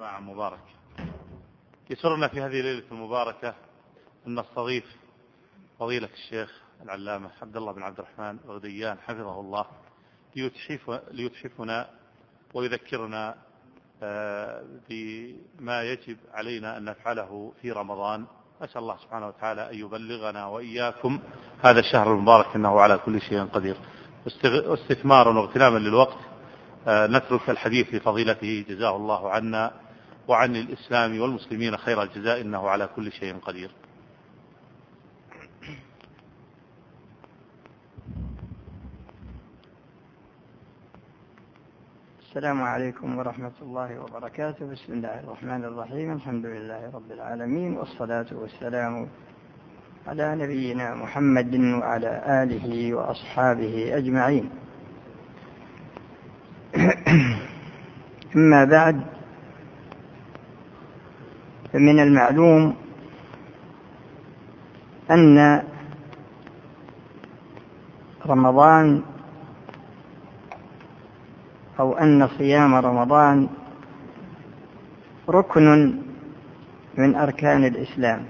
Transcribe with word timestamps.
جماعة 0.00 0.20
مبارك. 0.20 0.60
يسرنا 1.90 2.28
في 2.28 2.40
هذه 2.40 2.60
الليلة 2.60 2.84
المباركة 2.92 3.54
أن 4.26 4.40
نستضيف 4.40 4.84
فضيلة 5.78 6.08
الشيخ 6.14 6.62
العلامة 6.82 7.30
عبد 7.42 7.56
الله 7.56 7.72
بن 7.72 7.82
عبد 7.82 7.98
الرحمن 7.98 8.38
الغديان 8.44 8.98
حفظه 8.98 9.40
الله 9.40 9.66
ليتحف 10.36 11.00
ليتحفنا 11.10 11.90
ويذكرنا 12.54 13.34
آه، 14.02 14.64
بما 14.88 15.82
يجب 15.82 16.16
علينا 16.32 16.76
أن 16.76 16.84
نفعله 16.84 17.52
في 17.62 17.72
رمضان. 17.72 18.26
أسأل 18.62 18.82
الله 18.82 18.96
سبحانه 18.96 19.28
وتعالى 19.28 19.70
أن 19.70 19.78
يبلغنا 19.78 20.46
وإياكم 20.46 21.20
هذا 21.64 21.80
الشهر 21.80 22.14
المبارك 22.14 22.56
إنه 22.56 22.80
على 22.80 22.98
كل 22.98 23.20
شيء 23.20 23.44
قدير. 23.44 23.76
واستثمارا 24.66 25.38
واغتناما 25.38 25.78
للوقت 25.78 26.18
آه، 26.88 27.06
نترك 27.06 27.50
الحديث 27.50 27.94
لفضيلته 27.94 28.64
جزاه 28.68 28.96
الله 28.96 29.30
عنا. 29.30 29.79
وعن 30.28 30.56
الإسلام 30.56 31.20
والمسلمين 31.20 31.76
خير 31.76 32.02
الجزاء 32.02 32.40
إنه 32.40 32.68
على 32.68 32.88
كل 32.96 33.12
شيء 33.12 33.38
قدير. 33.38 33.70
السلام 42.20 42.62
عليكم 42.62 43.18
ورحمة 43.18 43.52
الله 43.62 44.00
وبركاته. 44.00 44.66
بسم 44.66 44.92
الله 44.92 45.20
الرحمن 45.20 45.64
الرحيم. 45.64 46.12
الحمد 46.12 46.46
لله 46.46 46.90
رب 46.94 47.12
العالمين 47.12 47.76
والصلاة 47.76 48.26
والسلام 48.32 49.08
على 50.06 50.34
نبينا 50.34 50.94
محمد 50.94 51.54
وعلى 51.54 52.42
آله 52.42 52.94
وأصحابه 52.94 53.96
أجمعين. 53.96 54.50
أما 58.36 58.64
بعد 58.64 59.19
فمن 61.72 62.00
المعلوم 62.00 62.74
أن 65.10 65.62
رمضان 68.26 69.02
أو 71.80 71.92
أن 71.92 72.28
صيام 72.38 72.74
رمضان 72.74 73.48
ركن 75.28 75.94
من 76.98 77.14
أركان 77.14 77.64
الإسلام. 77.64 78.24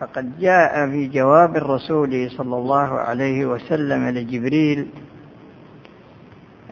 فقد 0.00 0.38
جاء 0.38 0.90
في 0.90 1.08
جواب 1.08 1.56
الرسول 1.56 2.30
صلى 2.30 2.56
الله 2.56 3.00
عليه 3.00 3.46
وسلم 3.46 4.08
لجبريل 4.08 4.88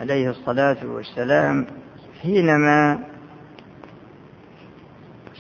عليه 0.01 0.31
الصلاة 0.31 0.77
والسلام 0.87 1.67
حينما 2.23 2.99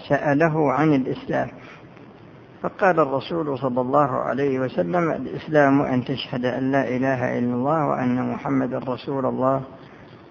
سأله 0.08 0.72
عن 0.72 0.94
الإسلام. 0.94 1.48
فقال 2.62 3.00
الرسول 3.00 3.58
صلى 3.58 3.80
الله 3.80 4.10
عليه 4.10 4.58
وسلم 4.58 5.10
الإسلام 5.10 5.82
أن 5.82 6.04
تشهد 6.04 6.44
أن 6.44 6.72
لا 6.72 6.88
إله 6.88 7.38
إلا 7.38 7.54
الله 7.54 7.86
وأن 7.86 8.32
محمد 8.32 8.74
رسول 8.74 9.26
الله 9.26 9.62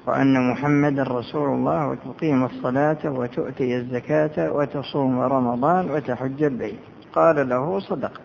وأن 0.07 0.51
محمد 0.51 0.99
رسول 0.99 1.49
الله 1.49 1.87
وتقيم 1.87 2.45
الصلاة 2.45 3.11
وتؤتي 3.11 3.75
الزكاة 3.75 4.51
وتصوم 4.51 5.19
رمضان 5.19 5.91
وتحج 5.91 6.43
البيت. 6.43 6.79
قال 7.13 7.49
له 7.49 7.79
صدقت. 7.79 8.21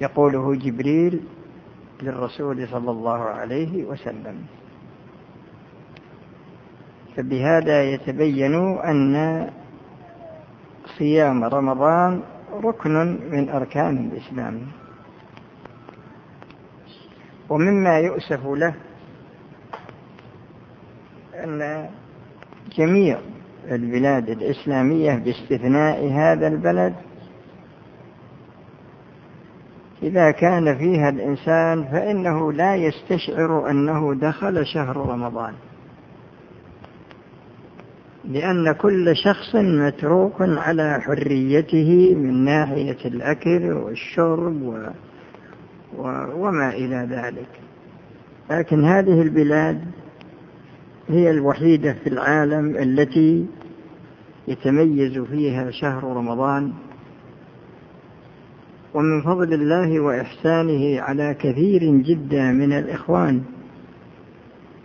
يقوله 0.00 0.54
جبريل 0.54 1.20
للرسول 2.02 2.68
صلى 2.68 2.90
الله 2.90 3.20
عليه 3.20 3.84
وسلم. 3.84 4.36
فبهذا 7.16 7.82
يتبين 7.82 8.54
أن 8.78 9.46
صيام 10.98 11.44
رمضان 11.44 12.22
ركن 12.64 13.18
من 13.30 13.48
أركان 13.48 14.10
الإسلام. 14.10 14.66
ومما 17.48 17.98
يؤسف 17.98 18.46
له 18.46 18.74
أن 21.34 21.88
جميع 22.76 23.18
البلاد 23.70 24.28
الإسلامية 24.28 25.14
باستثناء 25.14 26.12
هذا 26.12 26.46
البلد 26.46 26.94
إذا 30.02 30.30
كان 30.30 30.78
فيها 30.78 31.08
الإنسان 31.08 31.84
فإنه 31.84 32.52
لا 32.52 32.76
يستشعر 32.76 33.70
أنه 33.70 34.14
دخل 34.14 34.66
شهر 34.66 34.96
رمضان. 34.96 35.54
لأن 38.28 38.72
كل 38.72 39.16
شخص 39.16 39.54
متروك 39.54 40.34
على 40.40 41.00
حريته 41.00 42.14
من 42.14 42.44
ناحية 42.44 42.96
الأكل 43.04 43.72
والشرب 43.72 44.62
و... 44.62 44.86
و... 45.98 46.06
وما 46.36 46.68
إلى 46.68 47.08
ذلك. 47.10 47.48
لكن 48.50 48.84
هذه 48.84 49.22
البلاد 49.22 49.84
هي 51.08 51.30
الوحيدة 51.30 51.92
في 51.92 52.06
العالم 52.06 52.76
التي 52.76 53.46
يتميز 54.48 55.18
فيها 55.18 55.70
شهر 55.70 56.04
رمضان. 56.04 56.72
ومن 58.94 59.22
فضل 59.22 59.52
الله 59.54 60.00
وإحسانه 60.00 61.00
على 61.00 61.34
كثير 61.34 61.84
جدا 61.84 62.52
من 62.52 62.72
الإخوان 62.72 63.42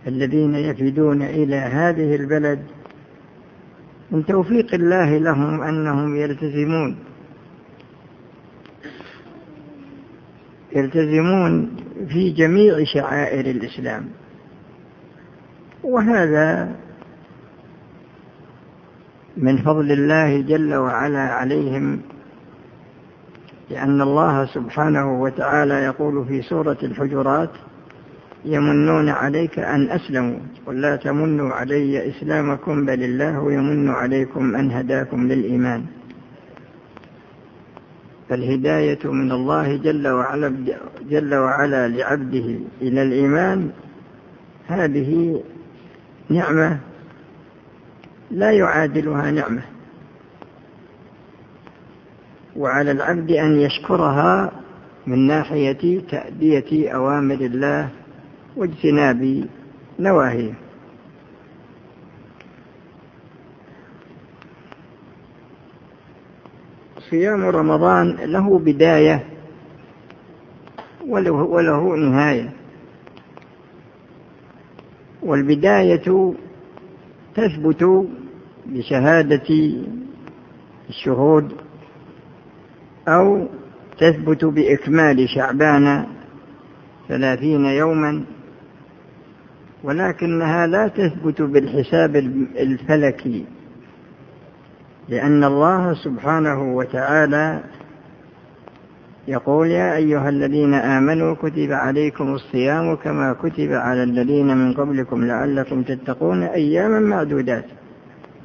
الذين 0.06 0.54
يفدون 0.54 1.22
إلى 1.22 1.56
هذه 1.56 2.14
البلد 2.14 2.62
من 4.12 4.26
توفيق 4.26 4.74
الله 4.74 5.18
لهم 5.18 5.60
أنهم 5.60 6.16
يلتزمون. 6.16 6.96
يلتزمون 10.76 11.76
في 12.08 12.30
جميع 12.30 12.84
شعائر 12.84 13.50
الإسلام. 13.50 14.08
وهذا 15.84 16.76
من 19.36 19.56
فضل 19.56 19.92
الله 19.92 20.40
جل 20.40 20.74
وعلا 20.74 21.20
عليهم 21.20 22.00
لأن 23.70 24.00
الله 24.00 24.46
سبحانه 24.46 25.22
وتعالى 25.22 25.74
يقول 25.74 26.26
في 26.26 26.42
سورة 26.42 26.78
الحجرات 26.82 27.50
يمنون 28.44 29.08
عليك 29.08 29.58
أن 29.58 29.90
أسلموا. 29.90 30.38
قل 30.66 30.80
لا 30.80 30.96
تمنوا 30.96 31.50
علي 31.50 32.08
إسلامكم 32.08 32.86
بل 32.86 33.02
الله 33.02 33.52
يمن 33.52 33.88
عليكم 33.88 34.56
أن 34.56 34.70
هداكم 34.70 35.28
للإيمان. 35.28 35.84
فالهداية 38.28 38.98
من 39.04 39.32
الله 39.32 39.76
جل 39.76 40.08
وعلا, 40.08 40.56
جل 41.10 41.34
وعلا 41.34 41.88
لعبده 41.88 42.56
إلى 42.82 43.02
الإيمان. 43.02 43.70
هذه 44.68 45.42
نعمة 46.30 46.78
لا 48.30 48.50
يعادلها 48.50 49.30
نعمة. 49.30 49.62
وعلى 52.56 52.90
العبد 52.90 53.30
أن 53.30 53.60
يشكرها 53.60 54.52
من 55.06 55.26
ناحية 55.26 56.00
تأدية 56.00 56.90
أوامر 56.90 57.34
الله 57.34 57.88
واجتناب 58.56 59.48
نواهيه. 59.98 60.52
صيام 67.10 67.44
رمضان 67.44 68.16
له 68.16 68.58
بداية 68.58 69.24
وله, 71.06 71.32
وله 71.32 71.96
نهاية. 71.96 72.52
والبداية 75.22 76.34
تثبت 77.34 78.08
بشهادة 78.66 79.74
الشهود 80.88 81.52
أو 83.08 83.48
تثبت 83.98 84.44
بإكمال 84.44 85.28
شعبان 85.28 86.06
ثلاثين 87.08 87.64
يوما 87.64 88.24
ولكنها 89.84 90.66
لا 90.66 90.88
تثبت 90.88 91.42
بالحساب 91.42 92.16
الفلكي 92.60 93.44
لأن 95.08 95.44
الله 95.44 95.94
سبحانه 95.94 96.76
وتعالى 96.76 97.60
يقول 99.28 99.66
يا 99.66 99.96
أيها 99.96 100.28
الذين 100.28 100.74
آمنوا 100.74 101.34
كتب 101.34 101.72
عليكم 101.72 102.34
الصيام 102.34 102.96
كما 102.96 103.32
كتب 103.32 103.72
على 103.72 104.02
الذين 104.02 104.56
من 104.56 104.74
قبلكم 104.74 105.24
لعلكم 105.24 105.82
تتقون 105.82 106.42
أياما 106.42 107.00
معدودات 107.00 107.64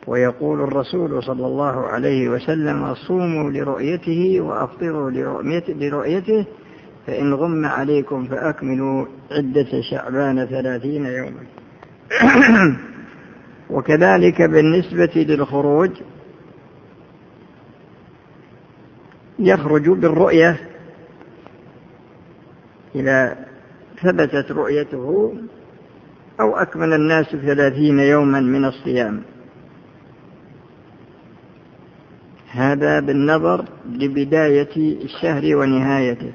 ويقول 0.07 0.61
الرسول 0.61 1.23
صلى 1.23 1.45
الله 1.45 1.87
عليه 1.87 2.29
وسلم 2.29 2.93
صوموا 2.93 3.51
لرؤيته 3.51 4.41
وأفطروا 4.41 5.11
لرؤيته 5.67 6.45
فإن 7.07 7.33
غم 7.33 7.65
عليكم 7.65 8.25
فأكملوا 8.25 9.05
عدة 9.31 9.81
شعبان 9.81 10.45
ثلاثين 10.45 11.05
يوما. 11.05 11.43
وكذلك 13.69 14.41
بالنسبة 14.41 15.11
للخروج 15.15 15.91
يخرج 19.39 19.89
بالرؤية 19.89 20.59
إذا 22.95 23.45
ثبتت 24.01 24.51
رؤيته 24.51 25.33
أو 26.39 26.55
أكمل 26.55 26.93
الناس 26.93 27.25
ثلاثين 27.25 27.99
يوما 27.99 28.39
من 28.39 28.65
الصيام. 28.65 29.21
هذا 32.51 32.99
بالنظر 32.99 33.65
لبداية 33.85 35.03
الشهر 35.03 35.55
ونهايته. 35.55 36.31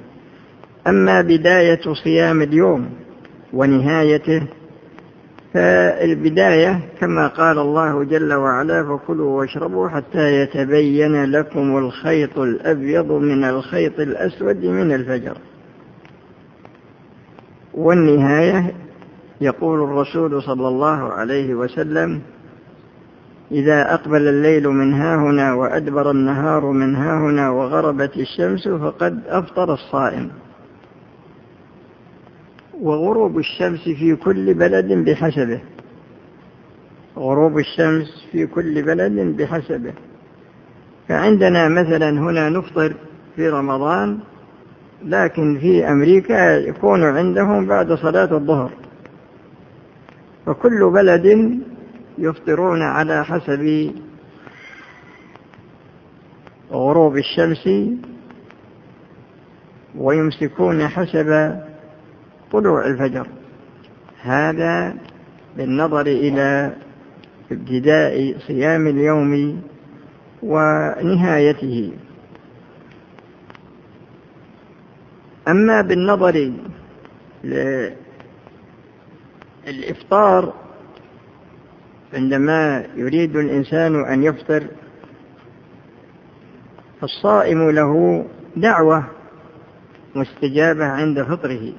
أما 0.87 1.21
بداية 1.21 1.95
صيام 2.05 2.43
اليوم 2.43 2.91
ونهايته 3.53 4.43
فالبداية 5.55 6.81
كما 7.01 7.27
قال 7.27 7.59
الله 7.59 8.05
جل 8.05 8.33
وعلا 8.33 8.85
فكلوا 8.85 9.39
واشربوا 9.39 9.89
حتى 9.89 10.43
يتبين 10.43 11.25
لكم 11.25 11.79
الخيط 11.79 12.39
الأبيض 12.39 13.13
من 13.13 13.45
الخيط 13.45 14.01
الأسود 14.01 14.65
من 14.65 14.93
الفجر. 14.95 15.37
والنهاية 17.75 18.75
يقول 19.41 19.83
الرسول 19.83 20.43
صلى 20.43 20.69
الله 20.69 21.13
عليه 21.13 21.55
وسلم 21.55 22.21
إذا 23.53 23.95
أقبل 23.95 24.29
الليل 24.29 24.69
من 24.69 24.95
هاهنا 24.95 25.55
وأدبر 25.55 26.11
النهار 26.11 26.71
من 26.71 26.97
هاهنا 26.97 27.51
وغربت 27.51 28.17
الشمس 28.17 28.69
فقد 28.69 29.21
أفطر 29.27 29.73
الصائم. 29.75 30.31
وغروب 32.81 33.39
الشمس 33.39 33.81
في 33.81 34.17
كل 34.17 34.55
بلد 34.55 34.93
بحسبه. 34.93 35.61
غروب 37.17 37.59
الشمس 37.59 38.27
في 38.33 38.47
كل 38.47 38.83
بلد 38.83 39.13
بحسبه. 39.13 39.93
فعندنا 41.09 41.69
مثلا 41.69 42.11
هنا 42.11 42.49
نفطر 42.49 42.95
في 43.37 43.49
رمضان 43.49 44.19
لكن 45.05 45.59
في 45.59 45.89
أمريكا 45.89 46.57
يكون 46.57 47.05
عندهم 47.05 47.67
بعد 47.67 47.93
صلاة 47.93 48.33
الظهر. 48.35 48.71
فكل 50.47 50.91
بلد 50.91 51.59
يفطرون 52.19 52.83
على 52.83 53.25
حسب 53.25 53.93
غروب 56.73 57.17
الشمس 57.17 57.69
ويمسكون 59.97 60.89
حسب 60.89 61.61
طلوع 62.53 62.87
الفجر. 62.87 63.27
هذا 64.23 64.95
بالنظر 65.57 66.07
إلى 66.07 66.77
ابتداء 67.53 68.39
صيام 68.47 68.87
اليوم 68.87 69.63
ونهايته. 70.43 71.93
أما 75.49 75.81
بالنظر 75.81 76.53
للإفطار 79.65 80.55
عندما 82.15 82.87
يريد 82.97 83.37
الإنسان 83.37 84.05
أن 84.05 84.23
يفطر 84.23 84.67
فالصائم 87.01 87.71
له 87.71 88.25
دعوة 88.57 89.05
مستجابة 90.15 90.85
عند 90.85 91.23
فطره. 91.23 91.73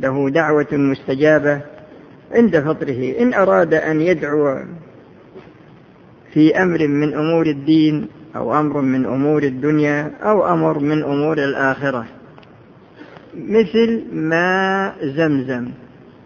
له 0.00 0.30
دعوة 0.30 0.72
مستجابة 0.72 1.60
عند 2.32 2.60
فطره. 2.60 3.18
إن 3.20 3.34
أراد 3.34 3.74
أن 3.74 4.00
يدعو 4.00 4.58
في 6.32 6.62
أمر 6.62 6.86
من 6.86 7.14
أمور 7.14 7.46
الدين 7.46 8.08
أو 8.36 8.60
أمر 8.60 8.80
من 8.80 9.06
أمور 9.06 9.42
الدنيا 9.42 10.12
أو 10.22 10.46
أمر 10.52 10.78
من 10.78 11.02
أمور 11.02 11.38
الآخرة 11.38 12.06
مثل 13.34 14.04
ماء 14.12 15.06
زمزم. 15.06 15.68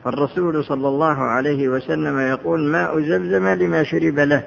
فالرسول 0.05 0.65
صلى 0.65 0.89
الله 0.89 1.19
عليه 1.19 1.69
وسلم 1.69 2.19
يقول 2.19 2.61
ماء 2.65 3.01
زمزم 3.01 3.49
لما 3.49 3.83
شرب 3.83 4.19
له 4.19 4.45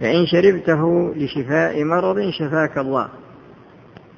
فإن 0.00 0.26
شربته 0.26 1.14
لشفاء 1.16 1.84
مرض 1.84 2.30
شفاك 2.30 2.78
الله. 2.78 3.08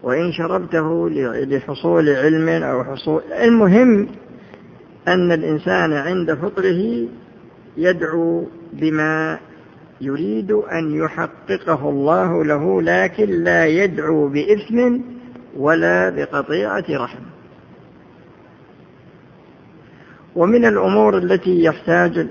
وإن 0.03 0.33
شربته 0.33 1.11
لحصول 1.45 2.09
علم 2.09 2.49
أو 2.49 2.85
حصول 2.85 3.23
المهم 3.33 4.09
أن 5.09 5.33
الإنسان 5.33 5.93
عند 5.93 6.35
فطره 6.35 7.09
يدعو 7.77 8.47
بما 8.73 9.39
يريد 10.01 10.53
أن 10.53 10.95
يحققه 10.95 11.89
الله 11.89 12.45
له 12.45 12.83
لكن 12.83 13.31
لا 13.31 13.67
يدعو 13.67 14.29
بإثم 14.29 14.99
ولا 15.57 16.11
بقطيعة 16.11 16.85
رحم. 16.91 17.23
ومن 20.37 20.65
الأمور 20.65 21.19
التي 21.19 21.65
يحتاج 21.65 22.27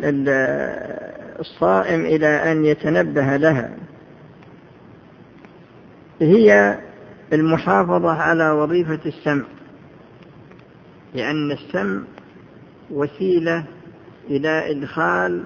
الصائم 1.39 2.05
إلى 2.05 2.51
أن 2.51 2.65
يتنبه 2.65 3.37
لها 3.37 3.71
هي 6.21 6.77
المحافظة 7.33 8.11
على 8.11 8.51
وظيفة 8.51 8.99
السمع 9.05 9.45
لأن 11.15 11.51
السمع 11.51 12.01
وسيلة 12.91 13.63
إلى 14.29 14.71
إدخال 14.71 15.43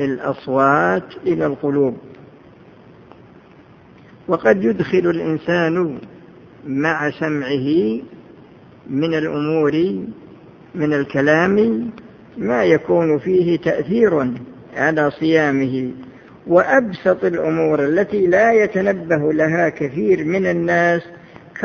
الأصوات 0.00 1.04
إلى 1.26 1.46
القلوب. 1.46 1.96
وقد 4.28 4.64
يدخل 4.64 4.98
الإنسان 4.98 5.98
مع 6.66 7.10
سمعه 7.10 8.00
من 8.90 9.14
الأمور 9.14 10.02
من 10.74 10.92
الكلام 10.92 11.90
ما 12.38 12.64
يكون 12.64 13.18
فيه 13.18 13.58
تأثير 13.58 14.30
على 14.76 15.10
صيامه. 15.10 15.90
وأبسط 16.46 17.24
الأمور 17.24 17.84
التي 17.84 18.26
لا 18.26 18.52
يتنبه 18.52 19.32
لها 19.32 19.68
كثير 19.68 20.24
من 20.24 20.46
الناس 20.46 21.02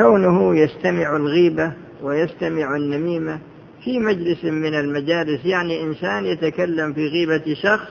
كونه 0.00 0.56
يستمع 0.56 1.16
الغيبة 1.16 1.72
ويستمع 2.02 2.76
النميمة 2.76 3.38
في 3.84 3.98
مجلس 3.98 4.44
من 4.44 4.74
المجالس 4.74 5.44
يعني 5.44 5.82
إنسان 5.82 6.24
يتكلم 6.24 6.92
في 6.92 7.08
غيبة 7.08 7.54
شخص 7.62 7.88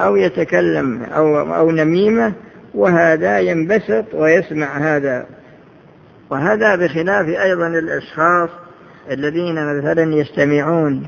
أو 0.00 0.16
يتكلم 0.16 1.02
أو, 1.02 1.54
أو 1.54 1.70
نميمة 1.70 2.32
وهذا 2.74 3.40
ينبسط 3.40 4.04
ويسمع 4.14 4.78
هذا. 4.78 5.26
وهذا 6.30 6.76
بخلاف 6.76 7.28
أيضا 7.28 7.66
الأشخاص 7.66 8.50
الذين 9.10 9.54
مثلا 9.54 10.14
يستمعون 10.14 11.06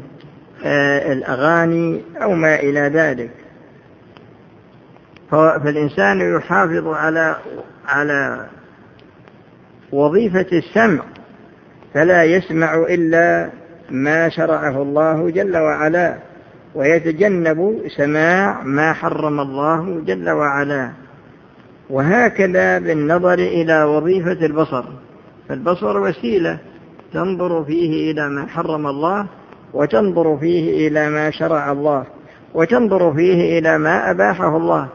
آه، 0.65 1.13
الأغاني 1.13 2.03
أو 2.23 2.35
ما 2.35 2.55
إلى 2.55 2.81
ذلك. 2.81 3.31
فالإنسان 5.31 6.37
يحافظ 6.37 6.87
على 6.87 7.37
على 7.89 8.47
وظيفة 9.95 10.47
السمع 10.53 11.03
فلا 11.95 12.25
يسمع 12.25 12.75
إلا 12.75 13.51
ما 13.91 14.29
شرعه 14.29 14.83
الله 14.83 15.31
جل 15.31 15.57
وعلا 15.57 16.15
ويتجنب 16.75 17.83
سماع 17.97 18.63
ما 18.63 18.93
حرم 18.93 19.41
الله 19.41 20.01
جل 20.07 20.31
وعلا. 20.31 20.91
وهكذا 21.91 22.79
بالنظر 22.79 23.35
إلى 23.35 23.85
وظيفة 23.85 24.47
البصر 24.47 24.85
فالبصر 25.49 26.01
وسيلة 26.01 26.59
تنظر 27.13 27.65
فيه 27.65 28.13
إلى 28.13 28.29
ما 28.29 28.47
حرم 28.47 28.87
الله 28.87 29.27
وتنظر 29.75 30.39
فيه 30.39 30.89
إلى 30.89 31.11
ما 31.11 31.31
شرع 31.31 31.73
الله 31.73 32.05
وتنظر 32.55 33.15
فيه 33.15 33.59
إلى 33.59 33.79
ما 33.79 34.11
أباحه 34.11 34.57
الله. 34.57 34.89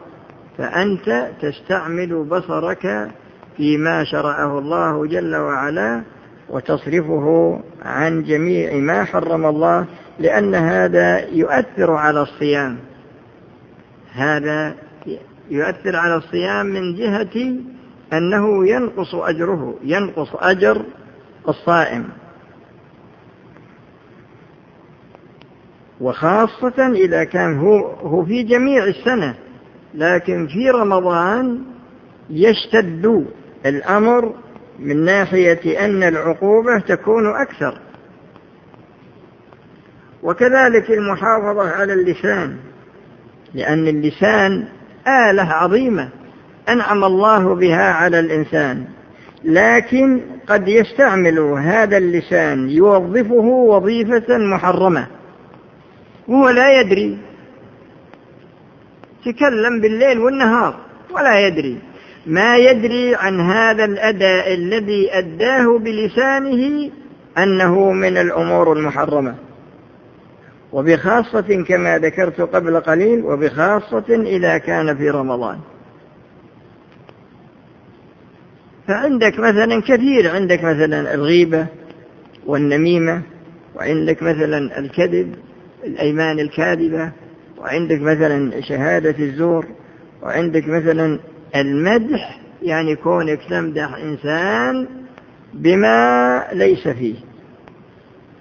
فأنت 0.58 1.28
تستعمل 1.42 2.24
بصرك 2.24 3.10
فيما 3.56 4.04
شرعه 4.04 4.58
الله 4.58 5.06
جل 5.06 5.36
وعلا 5.36 6.02
وتصرفه 6.50 7.60
عن 7.82 8.22
جميع 8.22 8.74
ما 8.74 9.04
حرم 9.04 9.46
الله 9.46 9.86
لأن 10.18 10.54
هذا 10.54 11.28
يؤثر 11.28 11.90
على 11.90 12.22
الصيام. 12.22 12.78
هذا 14.12 14.74
يؤثر 15.50 15.96
على 15.96 16.16
الصيام 16.16 16.66
من 16.66 16.94
جهة 16.94 17.56
أنه 18.12 18.66
ينقص 18.68 19.14
أجره 19.14 19.74
ينقص 19.84 20.28
أجر 20.34 20.84
الصائم. 21.48 22.08
وخاصة 26.00 26.92
إذا 26.92 27.24
كان 27.24 27.58
هو, 27.58 27.86
هو 27.86 28.24
في 28.24 28.42
جميع 28.42 28.84
السنة 28.84 29.34
لكن 29.94 30.46
في 30.46 30.70
رمضان 30.70 31.62
يشتد 32.30 33.26
الأمر 33.66 34.34
من 34.78 35.04
ناحية 35.04 35.84
أن 35.84 36.02
العقوبة 36.02 36.78
تكون 36.78 37.26
أكثر. 37.26 37.78
وكذلك 40.22 40.90
المحافظة 40.90 41.70
على 41.70 41.92
اللسان 41.92 42.56
لأن 43.54 43.88
اللسان 43.88 44.68
آلة 45.06 45.42
عظيمة 45.42 46.08
أنعم 46.68 47.04
الله 47.04 47.54
بها 47.54 47.92
على 47.92 48.20
الإنسان 48.20 48.84
لكن 49.44 50.20
قد 50.48 50.68
يستعمل 50.68 51.38
هذا 51.38 51.96
اللسان 51.96 52.70
يوظفه 52.70 53.44
وظيفة 53.44 54.38
محرمة 54.38 55.06
وهو 56.28 56.48
لا 56.48 56.80
يدري. 56.80 57.18
تكلم 59.24 59.80
بالليل 59.80 60.18
والنهار 60.18 60.80
ولا 61.10 61.46
يدري. 61.46 61.78
ما 62.26 62.56
يدري 62.56 63.14
عن 63.14 63.40
هذا 63.40 63.84
الأداء 63.84 64.54
الذي 64.54 65.18
أداه 65.18 65.78
بلسانه 65.78 66.90
أنه 67.38 67.92
من 67.92 68.16
الأمور 68.16 68.72
المحرمة. 68.72 69.34
وبخاصة 70.72 71.64
كما 71.68 71.98
ذكرت 71.98 72.40
قبل 72.40 72.80
قليل 72.80 73.24
وبخاصة 73.24 74.22
إذا 74.26 74.58
كان 74.58 74.96
في 74.96 75.10
رمضان. 75.10 75.58
فعندك 78.88 79.38
مثلا 79.38 79.82
كثير 79.82 80.30
عندك 80.30 80.64
مثلا 80.64 81.14
الغيبة 81.14 81.66
والنميمة 82.46 83.22
وعندك 83.76 84.22
مثلا 84.22 84.78
الكذب 84.78 85.34
الأيمان 85.84 86.38
الكاذبة 86.38 87.12
وعندك 87.58 88.00
مثلا 88.00 88.60
شهادة 88.60 89.14
الزور 89.18 89.66
وعندك 90.22 90.68
مثلا 90.68 91.18
المدح 91.56 92.40
يعني 92.62 92.96
كونك 92.96 93.40
تمدح 93.50 93.94
إنسان 93.94 94.88
بما 95.54 96.44
ليس 96.52 96.88
فيه. 96.88 97.14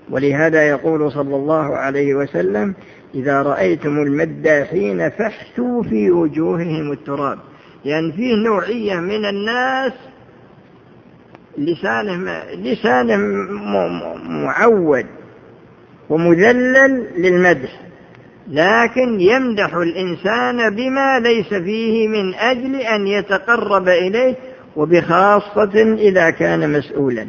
ولهذا 0.09 0.69
يقول 0.69 1.11
صلى 1.11 1.35
الله 1.35 1.75
عليه 1.77 2.15
وسلم 2.15 2.75
إذا 3.15 3.41
رأيتم 3.41 3.99
المداحين 3.99 5.09
فاحثوا 5.09 5.83
في 5.83 6.11
وجوههم 6.11 6.91
التراب. 6.91 7.39
يعني 7.85 8.11
فيه 8.11 8.35
نوعية 8.35 8.95
من 8.95 9.25
الناس 9.25 9.93
لسانه 11.57 12.43
لسانه 12.53 13.17
معود 14.29 15.05
ومذلل 16.09 17.07
للمدح. 17.17 17.79
لكن 18.49 19.21
يمدح 19.21 19.73
الإنسان 19.73 20.75
بما 20.75 21.19
ليس 21.19 21.47
فيه 21.47 22.07
من 22.07 22.35
أجل 22.35 22.75
أن 22.75 23.07
يتقرب 23.07 23.87
إليه 23.87 24.35
وبخاصة 24.75 25.95
إذا 25.97 26.29
كان 26.29 26.73
مسؤولا. 26.73 27.27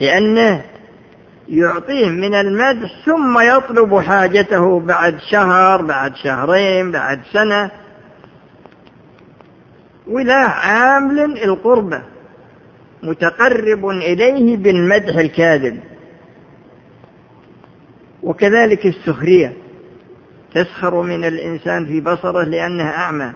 لأنه 0.00 0.64
يعطيه 1.48 2.08
من 2.08 2.34
المدح 2.34 2.90
ثم 3.06 3.38
يطلب 3.40 3.98
حاجته 3.98 4.80
بعد 4.80 5.18
شهر 5.30 5.82
بعد 5.82 6.16
شهرين 6.16 6.90
بعد 6.90 7.20
سنة. 7.32 7.70
ولا 10.06 10.44
عامل 10.46 11.42
القربة 11.44 12.02
متقرب 13.02 13.88
إليه 13.88 14.56
بالمدح 14.56 15.16
الكاذب. 15.16 15.80
وكذلك 18.22 18.86
السخرية. 18.86 19.52
تسخر 20.54 21.02
من 21.02 21.24
الإنسان 21.24 21.86
في 21.86 22.00
بصره 22.00 22.42
لأنه 22.42 22.84
أعمى. 22.84 23.32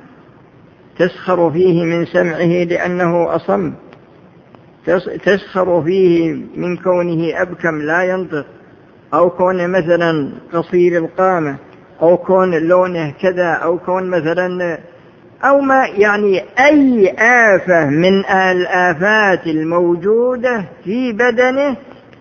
تسخر 0.98 1.50
فيه 1.50 1.84
من 1.84 2.06
سمعه 2.06 2.64
لأنه 2.64 3.36
أصم. 3.36 3.72
تسخر 5.24 5.82
فيه 5.82 6.32
من 6.56 6.76
كونه 6.76 7.42
أبكم 7.42 7.82
لا 7.82 8.02
ينطق. 8.02 8.46
أو 9.14 9.30
كون 9.30 9.68
مثلا 9.70 10.32
قصير 10.52 11.04
القامة. 11.04 11.56
أو 12.02 12.16
كون 12.16 12.54
لونه 12.54 13.10
كذا. 13.10 13.52
أو 13.52 13.78
كون 13.78 14.10
مثلا 14.10 14.78
أو 15.44 15.60
ما 15.60 15.86
يعني 15.86 16.44
أي 16.58 17.14
آفة 17.18 17.86
من 17.86 18.24
الآفات 18.26 19.46
الموجودة 19.46 20.64
في 20.84 21.12
بدنه 21.12 21.76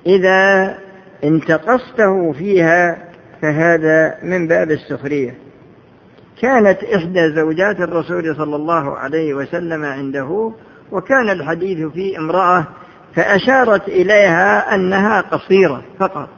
إذا 0.05 0.77
انتقصته 1.23 2.31
فيها 2.31 2.97
فهذا 3.41 4.17
من 4.23 4.47
باب 4.47 4.71
السخرية. 4.71 5.35
كانت 6.41 6.83
إحدى 6.83 7.33
زوجات 7.35 7.79
الرسول 7.79 8.35
صلى 8.35 8.55
الله 8.55 8.97
عليه 8.97 9.33
وسلم 9.33 9.85
عنده 9.85 10.53
وكان 10.91 11.29
الحديث 11.29 11.87
في 11.87 12.17
امرأة 12.17 12.67
فأشارت 13.15 13.87
إليها 13.87 14.75
أنها 14.75 15.21
قصيرة 15.21 15.83
فقط. 15.99 16.29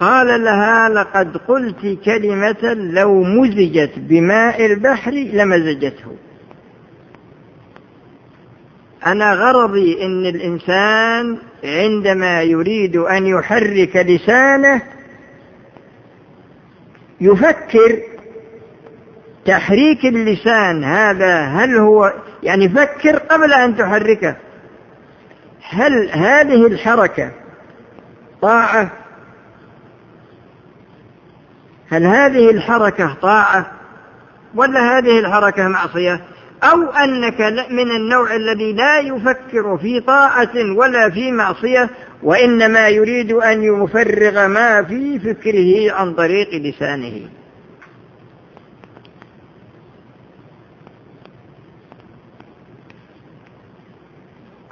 قال 0.00 0.44
لها 0.44 0.88
لقد 0.88 1.36
قلت 1.36 1.98
كلمة 2.04 2.74
لو 2.74 3.22
مزجت 3.22 3.92
بماء 3.96 4.66
البحر 4.66 5.12
لمزجته. 5.12 6.16
أنا 9.06 9.34
غرضي 9.34 10.06
أن 10.06 10.26
الإنسان 10.26 11.38
عندما 11.64 12.42
يريد 12.42 12.96
أن 12.96 13.26
يحرك 13.26 13.96
لسانه 13.96 14.82
يفكر 17.20 18.02
تحريك 19.44 20.04
اللسان 20.04 20.84
هذا 20.84 21.40
هل 21.40 21.76
هو 21.76 22.12
يعني 22.42 22.68
فكر 22.68 23.16
قبل 23.16 23.52
أن 23.52 23.76
تحركه؟ 23.76 24.36
هل 25.70 26.10
هذه 26.12 26.66
الحركة 26.66 27.30
طاعة؟ 28.42 28.90
هل 31.90 32.06
هذه 32.06 32.50
الحركة 32.50 33.14
طاعة؟ 33.22 33.72
ولا 34.54 34.98
هذه 34.98 35.18
الحركة 35.18 35.68
معصية؟ 35.68 36.20
أو 36.62 36.90
أنك 36.90 37.40
من 37.70 37.90
النوع 37.90 38.34
الذي 38.36 38.72
لا 38.72 38.98
يفكر 38.98 39.78
في 39.78 40.00
طاعة 40.00 40.76
ولا 40.76 41.10
في 41.10 41.32
معصية 41.32 41.90
وإنما 42.22 42.88
يريد 42.88 43.32
أن 43.32 43.62
يفرغ 43.62 44.46
ما 44.46 44.82
في 44.82 45.18
فكره 45.18 45.92
عن 45.92 46.14
طريق 46.14 46.54
لسانه. 46.54 47.28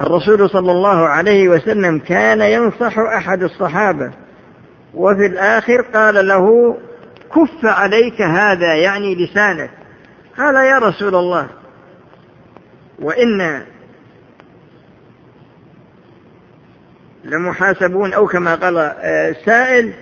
الرسول 0.00 0.50
صلى 0.50 0.72
الله 0.72 1.08
عليه 1.08 1.48
وسلم 1.48 1.98
كان 1.98 2.40
ينصح 2.40 2.98
أحد 2.98 3.42
الصحابة 3.42 4.10
وفي 4.94 5.26
الآخر 5.26 5.80
قال 5.80 6.28
له 6.28 6.76
كف 7.34 7.64
عليك 7.64 8.22
هذا 8.22 8.74
يعني 8.74 9.14
لسانك. 9.14 9.70
قال 10.38 10.54
يا 10.54 10.78
رسول 10.78 11.14
الله 11.14 11.57
وإنا 12.98 13.66
لمحاسبون 17.24 18.12
أو 18.12 18.26
كما 18.26 18.54
قال 18.54 18.78
السائل 18.78 19.92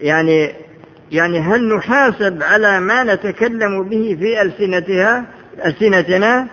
يعني 0.00 0.52
يعني 1.10 1.38
هل 1.38 1.74
نحاسب 1.74 2.42
على 2.42 2.80
ما 2.80 3.04
نتكلم 3.04 3.82
به 3.82 4.16
في 4.20 4.42
ألسنتها 4.42 5.24
ألسنتنا؟ 5.64 6.46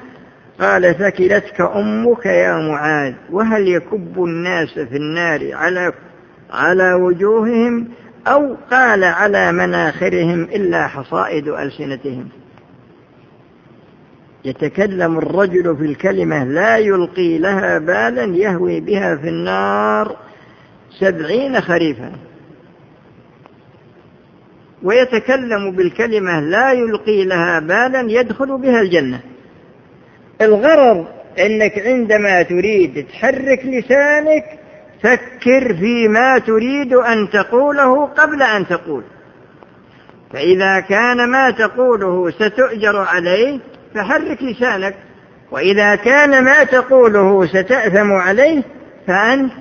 قال 0.60 0.96
ثكلتك 0.98 1.62
أمك 1.62 2.26
يا 2.26 2.58
معاذ 2.58 3.14
وهل 3.32 3.68
يكب 3.68 4.24
الناس 4.24 4.74
في 4.74 4.98
النار 4.98 5.54
على 5.54 5.94
على 6.52 6.94
وجوههم؟ 6.94 7.88
أو 8.28 8.58
قال 8.72 9.04
على 9.04 9.52
مناخرهم 9.52 10.44
إلا 10.44 10.88
حصائد 10.88 11.48
ألسنتهم؟ 11.48 12.30
يتكلم 14.48 15.18
الرجل 15.18 15.78
في 15.78 15.86
الكلمة 15.86 16.44
لا 16.44 16.78
يلقي 16.78 17.38
لها 17.38 17.78
بالا 17.78 18.24
يهوي 18.24 18.80
بها 18.80 19.16
في 19.16 19.30
النار 19.30 20.16
سبعين 21.00 21.62
خريفا. 21.62 22.12
ويتكلم 24.84 25.72
بالكلمة 25.72 26.40
لا 26.40 26.72
يلقي 26.72 27.26
لها 27.26 27.60
بالا 27.60 28.02
يدخل 28.12 28.58
بها 28.58 28.82
الجنة. 28.82 29.20
الغرض 30.42 31.08
إنك 31.40 31.80
عندما 31.80 32.42
تريد 32.42 33.08
تحرك 33.08 33.66
لسانك 33.66 34.44
فكر 35.04 35.76
فيما 35.76 36.38
تريد 36.38 36.94
أن 36.94 37.30
تقوله 37.30 38.06
قبل 38.06 38.44
أن 38.44 38.68
تقول. 38.68 39.04
فإذا 40.34 40.80
كان 40.80 41.30
ما 41.30 41.52
تقوله 41.52 42.32
ستؤجر 42.32 42.98
عليه 42.98 43.60
فحرك 43.98 44.44
لسانك 44.44 44.96
وإذا 45.52 45.96
كان 45.96 46.44
ما 46.44 46.64
تقوله 46.64 47.46
ستأثم 47.48 48.12
عليه 48.12 48.64
فأنت 49.08 49.52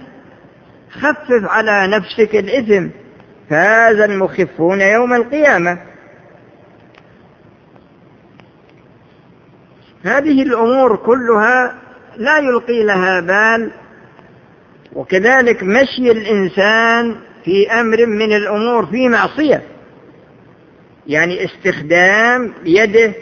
خفف 0.90 1.44
على 1.44 1.86
نفسك 1.86 2.36
الإثم. 2.36 2.88
فاز 3.50 4.00
المخفون 4.00 4.80
يوم 4.80 5.14
القيامة. 5.14 5.78
هذه 10.04 10.42
الأمور 10.42 10.96
كلها 10.96 11.74
لا 12.16 12.38
يلقي 12.38 12.82
لها 12.84 13.20
بال 13.20 13.72
وكذلك 14.92 15.62
مشي 15.62 16.10
الإنسان 16.10 17.16
في 17.44 17.70
أمر 17.70 18.06
من 18.06 18.32
الأمور 18.32 18.86
في 18.86 19.08
معصية. 19.08 19.62
يعني 21.06 21.44
استخدام 21.44 22.52
يده 22.64 23.14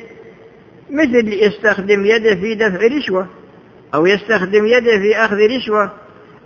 مثل 0.91 1.33
يستخدم 1.33 2.07
يده 2.07 2.35
في 2.35 2.55
دفع 2.55 2.87
رشوة 2.97 3.27
أو 3.95 4.07
يستخدم 4.07 4.67
يده 4.67 4.99
في 4.99 5.17
أخذ 5.17 5.37
رشوة 5.37 5.93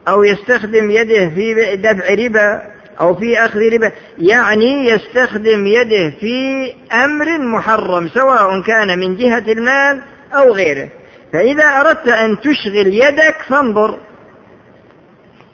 أو 0.09 0.25
يستخدم 0.25 0.90
يده 0.90 1.28
في 1.28 1.76
دفع 1.76 2.14
ربا 2.14 2.62
أو 3.00 3.14
في 3.14 3.38
أخذ 3.45 3.61
ربا. 3.73 3.92
يعني 4.18 4.88
يستخدم 4.90 5.66
يده 5.66 6.11
في 6.21 6.66
أمر 6.92 7.38
محرم 7.38 8.09
سواء 8.09 8.62
كان 8.62 8.99
من 8.99 9.16
جهة 9.16 9.52
المال 9.52 10.02
أو 10.35 10.52
غيره. 10.52 10.88
فإذا 11.33 11.64
أردت 11.64 12.09
أن 12.09 12.40
تشغل 12.40 12.95
يدك 12.95 13.37
فانظر 13.49 13.99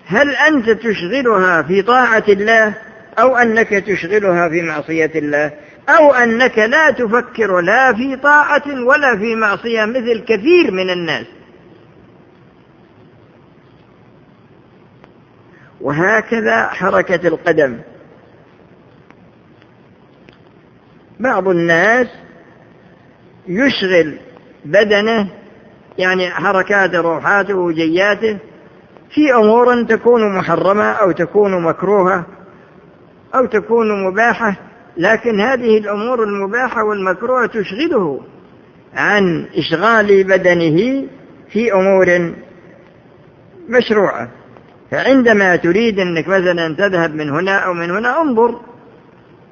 هل 0.07 0.31
أنت 0.31 0.71
تشغلها 0.71 1.63
في 1.63 1.83
طاعة 1.83 2.25
الله 2.29 2.75
أو 3.19 3.37
أنك 3.37 3.69
تشغلها 3.69 4.49
في 4.49 4.63
معصية 4.63 5.11
الله؟ 5.15 5.53
أو 5.89 6.15
أنك 6.15 6.59
لا 6.59 6.91
تفكر 6.91 7.61
لا 7.61 7.93
في 7.93 8.17
طاعة 8.17 8.85
ولا 8.85 9.19
في 9.19 9.35
معصية 9.35 9.85
مثل 9.85 10.25
كثير 10.25 10.71
من 10.71 10.91
الناس. 10.91 11.27
وهكذا 15.81 16.69
حركة 16.69 17.29
القدم. 17.29 17.81
بعض 21.21 21.49
الناس 21.49 22.07
يشغل 23.49 24.19
بدنه 24.65 25.29
يعني 25.99 26.31
حركاته 26.31 27.01
روحاته 27.01 27.55
وجياته 27.55 28.39
في 29.11 29.35
أمور 29.35 29.83
تكون 29.83 30.39
محرمة 30.39 30.93
أو 30.93 31.11
تكون 31.11 31.63
مكروهة 31.63 32.27
أو 33.35 33.47
تكون 33.47 34.05
مباحة. 34.07 34.57
لكن 34.97 35.41
هذه 35.41 35.79
الأمور 35.79 36.25
المباحة 36.25 36.85
والمكروهة 36.85 37.47
تشغله 37.47 38.21
عن 38.95 39.47
إشغال 39.57 40.25
بدنه 40.25 41.09
في 41.51 41.73
أمور 41.73 42.35
مشروعة. 43.69 44.29
فعندما 44.91 45.57
تريد 45.57 46.01
أنك 46.01 46.29
مثلا 46.29 46.75
تذهب 46.75 47.15
من 47.15 47.31
هنا 47.31 47.59
أو 47.59 47.73
من 47.73 47.91
هنا 47.91 48.23
انظر 48.23 48.61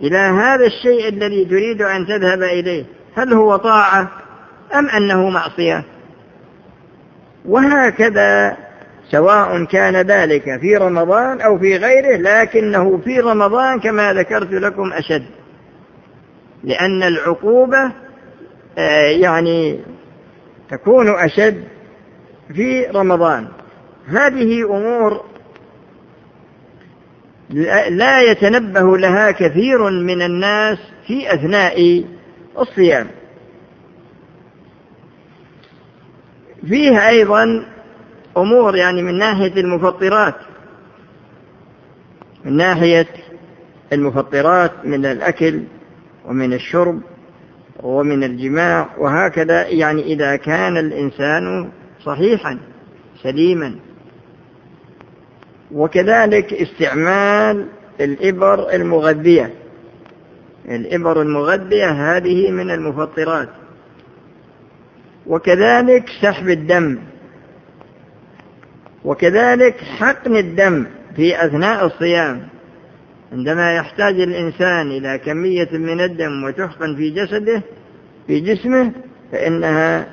إلى 0.00 0.18
هذا 0.18 0.66
الشيء 0.66 1.08
الذي 1.08 1.44
تريد 1.44 1.82
أن 1.82 2.06
تذهب 2.06 2.42
إليه. 2.42 2.84
هل 3.16 3.32
هو 3.32 3.56
طاعة 3.56 4.10
أم 4.74 4.88
أنه 4.88 5.28
معصية؟ 5.28 5.84
وهكذا 7.44 8.56
سواء 9.12 9.64
كان 9.64 9.96
ذلك 9.96 10.60
في 10.60 10.76
رمضان 10.76 11.40
أو 11.40 11.58
في 11.58 11.76
غيره 11.76 12.16
لكنه 12.16 12.98
في 12.98 13.20
رمضان 13.20 13.80
كما 13.80 14.12
ذكرت 14.12 14.52
لكم 14.52 14.92
أشد. 14.92 15.26
لأن 16.64 17.02
العقوبة 17.02 17.92
آه، 18.78 19.06
يعني 19.06 19.80
تكون 20.70 21.08
أشد 21.08 21.64
في 22.54 22.86
رمضان. 22.86 23.48
هذه 24.06 24.64
أمور 24.64 25.24
لا 27.88 28.22
يتنبه 28.22 28.98
لها 28.98 29.30
كثير 29.30 29.90
من 29.90 30.22
الناس 30.22 30.78
في 31.06 31.34
أثناء 31.34 32.04
الصيام. 32.58 33.06
فيه 36.68 37.08
أيضا 37.08 37.66
أمور 38.36 38.76
يعني 38.76 39.02
من 39.02 39.18
ناحية 39.18 39.60
المفطرات 39.60 40.34
من 42.44 42.56
ناحية 42.56 43.06
المفطرات 43.92 44.72
من 44.84 45.06
الأكل 45.06 45.62
ومن 46.24 46.52
الشرب 46.52 47.00
ومن 47.82 48.24
الجماع 48.24 48.88
وهكذا 48.98 49.68
يعني 49.68 50.02
إذا 50.02 50.36
كان 50.36 50.76
الإنسان 50.76 51.70
صحيحا 52.04 52.58
سليما. 53.22 53.76
وكذلك 55.72 56.52
استعمال 56.52 57.66
الإبر 58.00 58.70
المغذية 58.74 59.54
الإبر 60.68 61.22
المغذية 61.22 62.16
هذه 62.16 62.50
من 62.50 62.70
المفطرات. 62.70 63.48
وكذلك 65.26 66.04
سحب 66.22 66.48
الدم. 66.48 66.98
وكذلك 69.04 69.76
حقن 69.76 70.36
الدم 70.36 70.86
في 71.16 71.46
أثناء 71.46 71.86
الصيام. 71.86 72.48
عندما 73.32 73.74
يحتاج 73.74 74.20
الإنسان 74.20 74.90
إلى 74.90 75.18
كمية 75.18 75.68
من 75.72 76.00
الدم 76.00 76.44
وتحقن 76.44 76.96
في 76.96 77.10
جسده 77.10 77.62
في 78.26 78.40
جسمه 78.40 78.92
فإنها 79.32 80.06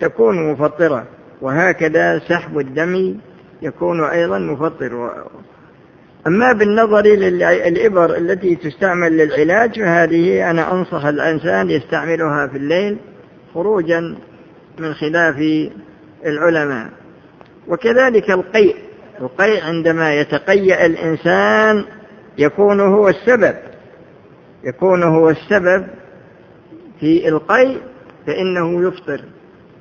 تكون 0.00 0.52
مفطرة. 0.52 1.06
وهكذا 1.42 2.18
سحب 2.18 2.58
الدم 2.58 3.14
يكون 3.62 4.04
أيضا 4.04 4.38
مفطر. 4.38 5.24
أما 6.26 6.52
بالنظر 6.52 7.02
للإبر 7.02 8.16
التي 8.16 8.56
تستعمل 8.56 9.16
للعلاج 9.16 9.80
فهذه 9.80 10.50
أنا 10.50 10.72
أنصح 10.72 11.04
الإنسان 11.04 11.70
يستعملها 11.70 12.46
في 12.46 12.56
الليل 12.56 12.96
خروجا 13.54 14.16
من 14.78 14.94
خلاف 14.94 15.36
العلماء. 16.26 16.90
وكذلك 17.68 18.30
القيء. 18.30 18.76
القيء 19.20 19.64
عندما 19.64 20.14
يتقيأ 20.14 20.86
الإنسان 20.86 21.84
يكون 22.38 22.80
هو 22.80 23.08
السبب. 23.08 23.54
يكون 24.64 25.02
هو 25.02 25.30
السبب 25.30 25.86
في 27.00 27.28
القيء 27.28 27.80
فإنه 28.26 28.88
يفطر. 28.88 29.20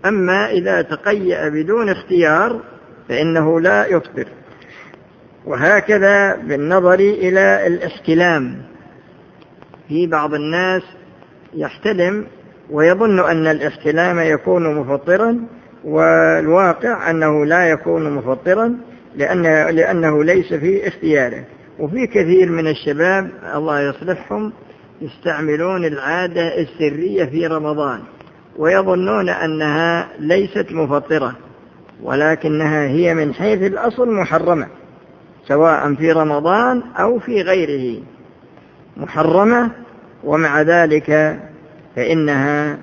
أما 0.06 0.52
إذا 0.52 0.82
تقيأ 0.82 1.50
بدون 1.50 1.90
اختيار 1.90 2.60
فإنه 3.10 3.60
لا 3.60 3.86
يفطر. 3.86 4.28
وهكذا 5.46 6.36
بالنظر 6.36 7.00
إلى 7.00 7.68
الاحتلام. 7.68 8.62
في 9.88 10.08
بعض 10.08 10.34
الناس 10.34 10.84
يحتلم 11.54 12.28
ويظن 12.70 13.20
أن 13.20 13.48
الاحتلام 13.48 14.20
يكون 14.20 14.76
مفطرا 14.76 15.40
والواقع 15.86 17.10
أنه 17.10 17.46
لا 17.46 17.70
يكون 17.70 18.12
مفطرا 18.12 18.78
لأنه, 19.16 20.24
ليس 20.24 20.54
في 20.54 20.88
اختياره. 20.88 21.44
وفي 21.80 22.08
كثير 22.08 22.50
من 22.50 22.68
الشباب 22.68 23.30
الله 23.56 23.82
يصلحهم 23.82 24.54
يستعملون 25.02 25.86
العادة 25.86 26.62
السرية 26.62 27.26
في 27.26 27.48
رمضان 27.48 28.00
ويظنون 28.58 29.30
أنها 29.30 30.08
ليست 30.20 30.72
مفطرة 30.72 31.36
ولكنها 32.04 32.88
هي 32.88 33.14
من 33.14 33.34
حيث 33.34 33.62
الأصل 33.62 34.12
محرمة 34.12 34.68
سواء 35.48 35.94
في 35.94 36.12
رمضان 36.12 36.84
أو 37.00 37.20
في 37.20 37.42
غيره. 37.42 38.04
محرمة 38.98 39.72
ومع 40.24 40.62
ذلك 40.62 41.40
فإنها 41.96 42.78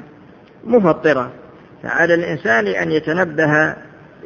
مفطرة. 0.64 1.30
فعلى 1.82 2.14
الإنسان 2.14 2.66
أن 2.66 2.90
يتنبه 2.90 3.74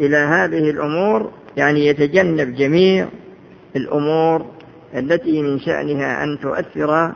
إلى 0.01 0.16
هذه 0.16 0.71
الأمور 0.71 1.33
يعني 1.57 1.87
يتجنب 1.87 2.55
جميع 2.55 3.09
الأمور 3.77 4.47
التي 4.95 5.42
من 5.42 5.61
شأنها 5.61 6.25
أن 6.25 6.38
تؤثر 6.40 7.12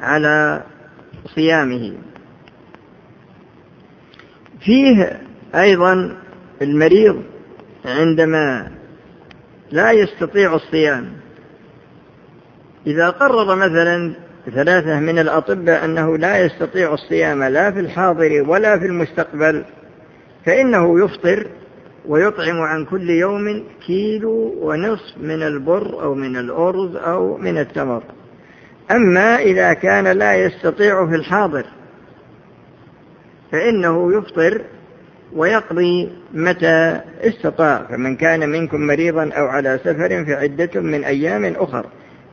على 0.00 0.62
صيامه. 1.34 1.92
فيه 4.60 5.20
أيضا 5.54 6.16
المريض 6.62 7.22
عندما 7.84 8.70
لا 9.70 9.90
يستطيع 9.90 10.54
الصيام 10.54 11.12
إذا 12.86 13.10
قرر 13.10 13.54
مثلا 13.54 14.14
ثلاثة 14.54 15.00
من 15.00 15.18
الأطباء 15.18 15.84
أنه 15.84 16.18
لا 16.18 16.38
يستطيع 16.38 16.94
الصيام 16.94 17.42
لا 17.42 17.70
في 17.70 17.80
الحاضر 17.80 18.44
ولا 18.48 18.78
في 18.78 18.86
المستقبل 18.86 19.64
فإنه 20.46 21.04
يفطر 21.04 21.46
ويطعم 22.06 22.60
عن 22.60 22.84
كل 22.84 23.10
يوم 23.10 23.64
كيلو 23.86 24.54
ونصف 24.60 25.18
من 25.20 25.42
البر 25.42 26.02
أو 26.02 26.14
من 26.14 26.36
الأرز 26.36 26.96
أو 26.96 27.36
من 27.36 27.58
التمر. 27.58 28.02
أما 28.90 29.36
إذا 29.36 29.72
كان 29.72 30.08
لا 30.08 30.34
يستطيع 30.34 31.06
في 31.06 31.14
الحاضر 31.14 31.66
فإنه 33.52 34.18
يفطر 34.18 34.62
ويقضي 35.36 36.12
متى 36.34 37.00
استطاع 37.20 37.86
فمن 37.90 38.16
كان 38.16 38.48
منكم 38.48 38.80
مريضا 38.80 39.30
أو 39.32 39.46
على 39.46 39.80
سفر 39.84 40.24
فعدة 40.24 40.80
من 40.80 41.04
أيام 41.04 41.44
أخر. 41.44 41.86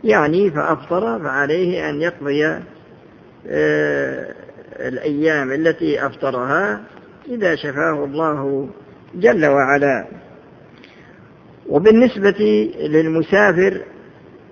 يعني 0.07 0.51
فأفطر 0.51 1.19
فعليه 1.19 1.89
أن 1.89 2.01
يقضي 2.01 2.45
آه، 3.47 4.33
الأيام 4.79 5.51
التي 5.51 6.05
أفطرها 6.05 6.81
إذا 7.29 7.55
شفاه 7.55 8.03
الله 8.05 8.69
جل 9.15 9.45
وعلا. 9.45 10.07
وبالنسبة 11.69 12.71
للمسافر 12.79 13.81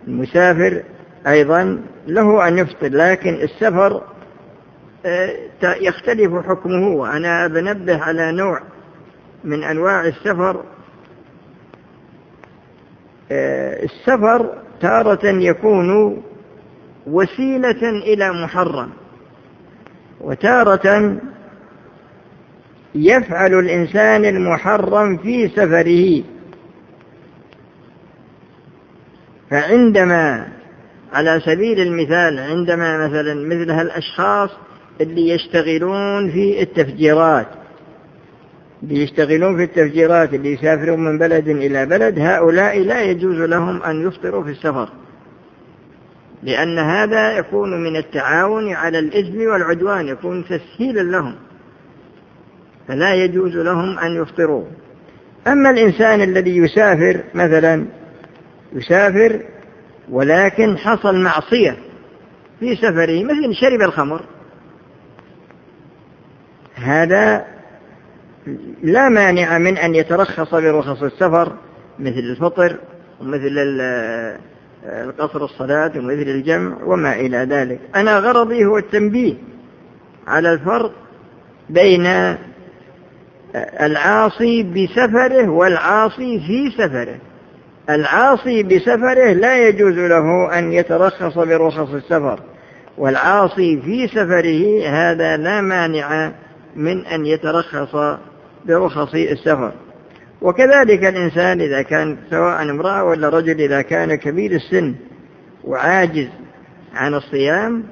المسافر 0.07 0.83
أيضا 1.27 1.81
له 2.07 2.47
أن 2.47 2.57
يفطر 2.57 2.87
لكن 2.87 3.33
السفر 3.33 4.03
آه، 5.05 5.35
يختلف 5.63 6.45
حكمه. 6.47 6.87
وأنا 6.87 7.47
بنبه 7.47 8.03
على 8.03 8.31
نوع 8.31 8.61
من 9.43 9.63
أنواع 9.63 10.07
السفر. 10.07 10.63
آه، 13.31 13.83
السفر 13.83 14.64
تارة 14.81 15.25
يكون 15.25 16.17
وسيلة 17.07 17.89
إلى 17.89 18.31
محرم 18.31 18.89
وتارة 20.21 21.17
يفعل 22.95 23.53
الإنسان 23.59 24.25
المحرم 24.25 25.17
في 25.17 25.47
سفره. 25.47 26.23
فعندما 29.49 30.47
على 31.13 31.41
سبيل 31.45 31.79
المثال 31.79 32.39
عندما 32.39 33.07
مثلا 33.07 33.33
مثل 33.33 33.71
هالأشخاص 33.71 34.49
اللي 35.01 35.29
يشتغلون 35.29 36.31
في 36.31 36.61
التفجيرات 36.61 37.47
اللي 38.86 39.04
يشتغلون 39.04 39.58
في 39.58 39.63
التفجيرات 39.63 40.34
اللي 40.34 40.54
يسافرون 40.54 41.00
من 41.00 41.17
بلد 41.17 41.48
إلى 41.48 41.86
بلد 41.86 42.19
هؤلاء 42.19 42.80
لا 42.80 43.02
يجوز 43.02 43.36
لهم 43.36 43.84
أن 43.84 44.08
يفطروا 44.08 44.43
في 44.43 44.50
السفر. 44.50 44.89
لأن 46.43 46.80
هذا 46.80 47.38
يكون 47.38 47.84
من 47.84 47.95
التعاون 47.95 48.74
على 48.74 49.00
الإثم 49.00 49.38
والعدوان 49.38 50.08
يكون 50.08 50.45
تسهيلا 50.45 51.02
لهم. 51.02 51.36
فلا 52.88 53.13
يجوز 53.13 53.56
لهم 53.56 54.00
أن 54.00 54.21
يفطروا. 54.21 54.65
أما 55.48 55.69
الإنسان 55.69 56.21
الذي 56.21 56.58
يسافر 56.58 57.24
مثلا 57.34 57.86
يسافر 58.74 59.41
ولكن 60.10 60.78
حصل 60.78 61.15
معصية 61.15 61.78
في 62.60 62.76
سفره 62.76 63.24
مثل 63.24 63.56
شرب 63.62 63.82
الخمر 63.82 64.26
هذا 66.76 67.54
لا 68.84 69.10
مانع 69.10 69.58
من 69.58 69.77
أن 69.77 69.95
يترخص 69.95 70.55
برخص 70.55 71.03
السفر 71.03 71.53
مثل 71.99 72.19
الفطر 72.19 72.77
ومثل 73.21 73.79
القصر 74.86 75.43
الصلاة 75.43 75.91
ومثل 75.95 76.29
الجمع 76.29 76.84
وما 76.84 77.13
إلى 77.13 77.38
ذلك. 77.38 77.79
أنا 77.95 78.19
غرضي 78.19 78.65
هو 78.65 78.77
التنبيه 78.77 79.34
على 80.27 80.53
الفرق 80.53 80.91
بين 81.69 82.36
العاصي 83.81 84.63
بسفره 84.63 85.49
والعاصي 85.49 86.39
في 86.39 86.71
سفره. 86.77 87.17
العاصي 87.89 88.63
بسفره 88.63 89.34
لا 89.34 89.67
يجوز 89.67 89.93
له 89.93 90.60
أن 90.60 90.73
يترخص 90.73 91.38
برخص 91.38 91.89
السفر 91.93 92.39
والعاصي 92.97 93.81
في 93.81 94.08
سفره 94.08 94.88
هذا 94.88 95.38
لا 95.38 95.62
مانع 95.62 96.31
من 96.75 97.05
أن 97.05 97.25
يترخص 97.25 98.17
برخص 98.67 99.15
السفر. 99.15 99.73
وكذلك 100.41 101.06
الإنسان 101.06 101.62
إذا 101.62 101.82
كان 101.82 102.17
سواء 102.30 102.62
امرأة 102.62 103.04
ولا 103.04 103.30
رجل 103.30 103.62
إذا 103.62 103.82
كان 103.82 104.15
كبير 104.15 104.51
السن 104.51 104.95
وعاجز 105.63 106.30
عن 106.93 107.13
الصيام 107.13 107.84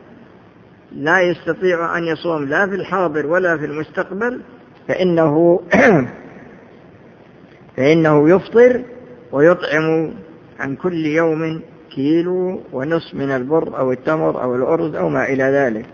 لا 0.92 1.22
يستطيع 1.22 1.98
أن 1.98 2.04
يصوم 2.04 2.44
لا 2.44 2.68
في 2.68 2.76
الحاضر 2.76 3.28
ولا 3.28 3.58
في 3.58 3.66
المستقبل 3.66 4.42
فإنه 4.88 5.60
فإنه 7.78 8.30
يفطر 8.30 8.84
ويطعم 9.32 10.14
عن 10.60 10.76
كل 10.76 11.06
يوم 11.06 11.62
كيلو 11.96 12.62
ونصف 12.74 13.14
من 13.14 13.32
البر 13.32 13.80
أو 13.80 13.92
التمر 13.92 14.44
أو 14.44 14.56
الأرز 14.56 14.96
أو 14.96 15.10
ما 15.10 15.26
إلى 15.26 15.44
ذلك. 15.44 15.86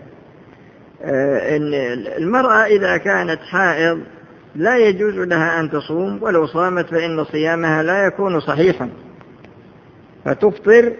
آه، 1.02 1.56
إن 1.56 1.74
المرأة 2.18 2.64
إذا 2.64 2.96
كانت 2.96 3.40
حائض 3.40 4.00
لا 4.54 4.78
يجوز 4.78 5.14
لها 5.14 5.60
أن 5.60 5.70
تصوم 5.70 6.22
ولو 6.22 6.46
صامت 6.46 6.86
فإن 6.86 7.24
صيامها 7.24 7.82
لا 7.82 8.06
يكون 8.06 8.40
صحيحا. 8.40 8.90
فتفطر 10.24 10.92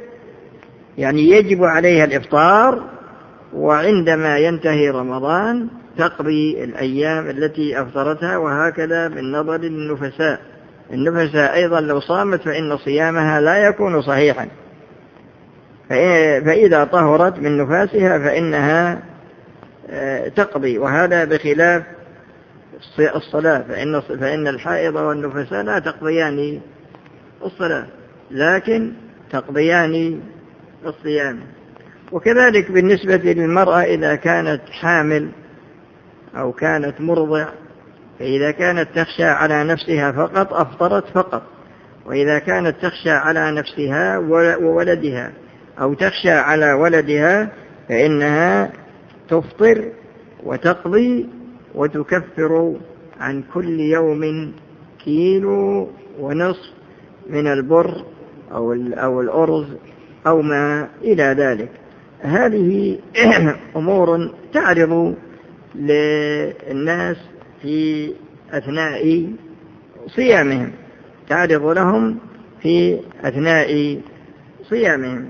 يعني 0.98 1.30
يجب 1.30 1.64
عليها 1.64 2.04
الإفطار 2.04 2.82
وعندما 3.54 4.38
ينتهي 4.38 4.90
رمضان 4.90 5.68
تقضي 5.98 6.64
الأيام 6.64 7.30
التي 7.30 7.82
أفطرتها 7.82 8.36
وهكذا 8.36 9.08
بالنظر 9.08 9.56
للنفساء. 9.56 10.40
النفساء 10.92 11.54
أيضا 11.54 11.80
لو 11.80 12.00
صامت 12.00 12.40
فإن 12.42 12.76
صيامها 12.76 13.40
لا 13.40 13.56
يكون 13.56 14.02
صحيحا. 14.02 14.48
فإذا 16.44 16.84
طهرت 16.84 17.38
من 17.38 17.58
نفاسها 17.58 18.18
فإنها 18.18 18.98
آه، 19.90 20.28
تقضي. 20.28 20.78
وهذا 20.78 21.24
بخلاف 21.24 21.82
الصلاة 23.16 23.62
فإن 23.62 24.00
فإن 24.00 24.48
الحائض 24.48 24.94
والنفساء 24.94 25.62
لا 25.62 25.78
تقضيان 25.78 26.60
الصلاة 27.44 27.86
لكن 28.30 28.92
تقضيان 29.30 30.20
الصيام. 30.86 31.40
وكذلك 32.12 32.70
بالنسبة 32.70 33.16
للمرأة 33.16 33.82
إذا 33.82 34.14
كانت 34.14 34.60
حامل 34.70 35.30
أو 36.36 36.52
كانت 36.52 37.00
مرضع 37.00 37.48
فإذا 38.18 38.50
كانت 38.50 38.88
تخشى 38.94 39.24
على 39.24 39.64
نفسها 39.64 40.12
فقط 40.12 40.52
أفطرت 40.52 41.04
فقط. 41.14 41.42
وإذا 42.06 42.38
كانت 42.38 42.76
تخشى 42.82 43.10
على 43.10 43.52
نفسها 43.52 44.18
وولدها 44.60 45.32
أو 45.80 45.94
تخشى 45.94 46.30
على 46.30 46.72
ولدها 46.72 47.50
فإنها 47.88 48.72
تفطر 49.28 49.92
وتقضي 50.42 51.28
وتكفر 51.74 52.76
عن 53.20 53.42
كل 53.54 53.80
يوم 53.80 54.52
كيلو 55.04 55.88
ونصف 56.20 56.72
من 57.30 57.46
البر 57.46 58.04
أو 58.52 58.72
أو 58.72 59.20
الأرز 59.20 59.66
أو 60.26 60.42
ما 60.42 60.88
إلى 61.02 61.22
ذلك. 61.22 61.68
هذه 62.20 62.98
أمور 63.76 64.30
تعرض 64.52 65.14
للناس 65.74 67.16
في 67.62 68.10
أثناء 68.52 69.32
صيامهم. 70.06 70.72
تعرض 71.28 71.66
لهم 71.66 72.18
في 72.62 73.00
أثناء 73.24 74.00
صيامهم. 74.68 75.28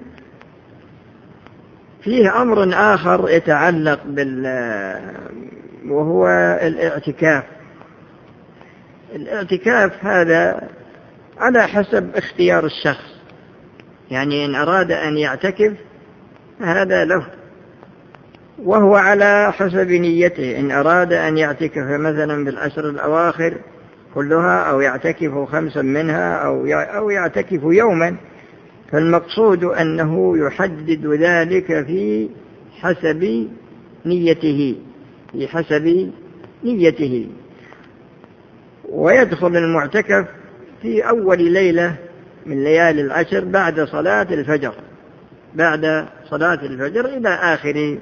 فيه 2.02 2.42
أمر 2.42 2.70
آخر 2.74 3.28
يتعلق 3.30 4.00
بال 4.06 4.46
وهو 5.88 6.26
الاعتكاف. 6.62 7.44
الاعتكاف 9.14 10.04
هذا 10.04 10.68
على 11.38 11.62
حسب 11.68 12.16
اختيار 12.16 12.64
الشخص. 12.64 13.20
يعني 14.10 14.44
إن 14.44 14.54
أراد 14.54 14.92
أن 14.92 15.18
يعتكف 15.18 15.72
هذا 16.60 17.04
له. 17.04 17.26
وهو 18.58 18.96
على 18.96 19.52
حسب 19.52 19.90
نيته. 19.90 20.58
إن 20.58 20.70
أراد 20.70 21.12
أن 21.12 21.38
يعتكف 21.38 21.84
مثلا 21.84 22.44
بالعشر 22.44 22.88
الأواخر 22.90 23.54
كلها 24.14 24.70
أو 24.70 24.80
يعتكف 24.80 25.48
خمسا 25.52 25.82
منها 25.82 26.34
أو 26.34 26.66
أو 26.66 27.10
يعتكف 27.10 27.62
يوما 27.62 28.16
فالمقصود 28.92 29.64
أنه 29.64 30.38
يحدد 30.38 31.06
ذلك 31.06 31.66
في 31.66 32.28
حسب 32.80 33.48
نيته. 34.06 34.76
في 35.32 35.48
حسب 35.48 36.12
نيته. 36.64 37.26
ويدخل 38.88 39.56
المعتكف 39.56 40.26
في 40.82 41.08
أول 41.08 41.52
ليلة 41.52 41.96
من 42.46 42.64
ليالي 42.64 43.00
العشر 43.00 43.44
بعد 43.44 43.80
صلاة 43.80 44.22
الفجر 44.22 44.74
بعد 45.54 46.06
صلاة 46.30 46.58
الفجر 46.62 47.04
إلى 47.04 47.28
آخر 47.28 47.98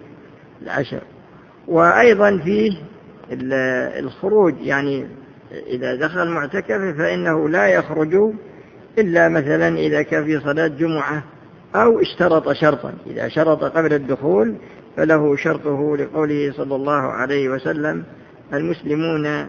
العشر. 0.62 1.00
وأيضا 1.68 2.38
فيه 2.44 2.70
الخروج 3.98 4.54
يعني 4.60 5.06
إذا 5.66 5.94
دخل 5.94 6.22
المعتكف 6.22 6.96
فإنه 6.98 7.48
لا 7.48 7.66
يخرج 7.66 8.32
إلا 8.98 9.28
مثلا 9.28 9.78
إذا 9.78 10.02
كان 10.02 10.24
في 10.24 10.40
صلاة 10.40 10.66
جمعة 10.66 11.24
أو 11.74 12.00
اشترط 12.00 12.52
شرطا. 12.52 12.92
إذا 13.06 13.28
شرط 13.28 13.64
قبل 13.64 13.92
الدخول 13.92 14.54
فله 14.98 15.36
شرطه 15.36 15.96
لقوله 15.96 16.52
صلى 16.56 16.74
الله 16.74 16.92
عليه 16.92 17.48
وسلم 17.48 18.04
المسلمون 18.52 19.46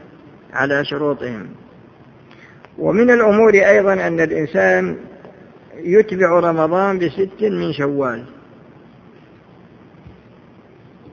على 0.53 0.85
شروطهم. 0.85 1.47
ومن 2.77 3.09
الأمور 3.09 3.53
أيضا 3.53 3.93
أن 3.93 4.19
الإنسان 4.19 4.97
يتبع 5.75 6.39
رمضان 6.39 6.99
بست 6.99 7.41
من 7.41 7.73
شوال. 7.73 8.23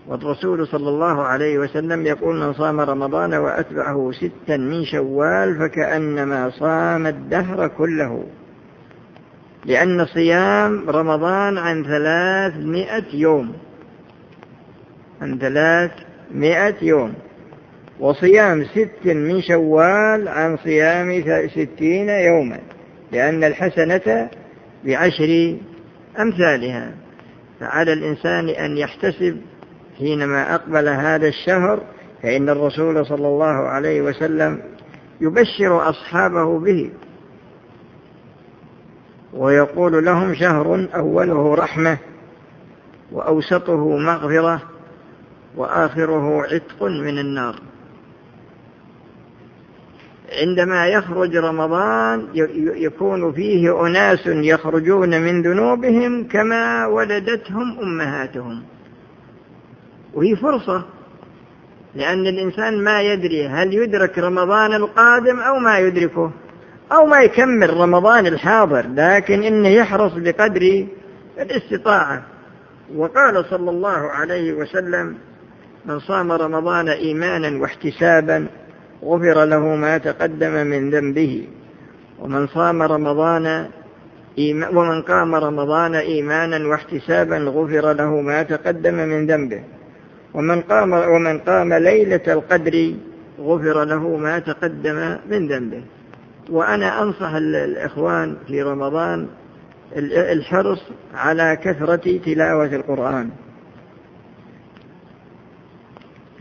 والرسول 0.07 0.67
صلى 0.67 0.89
الله 0.89 1.23
عليه 1.23 1.59
وسلم 1.59 2.07
يقول 2.07 2.37
من 2.37 2.53
صام 2.53 2.81
رمضان 2.81 3.35
وأتبعه 3.35 4.13
ستا 4.13 4.57
من 4.57 4.85
شوال 4.85 5.59
فكأنما 5.59 6.51
صام 6.51 7.07
الدهر 7.07 7.69
كله. 7.69 8.25
لأن 9.65 10.07
صيام 10.07 10.91
رمضان 10.91 11.59
عن 11.59 11.85
ثلاثمائة 11.85 13.05
يوم. 13.15 13.66
عن 15.23 15.39
ثلاثمائة 15.39 16.75
يوم. 16.83 17.15
وصيام 18.01 18.65
ست 18.65 19.07
من 19.07 19.43
شوال 19.43 20.29
عن 20.29 20.57
صيام 20.57 21.25
ستين 21.49 22.09
يوما 22.09 22.59
لأن 23.13 23.45
الحسنة 23.45 24.31
بعشر 24.85 25.57
أمثالها. 26.19 27.07
فعلى 27.61 27.93
الإنسان 27.93 28.49
أن 28.49 28.77
يحتسب 28.77 29.41
حينما 29.99 30.55
أقبل 30.55 30.89
هذا 30.89 31.29
الشهر 31.29 31.83
فإن 32.23 32.49
الرسول 32.49 33.07
صلى 33.07 33.29
الله 33.29 33.69
عليه 33.69 34.03
وسلم 34.03 34.63
يبشر 35.21 35.91
أصحابه 35.91 36.59
به 36.59 36.91
ويقول 39.33 40.05
لهم 40.05 40.35
شهر 40.35 40.89
أوله 40.95 41.55
رحمة 41.55 41.99
وأوسطه 43.13 43.97
مغفرة 43.97 44.63
وآخره 45.57 46.43
عتق 46.43 46.83
من 46.83 47.19
النار. 47.19 47.61
عندما 50.41 50.87
يخرج 50.87 51.37
رمضان 51.37 52.29
يكون 52.77 53.33
فيه 53.33 53.87
أناس 53.87 54.27
يخرجون 54.27 55.23
من 55.23 55.43
ذنوبهم 55.43 56.29
كما 56.29 56.87
ولدتهم 56.87 57.79
أمهاتهم. 57.83 58.63
وهي 60.15 60.37
فرصة 60.37 60.85
لأن 61.95 62.27
الإنسان 62.27 62.85
ما 62.85 63.03
يدري 63.03 63.49
هل 63.49 63.75
يدرك 63.75 64.19
رمضان 64.19 64.73
القادم 64.73 65.39
أو 65.39 65.59
ما 65.59 65.79
يدركه 65.79 66.31
أو 66.93 67.07
ما 67.07 67.21
يكمل 67.21 67.77
رمضان 67.77 68.27
الحاضر 68.27 68.87
لكن 68.95 69.43
إنه 69.43 69.69
يحرص 69.69 70.13
بقدر 70.13 70.87
الاستطاعة. 71.39 72.23
وقال 72.95 73.45
صلى 73.51 73.71
الله 73.71 74.11
عليه 74.11 74.53
وسلم 74.53 75.17
من 75.87 75.99
صام 76.01 76.33
رمضان 76.33 76.89
إيمانا 76.89 77.61
واحتسابا 77.63 78.47
غفر 79.05 79.45
له 79.45 79.77
ما 79.77 79.99
تقدم 79.99 80.67
من 80.67 80.91
ذنبه. 80.91 81.47
ومن 82.19 82.47
صام 82.47 82.83
رمضان 82.83 83.67
ومن 84.73 85.03
قام 85.03 85.35
رمضان 85.35 85.95
إيمانا 85.95 86.69
واحتسابا 86.69 87.39
غفر 87.39 87.93
له 87.93 88.21
ما 88.21 88.43
تقدم 88.43 88.95
من 88.95 89.27
ذنبه. 89.27 89.63
ومن 90.35 90.61
قام 90.61 90.93
ومن 90.93 91.39
قام 91.39 91.73
ليلة 91.73 92.33
القدر 92.33 92.95
غفر 93.41 93.85
له 93.85 94.17
ما 94.17 94.39
تقدم 94.39 95.17
من 95.31 95.49
ذنبه. 95.49 95.83
وأنا 96.51 97.03
أنصح 97.03 97.33
الإخوان 97.35 98.37
في 98.47 98.63
رمضان 98.63 99.27
الحرص 100.33 100.83
على 101.15 101.59
كثرة 101.65 102.19
تلاوة 102.25 102.75
القرآن. 102.75 103.31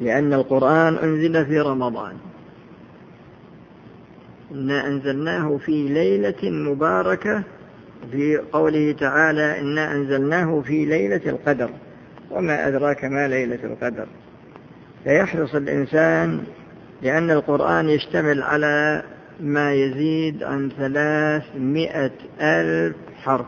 لأن 0.01 0.33
القرآن 0.33 0.95
أنزل 0.95 1.45
في 1.45 1.59
رمضان. 1.59 2.13
إنا 4.51 4.87
أنزلناه 4.87 5.57
في 5.57 5.87
ليلة 5.87 6.49
مباركة 6.49 7.43
في 8.11 8.37
قوله 8.37 8.91
تعالى 8.91 9.59
إنا 9.59 9.91
أنزلناه 9.91 10.61
في 10.61 10.85
ليلة 10.85 11.21
القدر. 11.25 11.69
وما 12.31 12.67
أدراك 12.67 13.05
ما 13.05 13.27
ليلة 13.27 13.59
القدر. 13.63 14.07
فيحرص 15.03 15.55
الإنسان 15.55 16.43
لأن 17.01 17.31
القرآن 17.31 17.89
يشتمل 17.89 18.43
على 18.43 19.03
ما 19.39 19.73
يزيد 19.73 20.43
عن 20.43 20.69
ثلاثمائة 20.77 22.11
ألف 22.41 22.95
حرف. 23.23 23.45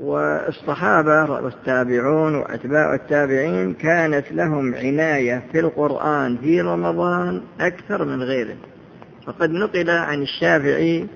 والصحابة 0.00 1.30
والتابعون 1.30 2.34
وأتباع 2.34 2.94
التابعين 2.94 3.74
كانت 3.74 4.32
لهم 4.32 4.74
عناية 4.74 5.44
في 5.52 5.60
القرآن 5.60 6.36
في 6.36 6.60
رمضان 6.60 7.42
أكثر 7.60 8.04
من 8.04 8.22
غيره 8.22 8.56
فقد 9.26 9.50
نقل 9.50 9.90
عن 9.90 10.22
الشافعي 10.22 11.06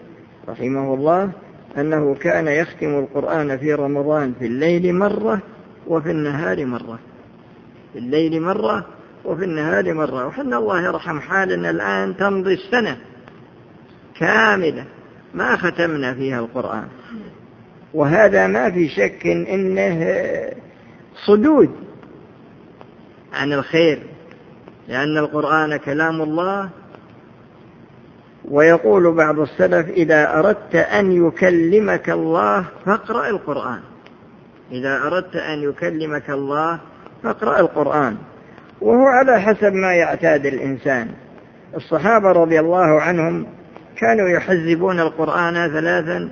رحمه 0.49 0.95
الله 0.95 1.33
أنه 1.79 2.15
كان 2.15 2.49
يختم 2.49 2.99
القرآن 2.99 3.59
في 3.59 3.75
رمضان 3.75 4.35
في 4.39 4.47
الليل 4.47 4.95
مرة 4.95 5.41
وفي 5.87 6.11
النهار 6.11 6.67
مرة. 6.67 6.99
في 7.93 7.99
الليل 7.99 8.43
مرة 8.43 8.87
وفي 9.25 9.45
النهار 9.45 9.95
مرة. 9.95 10.27
وحنا 10.27 10.59
الله 10.59 10.83
يرحم 10.83 11.21
حالنا 11.21 11.71
الآن 11.71 12.17
تمضي 12.17 12.55
السنة 12.55 12.99
كاملة 14.19 14.85
ما 15.35 15.57
ختمنا 15.57 16.15
فيها 16.15 16.41
القرآن. 16.41 16.89
وهذا 17.95 18.47
ما 18.47 18.71
في 18.71 18.89
شك 18.89 19.27
إنه 19.27 20.07
صدود 21.27 21.71
عن 23.33 23.53
الخير 23.53 24.03
لأن 24.89 25.19
القرآن 25.19 25.77
كلام 25.77 26.23
الله. 26.23 26.69
ويقول 28.45 29.15
بعض 29.15 29.41
السلف 29.41 29.89
إذا 29.89 30.39
أردت 30.39 30.75
أن 30.75 31.27
يكلمك 31.27 32.11
الله 32.11 32.65
فاقرأ 32.85 33.29
القرآن. 33.29 33.81
إذا 34.73 34.97
أردت 34.97 35.37
أن 35.37 35.63
يكلمك 35.63 36.31
الله 36.31 36.79
فاقرأ 37.23 37.61
القرآن. 37.61 38.17
وهو 38.81 39.07
على 39.07 39.41
حسب 39.41 39.73
ما 39.73 39.95
يعتاد 39.95 40.47
الإنسان. 40.47 41.09
الصحابة 41.77 42.33
رضي 42.33 42.61
الله 42.61 43.01
عنهم 43.01 43.47
كانوا 43.97 44.29
يحزبون 44.29 45.01
القرآن 45.01 45.55
ثلاثا 45.73 46.31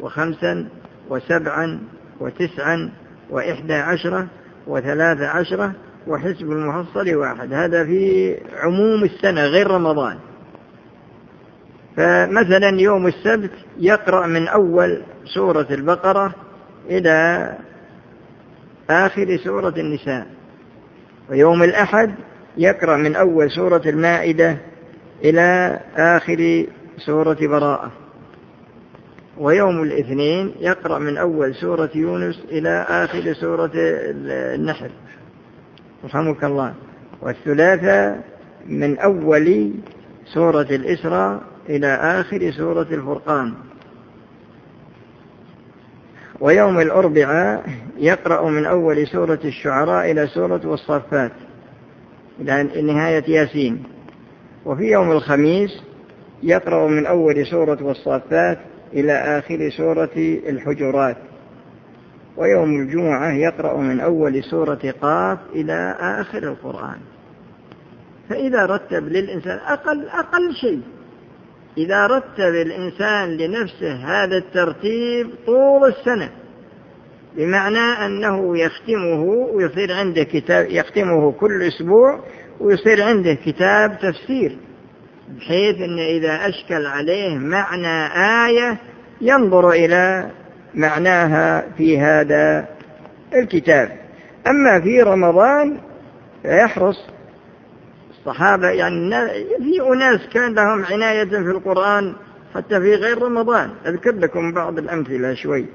وخمسا 0.00 0.68
وسبعا 1.12 1.80
وتسعا 2.20 2.90
وإحدى 3.30 3.74
عشرة 3.74 4.26
وثلاث 4.66 5.20
عشرة 5.20 5.72
وحسب 6.06 6.52
المحصل 6.52 7.14
واحد. 7.14 7.52
هذا 7.52 7.84
في 7.84 8.36
عموم 8.56 9.04
السنة 9.04 9.46
غير 9.46 9.70
رمضان. 9.70 10.18
فمثلا 11.96 12.80
يوم 12.80 13.06
السبت 13.06 13.50
يقرأ 13.78 14.26
من 14.26 14.48
أول 14.48 15.02
سورة 15.34 15.66
البقرة 15.70 16.34
إلى 16.90 17.48
آخر 18.90 19.36
سورة 19.44 19.74
النساء. 19.76 20.26
ويوم 21.30 21.62
الأحد 21.62 22.14
يقرأ 22.56 22.96
من 22.96 23.16
أول 23.16 23.50
سورة 23.50 23.82
المائدة 23.86 24.58
إلى 25.24 25.80
آخر 25.96 26.66
سورة 27.06 27.36
براءة. 27.40 28.01
ويوم 29.38 29.82
الاثنين 29.82 30.54
يقرأ 30.60 30.98
من 30.98 31.16
أول 31.16 31.54
سورة 31.54 31.90
يونس 31.94 32.44
إلى 32.50 32.86
آخر 32.88 33.32
سورة 33.32 33.70
النحل. 33.74 34.90
رحمك 36.04 36.44
الله. 36.44 36.74
والثلاثة 37.22 38.20
من 38.66 38.98
أول 38.98 39.72
سورة 40.24 40.66
الإسراء 40.70 41.40
إلى 41.68 41.86
آخر 41.94 42.50
سورة 42.50 42.86
الفرقان. 42.90 43.54
ويوم 46.40 46.80
الأربعاء 46.80 47.64
يقرأ 47.98 48.50
من 48.50 48.66
أول 48.66 49.06
سورة 49.06 49.40
الشعراء 49.44 50.10
إلى 50.10 50.26
سورة 50.26 50.60
والصفات. 50.64 51.32
إلى 52.40 52.82
نهاية 52.82 53.24
ياسين. 53.30 53.82
وفي 54.64 54.84
يوم 54.84 55.12
الخميس 55.12 55.82
يقرأ 56.42 56.88
من 56.88 57.06
أول 57.06 57.46
سورة 57.46 57.78
والصفات 57.82 58.58
إلى 58.94 59.12
آخر 59.12 59.70
سورة 59.76 60.10
الحجرات. 60.48 61.16
ويوم 62.36 62.80
الجمعة 62.80 63.32
يقرأ 63.32 63.76
من 63.76 64.00
أول 64.00 64.44
سورة 64.44 64.94
قاف 65.02 65.38
إلى 65.54 65.96
آخر 66.00 66.42
القرآن. 66.42 66.98
فإذا 68.28 68.66
رتب 68.66 69.08
للإنسان 69.08 69.58
أقل 69.58 70.08
أقل 70.08 70.54
شيء. 70.60 70.82
إذا 71.78 72.06
رتب 72.06 72.54
الإنسان 72.54 73.36
لنفسه 73.36 73.94
هذا 73.94 74.36
الترتيب 74.36 75.30
طول 75.46 75.88
السنة 75.88 76.30
بمعنى 77.36 78.06
أنه 78.06 78.58
يختمه 78.58 79.22
ويصير 79.52 79.92
عنده 79.92 80.22
كتاب 80.22 80.70
يختمه 80.70 81.32
كل 81.32 81.62
أسبوع 81.62 82.20
ويصير 82.60 83.02
عنده 83.02 83.34
كتاب 83.34 83.98
تفسير. 83.98 84.58
بحيث 85.36 85.80
أن 85.80 85.98
إذا 85.98 86.48
أشكل 86.48 86.86
عليه 86.86 87.38
معنى 87.38 88.06
آية 88.46 88.78
ينظر 89.20 89.70
إلى 89.70 90.30
معناها 90.74 91.64
في 91.78 91.98
هذا 91.98 92.68
الكتاب. 93.34 93.98
أما 94.46 94.80
في 94.80 95.02
رمضان 95.02 95.78
فيحرص 96.42 97.04
الصحابة 98.10 98.68
يعني 98.68 99.10
في 99.58 99.80
أناس 99.92 100.20
كان 100.32 100.54
لهم 100.54 100.84
عناية 100.84 101.24
في 101.24 101.36
القرآن 101.50 102.14
حتى 102.54 102.80
في 102.80 102.94
غير 102.94 103.22
رمضان. 103.22 103.70
أذكر 103.86 104.12
لكم 104.14 104.52
بعض 104.52 104.78
الأمثلة 104.78 105.34
شوي. 105.34 105.66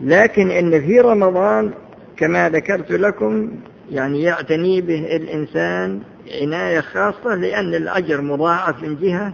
لكن 0.00 0.50
إن 0.50 0.80
في 0.80 1.00
رمضان 1.00 1.72
كما 2.16 2.48
ذكرت 2.48 2.90
لكم 2.90 3.50
يعني 3.90 4.22
يعتني 4.22 4.80
به 4.80 5.16
الإنسان 5.16 6.00
عناية 6.40 6.80
خاصة 6.80 7.34
لأن 7.34 7.74
الأجر 7.74 8.20
مضاعف 8.20 8.82
من 8.82 8.96
جهة 8.96 9.32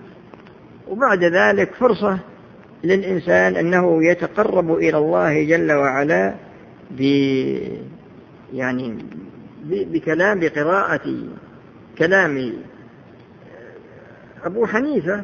وبعد 0.88 1.24
ذلك 1.24 1.74
فرصة 1.74 2.18
للإنسان 2.84 3.56
أنه 3.56 4.04
يتقرب 4.04 4.72
إلى 4.74 4.98
الله 4.98 5.44
جل 5.44 5.72
وعلا 5.72 6.34
ب 6.90 7.00
يعني 8.52 8.98
بكلام 9.64 10.40
بقراءة 10.40 11.14
كلام 11.98 12.52
أبو 14.44 14.66
حنيفة. 14.66 15.22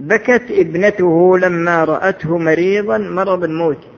بكت 0.00 0.50
ابنته 0.50 1.38
لما 1.38 1.84
رأته 1.84 2.38
مريضا 2.38 2.98
مرض 2.98 3.44
الموت. 3.44 3.95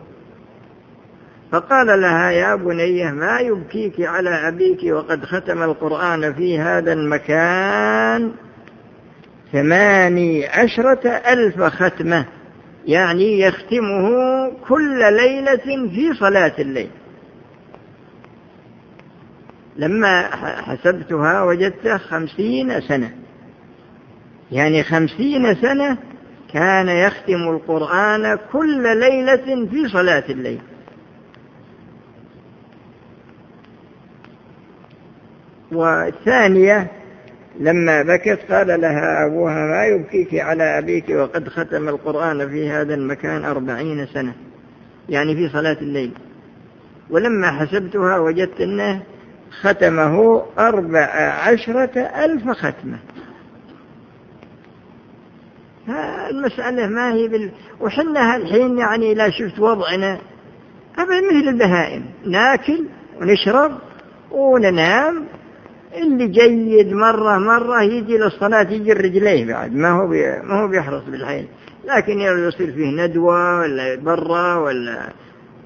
فقال 1.53 2.01
لها 2.01 2.31
يا 2.31 2.55
بنيه 2.55 3.11
ما 3.11 3.41
يبكيك 3.41 4.01
على 4.01 4.49
أبيك 4.49 4.79
وقد 4.85 5.25
ختم 5.25 5.63
القرآن 5.63 6.35
في 6.35 6.59
هذا 6.59 6.93
المكان 6.93 8.33
ثماني 9.53 10.47
عشرة 10.47 11.09
ألف 11.09 11.63
ختمة 11.63 12.27
يعني 12.87 13.41
يختمه 13.41 14.11
كل 14.69 15.15
ليلة 15.15 15.89
في 15.95 16.15
صلاة 16.21 16.53
الليل. 16.59 16.91
لما 19.77 20.23
حسبتها 20.63 21.43
وجدت 21.43 21.89
خمسين 21.89 22.81
سنة 22.81 23.11
يعني 24.53 24.83
خمسين 24.83 25.55
سنة 25.55 25.99
كان 26.53 26.89
يختم 26.89 27.49
القرآن 27.49 28.39
كل 28.53 28.99
ليلة 28.99 29.67
في 29.71 29.89
صلاة 29.89 30.25
الليل. 30.31 30.61
والثانية 35.73 36.91
لما 37.61 38.03
بكت 38.03 38.53
قال 38.53 38.81
لها 38.81 39.27
أبوها 39.27 39.67
ما 39.67 39.85
يبكيك 39.85 40.35
على 40.35 40.79
أبيك 40.79 41.09
وقد 41.09 41.49
ختم 41.49 41.89
القرآن 41.89 42.49
في 42.49 42.71
هذا 42.71 42.95
المكان 42.95 43.45
أربعين 43.45 44.07
سنة 44.07 44.35
يعني 45.09 45.35
في 45.37 45.49
صلاة 45.49 45.77
الليل. 45.81 46.13
ولما 47.11 47.51
حسبتها 47.51 48.19
وجدت 48.19 48.61
أنه 48.61 49.03
ختمه 49.61 50.43
أربع 50.59 51.07
عشرة 51.47 51.99
ألف 52.25 52.51
ختمة. 52.51 52.99
المسألة 56.31 56.87
ما 56.87 57.13
هي 57.13 57.29
بال... 57.29 57.51
وحنا 57.81 58.37
الحين 58.37 58.79
يعني 58.79 59.15
لا 59.15 59.31
شفت 59.31 59.59
وضعنا. 59.59 60.19
أبدا 60.99 61.21
مثل 61.21 61.49
البهائم 61.49 62.05
ناكل 62.27 62.87
ونشرب 63.21 63.73
وننام 64.31 65.25
اللي 66.03 66.27
جيد 66.27 66.93
مرة 66.93 67.39
مرة 67.39 67.83
يجي 67.83 68.19
للصلاة 68.19 68.71
يجي 68.71 68.93
رجليه 68.93 69.47
بعد. 69.47 69.75
ما 69.75 69.91
هو. 69.91 70.09
ما 70.43 70.63
هو 70.63 70.69
بيحرص 70.69 71.03
بالحين. 71.05 71.49
لكن 71.85 72.21
يصير 72.21 72.73
فيه 72.73 72.91
ندوة 73.05 73.61
ولا 73.61 73.95
برا 73.95 74.55
ولا 74.55 75.13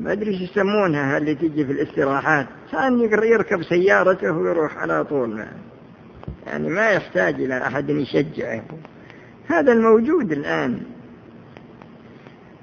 ما 0.00 0.12
أدري 0.12 0.30
إيش 0.30 0.40
يسمونها 0.50 1.18
اللي 1.18 1.34
تجي 1.34 1.64
في 1.64 1.72
الاستراحات. 1.72 2.46
كان 2.72 3.00
يركب 3.00 3.62
سيارته 3.62 4.32
ويروح 4.32 4.78
على 4.78 5.04
طول. 5.04 5.44
يعني 6.46 6.68
ما 6.68 6.90
يحتاج 6.90 7.34
إلى 7.34 7.66
أحد 7.66 7.90
يشجعه. 7.90 8.62
هذا 9.48 9.72
الموجود 9.72 10.32
الآن. 10.32 10.80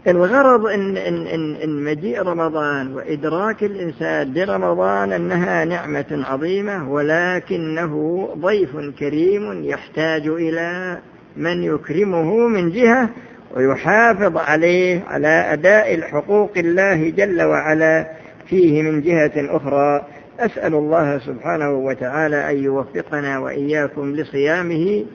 الغرض 0.08 0.66
إن, 0.66 0.98
إن, 0.98 1.28
إن, 1.28 1.56
إن 1.56 1.84
مجيء 1.84 2.22
رمضان 2.22 2.94
وإدراك 2.94 3.64
الإنسان 3.64 4.34
لرمضان 4.34 5.14
أنها 5.14 5.66
نعمة 5.66 6.26
عظيمة 6.30 6.92
ولكنه 6.92 8.26
ضيف 8.38 8.78
كريم 9.00 9.64
يحتاج 9.64 10.28
إلى 10.28 10.98
من 11.38 11.64
يكرمه 11.64 12.48
من 12.48 12.70
جهة 12.70 13.10
ويحافظ 13.56 14.38
عليه 14.38 15.04
على 15.08 15.28
أداء 15.28 15.96
الحقوق 15.96 16.52
الله 16.58 17.10
جل 17.10 17.42
وعلا 17.42 18.08
فيه 18.48 18.82
من 18.82 19.02
جهة 19.02 19.32
أخرى. 19.36 20.06
أسأل 20.40 20.74
الله 20.74 21.20
سبحانه 21.20 21.72
وتعالى 21.72 22.52
أن 22.52 22.64
يوفقنا 22.64 23.40
وإياكم 23.40 24.16
لصيامه 24.16 25.06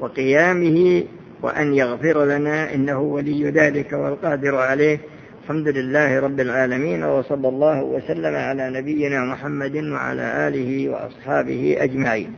وقيامه 0.00 1.04
وأن 1.42 1.74
يغفر 1.74 2.24
لنا 2.24 2.74
إنه 2.74 3.00
ولي 3.00 3.50
ذلك 3.50 3.92
والقادر 3.92 4.56
عليه. 4.56 5.00
الحمد 5.42 5.68
لله 5.68 6.20
رب 6.20 6.40
العالمين 6.40 7.04
وصلى 7.04 7.48
الله 7.48 7.82
وسلم 7.82 8.34
على 8.36 8.70
نبينا 8.70 9.24
محمد 9.24 9.76
وعلى 9.76 10.48
آله 10.48 10.88
وأصحابه 10.88 11.76
أجمعين. 11.78 12.36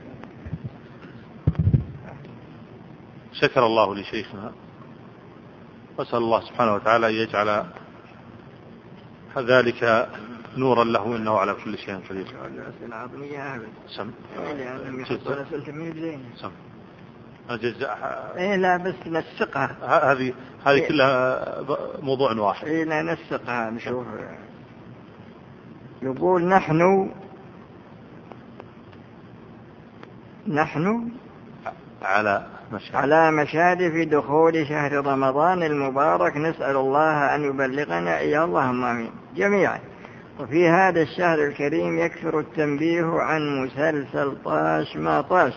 شكر 3.32 3.66
الله 3.66 3.94
لشيخنا. 3.94 4.52
وأسأل 5.98 6.18
الله 6.18 6.40
سبحانه 6.40 6.74
وتعالى 6.74 7.08
أن 7.08 7.14
يجعل 7.14 7.64
ذلك 9.38 10.08
نورا 10.56 10.84
له 10.84 11.16
إنه 11.16 11.38
على 11.38 11.54
كل 11.64 11.78
شيء 11.78 12.00
قدير. 12.10 12.26
الاسئله 12.26 12.86
العظميه 12.86 13.60
سم. 13.96 14.10
سم. 16.36 16.50
أجزاء 17.50 18.32
إيه 18.36 18.56
لا 18.56 18.76
بس 18.76 18.94
نسقها. 19.06 19.76
هذه 20.12 20.32
هذه 20.66 20.74
إيه. 20.74 20.88
كلها 20.88 21.64
موضوع 22.02 22.32
واحد. 22.32 22.66
إيه 22.66 22.84
لا 22.84 23.02
نسقها 23.02 23.70
نشوف. 23.70 24.06
يقول 26.02 26.44
نحن 26.44 27.10
نحن 30.48 31.08
على 32.02 32.46
مشارف. 32.72 32.96
على 32.96 33.30
مشارف 33.30 34.08
دخول 34.08 34.66
شهر 34.66 34.92
رمضان 34.92 35.62
المبارك 35.62 36.36
نسأل 36.36 36.76
الله 36.76 37.34
أن 37.34 37.44
يبلغنا 37.44 38.18
إياه. 38.18 38.44
اللهم 38.44 38.84
آمين. 38.84 39.10
جميعا 39.36 39.78
وفي 40.40 40.68
هذا 40.68 41.02
الشهر 41.02 41.44
الكريم 41.44 41.98
يكثر 41.98 42.38
التنبيه 42.38 43.04
عن 43.04 43.64
مسلسل 43.64 44.36
طاش 44.44 44.96
ما 44.96 45.20
طاش. 45.20 45.54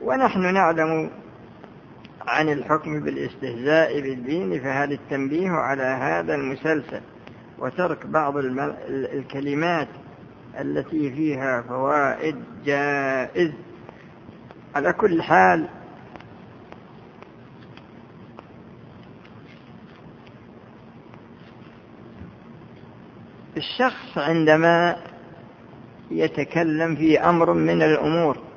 ونحن 0.00 0.54
نعلم 0.54 1.10
عن 2.26 2.48
الحكم 2.48 3.00
بالاستهزاء 3.00 4.00
بالدين 4.00 4.60
فهذا 4.60 4.94
التنبيه 4.94 5.50
على 5.50 5.82
هذا 5.82 6.34
المسلسل 6.34 7.00
وترك 7.58 8.06
بعض 8.06 8.36
الكلمات 8.88 9.88
التي 10.60 11.10
فيها 11.12 11.62
فوائد 11.62 12.36
جائز؟ 12.64 13.52
على 14.74 14.92
كل 14.92 15.22
حال 15.22 15.68
الشخص 23.56 24.18
عندما 24.18 24.96
يتكلم 26.10 26.96
في 26.96 27.20
أمر 27.20 27.52
من 27.52 27.82
الأمور 27.82 28.47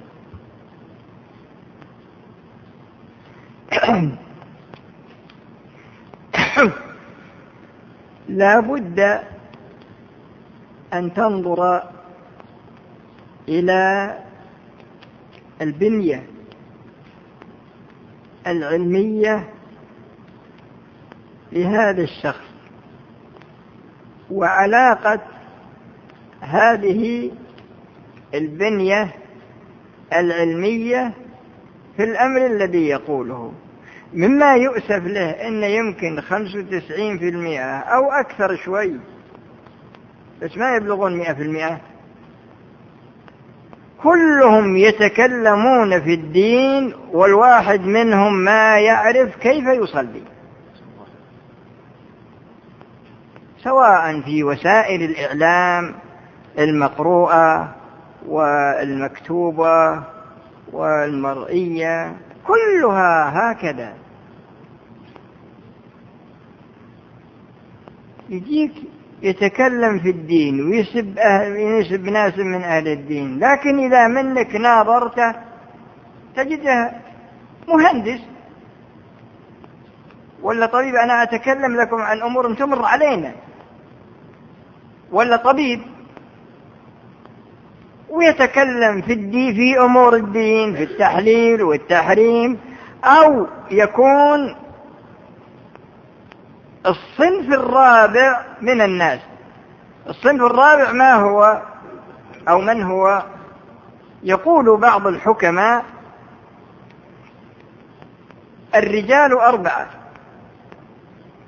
لا 8.27 8.59
بد 8.59 8.99
أن 10.93 11.13
تنظر 11.13 11.83
إلى 13.47 14.17
البنية 15.61 16.23
العلمية 18.47 19.49
لهذا 21.51 22.01
الشخص 22.01 22.51
وعلاقة 24.31 25.19
هذه 26.41 27.31
البنية 28.33 29.13
العلمية 30.13 31.13
في 31.97 32.03
الأمر 32.03 32.45
الذي 32.45 32.87
يقوله. 32.87 33.53
مما 34.13 34.55
يؤسف 34.55 35.05
له 35.05 35.29
أن 35.29 35.63
يمكن 35.63 36.21
95% 36.21 37.59
أو 37.93 38.11
أكثر 38.11 38.55
شوي. 38.55 38.99
بس 40.41 40.57
ما 40.57 40.75
يبلغون 40.75 41.23
100% 41.23 41.81
كلهم 44.03 44.77
يتكلمون 44.77 46.01
في 46.01 46.13
الدين 46.13 46.93
والواحد 47.11 47.81
منهم 47.81 48.33
ما 48.33 48.79
يعرف 48.79 49.35
كيف 49.35 49.67
يصلي. 49.67 50.23
سواء 53.63 54.21
في 54.21 54.43
وسائل 54.43 55.03
الإعلام 55.03 55.95
المقروءة 56.59 57.75
والمكتوبة 58.27 60.03
والمرئية. 60.73 62.15
كلها 62.47 63.33
هكذا. 63.35 63.93
يجيك 68.29 68.73
يتكلم 69.21 69.99
في 69.99 70.09
الدين 70.09 70.65
ويسب 70.65 71.17
أهل 71.17 71.51
ويسب 71.51 72.03
ناس 72.05 72.37
من 72.37 72.63
أهل 72.63 72.87
الدين. 72.87 73.39
لكن 73.39 73.79
إذا 73.79 74.07
منك 74.07 74.55
ناظرته 74.55 75.35
تجده 76.35 76.91
مهندس. 77.67 78.21
ولا 80.41 80.65
طبيب 80.65 80.95
أنا 80.95 81.23
أتكلم 81.23 81.81
لكم 81.81 82.01
عن 82.01 82.21
أمور 82.21 82.53
تمر 82.53 82.85
علينا. 82.85 83.31
ولا 85.11 85.35
طبيب 85.35 85.81
ويتكلم 88.11 89.01
في 89.01 89.13
الدين 89.13 89.53
في 89.55 89.79
أمور 89.79 90.15
الدين 90.15 90.75
في 90.75 90.83
التحليل 90.83 91.63
والتحريم 91.63 92.59
أو 93.03 93.47
يكون 93.71 94.55
الصنف 96.85 97.53
الرابع 97.53 98.45
من 98.61 98.81
الناس. 98.81 99.19
الصنف 100.09 100.41
الرابع 100.41 100.91
ما 100.91 101.13
هو 101.13 101.61
أو 102.49 102.61
من 102.61 102.83
هو؟ 102.83 103.23
يقول 104.23 104.79
بعض 104.79 105.07
الحكماء 105.07 105.85
الرجال 108.75 109.33
أربعة. 109.33 109.87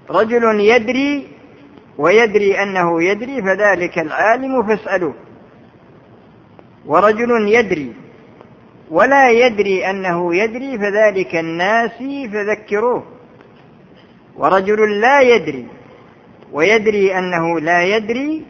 رجل 0.10 0.60
يدري 0.60 1.28
ويدري 1.98 2.64
أنه 2.64 3.04
يدري 3.04 3.42
فذلك 3.42 4.00
العالم 4.00 4.64
فاسألوه. 4.64 5.14
ورجل 6.86 7.48
يدري 7.48 7.94
ولا 8.92 9.30
يدري 9.30 9.90
أنه 9.90 10.36
يدري 10.36 10.78
فذلك 10.78 11.36
الناسي 11.36 12.30
فذكروه. 12.30 13.04
ورجل 14.38 15.02
لا 15.02 15.22
يدري 15.22 15.68
ويدري 16.52 17.18
أنه 17.18 17.60
لا 17.60 17.84
يدري 17.84 18.46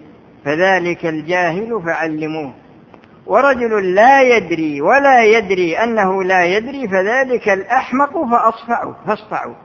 فذلك 0.45 1.05
الجاهل 1.05 1.81
فعلموه. 1.85 2.53
ورجل 3.25 3.95
لا 3.95 4.21
يدري 4.21 4.81
ولا 4.81 5.23
يدري 5.23 5.77
أنه 5.83 6.23
لا 6.23 6.45
يدري 6.45 6.87
فذلك 6.87 7.49
الأحمق 7.49 8.25
فأصفعوا 8.31 8.93
فاصفعوا 9.07 9.55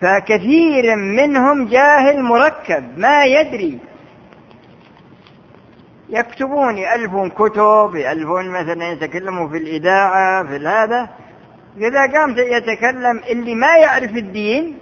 فكثير 0.00 0.96
منهم 0.96 1.68
جاهل 1.68 2.22
مركب 2.22 2.98
ما 2.98 3.24
يدري 3.24 3.78
يكتبون 6.12 6.78
يألفون 6.78 7.30
كتب 7.30 7.94
يألفون 7.94 8.48
مثلا 8.50 8.92
يتكلموا 8.92 9.48
في 9.48 9.56
الإذاعة 9.56 10.44
في 10.44 10.56
هذا. 10.56 11.08
إذا 11.76 12.12
قام 12.12 12.34
يتكلم 12.38 13.20
اللي 13.30 13.54
ما 13.54 13.76
يعرف 13.76 14.10
الدين 14.10 14.78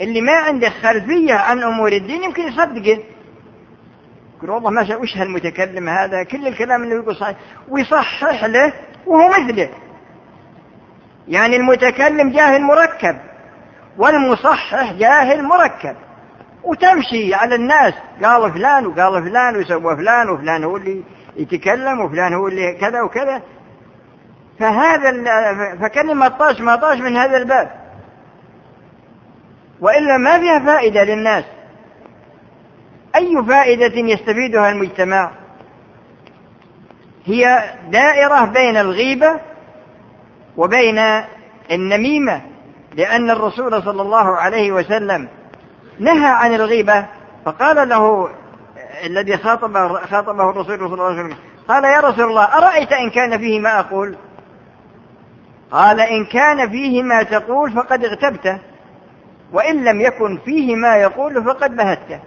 اللي 0.00 0.20
ما 0.20 0.32
عنده 0.32 0.70
خلفية 0.70 1.34
عن 1.34 1.62
أمور 1.62 1.92
الدين 1.92 2.22
يمكن 2.22 2.42
يصدقه. 2.42 2.98
يقول 4.36 4.50
والله 4.50 4.70
ما 4.70 4.84
شاء 4.84 5.02
وش 5.02 5.16
هالمتكلم 5.16 5.88
هذا؟ 5.88 6.22
كل 6.22 6.46
الكلام 6.46 6.82
اللي 6.82 6.94
يقول 6.94 7.16
صحيح 7.16 7.36
ويصحح 7.68 8.44
له 8.44 8.72
وهو 9.06 9.28
مثله. 9.28 9.68
يعني 11.28 11.56
المتكلم 11.56 12.32
جاهل 12.32 12.62
مركب 12.62 13.18
والمصحح 13.98 14.92
جاهل 14.92 15.44
مركب 15.44 15.96
وتمشي 16.64 17.34
على 17.34 17.54
الناس. 17.54 17.94
قال 18.24 18.52
فلان 18.52 18.86
وقال 18.86 19.22
فلان 19.22 19.56
وسوى 19.56 19.96
فلان 19.96 20.28
وفلان 20.28 20.64
هو 20.64 20.76
اللي 20.76 21.02
يتكلم 21.36 22.00
وفلان 22.00 22.34
هو 22.34 22.48
اللي 22.48 22.72
كذا 22.74 23.02
وكذا. 23.02 23.42
فهذا 24.58 25.10
فكلمة 25.80 26.28
طاش 26.28 26.60
ما 26.60 26.76
طاش 26.76 26.98
من 26.98 27.16
هذا 27.16 27.36
الباب. 27.36 27.70
وإلا 29.80 30.16
ما 30.16 30.38
فيها 30.38 30.58
فائدة 30.58 31.04
للناس. 31.04 31.44
أي 33.16 33.44
فائدة 33.48 34.00
يستفيدها 34.00 34.70
المجتمع؟ 34.70 35.30
هي 37.24 37.74
دائرة 37.90 38.44
بين 38.44 38.76
الغيبة 38.76 39.40
وبين 40.56 40.98
النميمة 41.70 42.42
لأن 42.94 43.30
الرسول 43.30 43.82
صلى 43.82 44.02
الله 44.02 44.36
عليه 44.36 44.72
وسلم 44.72 45.28
نهى 46.02 46.30
عن 46.30 46.54
الغيبة 46.54 47.06
فقال 47.44 47.88
له 47.88 48.28
الذي 49.06 49.36
خاطبه 49.36 50.06
خاطبه 50.06 50.50
الرسول 50.50 50.78
صلى 50.78 50.86
الله 50.94 51.04
عليه 51.04 51.24
وسلم 51.24 51.36
قال 51.68 51.84
يا 51.84 52.00
رسول 52.00 52.24
الله 52.24 52.44
أرأيت 52.44 52.92
إن 52.92 53.10
كان 53.10 53.38
فيه 53.38 53.60
ما 53.60 53.80
أقول؟ 53.80 54.16
قال 55.70 56.00
إن 56.00 56.24
كان 56.24 56.70
فيه 56.70 57.02
ما 57.02 57.22
تقول 57.22 57.72
فقد 57.72 58.04
اغتبته 58.04 58.58
وإن 59.52 59.84
لم 59.84 60.00
يكن 60.00 60.38
فيه 60.44 60.76
ما 60.76 60.96
يقول 60.96 61.44
فقد 61.44 61.76
بهته. 61.76 62.20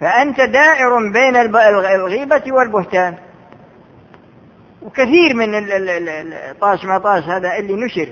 فأنت 0.00 0.40
دائر 0.40 1.10
بين 1.12 1.36
الغيبة 1.36 2.42
والبهتان. 2.52 3.14
وكثير 4.82 5.34
من 5.34 5.66
طاش 6.60 6.84
ما 6.84 6.98
طاش 6.98 7.24
هذا 7.24 7.58
اللي 7.58 7.74
نشر 7.74 8.08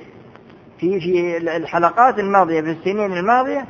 في 0.80 1.00
في 1.00 1.36
الحلقات 1.56 2.18
الماضية 2.18 2.60
في 2.60 2.70
السنين 2.70 3.12
الماضية 3.12 3.66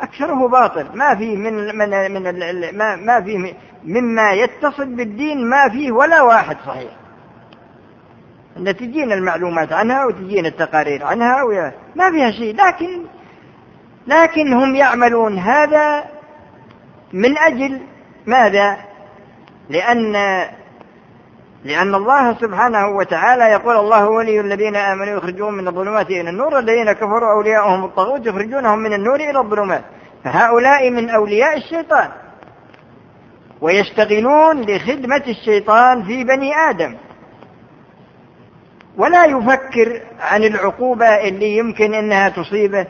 أكثره 0.00 0.48
باطل. 0.48 0.86
ما 0.94 1.14
فيه 1.14 1.36
من 1.36 1.78
من 1.78 2.12
من 2.12 2.76
ما 2.76 2.96
ما 2.96 3.20
فيه 3.20 3.54
مما 3.84 4.32
يتصل 4.32 4.94
بالدين 4.96 5.50
ما 5.50 5.68
فيه 5.68 5.92
ولا 5.92 6.22
واحد 6.22 6.56
صحيح. 6.66 6.90
أن 8.56 8.76
تجينا 8.76 9.14
المعلومات 9.14 9.72
عنها 9.72 10.04
وتجينا 10.04 10.48
التقارير 10.48 11.04
عنها 11.04 11.42
ما 11.96 12.10
فيها 12.10 12.30
شيء. 12.30 12.56
لكن 12.56 13.04
لكن 14.06 14.52
هم 14.52 14.74
يعملون 14.74 15.38
هذا 15.38 16.04
من 17.12 17.38
أجل 17.38 17.80
ماذا؟ 18.26 18.76
لأن 19.70 20.16
لأن 21.68 21.94
الله 21.94 22.34
سبحانه 22.40 22.88
وتعالى 22.88 23.44
يقول 23.44 23.76
الله 23.76 24.08
ولي 24.08 24.40
الذين 24.40 24.76
آمنوا 24.76 25.16
يخرجون 25.18 25.54
من 25.54 25.68
الظلمات 25.68 26.06
إلى 26.06 26.30
النور 26.30 26.58
الذين 26.58 26.92
كفروا 26.92 27.32
أولياءهم 27.32 27.84
الطاغوت 27.84 28.26
يخرجونهم 28.26 28.78
من 28.78 28.92
النور 28.92 29.16
إلى 29.16 29.38
الظلمات. 29.38 29.84
فهؤلاء 30.24 30.90
من 30.90 31.10
أولياء 31.10 31.56
الشيطان. 31.56 32.08
ويشتغلون 33.60 34.60
لخدمة 34.60 35.22
الشيطان 35.28 36.02
في 36.04 36.24
بني 36.24 36.54
آدم. 36.70 36.96
ولا 38.96 39.24
يفكر 39.24 40.02
عن 40.20 40.44
العقوبة 40.44 41.06
اللي 41.06 41.56
يمكن 41.56 41.94
أنها 41.94 42.28
تصيبه 42.28 42.86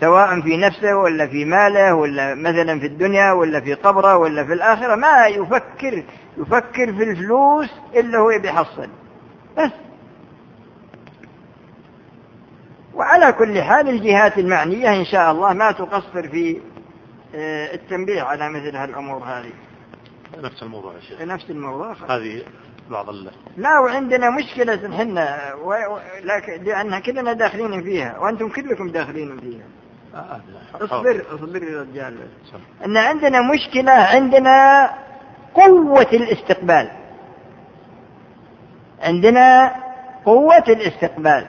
سواء 0.00 0.40
في 0.40 0.56
نفسه 0.56 0.96
ولا 0.96 1.26
في 1.26 1.44
ماله 1.44 1.94
ولا 1.94 2.34
مثلا 2.34 2.80
في 2.80 2.86
الدنيا 2.86 3.32
ولا 3.32 3.60
في 3.60 3.74
قبره 3.74 4.16
ولا 4.16 4.44
في 4.44 4.52
الآخرة. 4.52 4.94
ما 4.94 5.26
يفكر 5.26 6.02
يفكر 6.38 6.92
في 6.92 7.02
الفلوس 7.02 7.68
إلا 7.94 8.18
هو 8.18 8.28
بيحصل 8.42 8.88
بس. 9.58 9.70
وعلى 12.94 13.32
كل 13.32 13.62
حال 13.62 13.88
الجهات 13.88 14.38
المعنية 14.38 14.96
إن 15.00 15.04
شاء 15.04 15.32
الله 15.32 15.52
ما 15.52 15.72
تقصر 15.72 16.28
في 16.28 16.60
آه، 17.34 17.74
التنبيه 17.74 18.22
على 18.22 18.50
مثل 18.50 18.76
هالأمور 18.76 19.24
هذه. 19.24 19.52
نفس 20.38 20.62
الموضوع 20.62 20.94
يا 20.94 21.00
شيخ. 21.00 21.20
نفس 21.22 21.50
الموضوع. 21.50 21.92
هذه 22.08 22.42
بعض 22.90 23.08
ال... 23.08 23.30
لا 23.56 23.78
وعندنا 23.78 24.30
مشكلة 24.30 24.96
حنا 24.96 25.54
و... 25.54 25.74
لكن 26.24 26.64
لأن 26.64 26.98
كلنا 26.98 27.32
داخلين 27.32 27.82
فيها 27.82 28.18
وأنتم 28.18 28.48
كلكم 28.48 28.88
داخلين 28.88 29.40
فيها. 29.40 29.64
آه، 30.14 30.18
آه، 30.18 30.84
اصبر 30.84 31.24
اصبر 31.34 31.62
يا 31.62 31.82
رجال. 31.82 32.28
إن 32.84 32.96
عندنا 32.96 33.40
مشكلة 33.42 33.92
عندنا 33.92 34.90
قوة 35.58 36.08
الاستقبال. 36.12 36.90
عندنا 39.02 39.74
قوة 40.24 40.64
الاستقبال. 40.68 41.48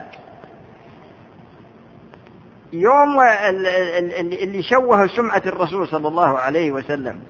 يوم 2.72 3.20
اللي 4.42 4.62
شوه 4.62 5.06
سمعة 5.06 5.42
الرسول 5.46 5.88
صلى 5.88 6.08
الله 6.08 6.38
عليه 6.38 6.72
وسلم. 6.72 7.20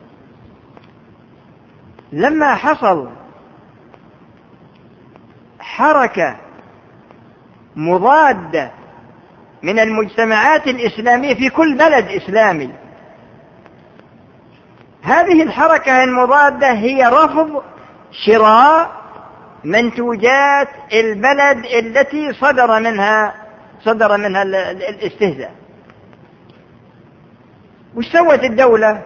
لما 2.13 2.55
حصل 2.55 3.11
حركة 5.61 6.37
مضادة 7.77 8.71
من 9.63 9.79
المجتمعات 9.79 10.67
الإسلامية 10.67 11.35
في 11.35 11.51
كل 11.51 11.75
بلد 11.79 12.05
إسلامي 12.05 12.71
هذه 15.03 15.43
الحركة 15.43 16.05
المضادة 16.05 16.73
هي 16.73 17.05
رفض 17.07 17.63
شراء 18.27 18.91
منتوجات 19.65 20.69
البلد 20.93 21.65
التي 21.67 22.33
صدر 22.33 22.81
منها 22.81 23.35
صدر 23.85 24.17
منها 24.17 24.43
الاستهزاء. 24.43 25.55
وش 27.97 28.05
سوت 28.13 28.45
الدولة؟ 28.45 29.03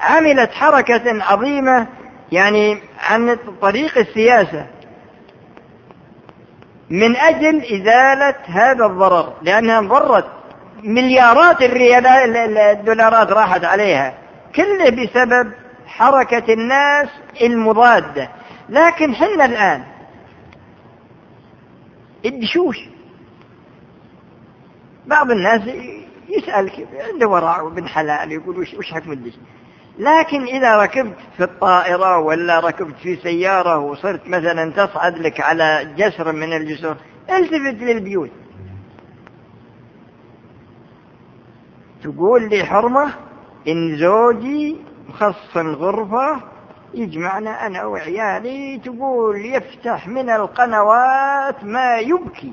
عملت 0.00 0.50
حركة 0.50 1.24
عظيمة 1.24 1.86
يعني 2.32 2.78
عن 3.10 3.38
طريق 3.62 3.98
السياسة 3.98 4.66
من 6.90 7.16
أجل 7.16 7.62
إزالة 7.64 8.34
هذا 8.44 8.86
الضرر 8.86 9.32
لأنها 9.42 9.80
ضرت 9.80 10.26
مليارات 10.82 11.56
الدولارات 11.62 13.32
راحت 13.32 13.64
عليها. 13.64 14.23
كله 14.56 14.90
بسبب 14.90 15.52
حركة 15.86 16.52
الناس 16.52 17.08
المضادة. 17.42 18.30
لكن 18.68 19.14
حنا 19.14 19.44
الآن 19.44 19.84
الدشوش 22.24 22.76
بعض 25.06 25.30
الناس 25.30 25.60
يسأل 26.28 26.86
عنده 27.12 27.28
ورع 27.28 27.60
وابن 27.60 27.88
حلال 27.88 28.32
يقول 28.32 28.58
وش, 28.58 28.74
وش 28.74 28.92
حكم 28.92 29.12
الدش 29.12 29.32
لكن 29.98 30.42
إذا 30.42 30.76
ركبت 30.76 31.16
في 31.36 31.44
الطائرة 31.44 32.18
ولا 32.18 32.60
ركبت 32.60 32.94
في 33.02 33.16
سيارة 33.16 33.78
وصرت 33.78 34.28
مثلا 34.28 34.72
تصعد 34.72 35.18
لك 35.18 35.40
على 35.40 35.94
جسر 35.96 36.32
من 36.32 36.52
الجسور 36.52 36.96
التفت 37.30 37.82
للبيوت. 37.82 38.30
تقول 42.02 42.48
لي 42.48 42.64
حرمة؟ 42.64 43.14
إن 43.68 43.96
زوجي 43.96 44.76
مخصص 45.08 45.56
غرفة 45.56 46.40
يجمعنا 46.94 47.66
أنا 47.66 47.84
وعيالي 47.84 48.78
تقول 48.84 49.46
يفتح 49.46 50.08
من 50.08 50.30
القنوات 50.30 51.64
ما 51.64 51.96
يبكي. 51.96 52.52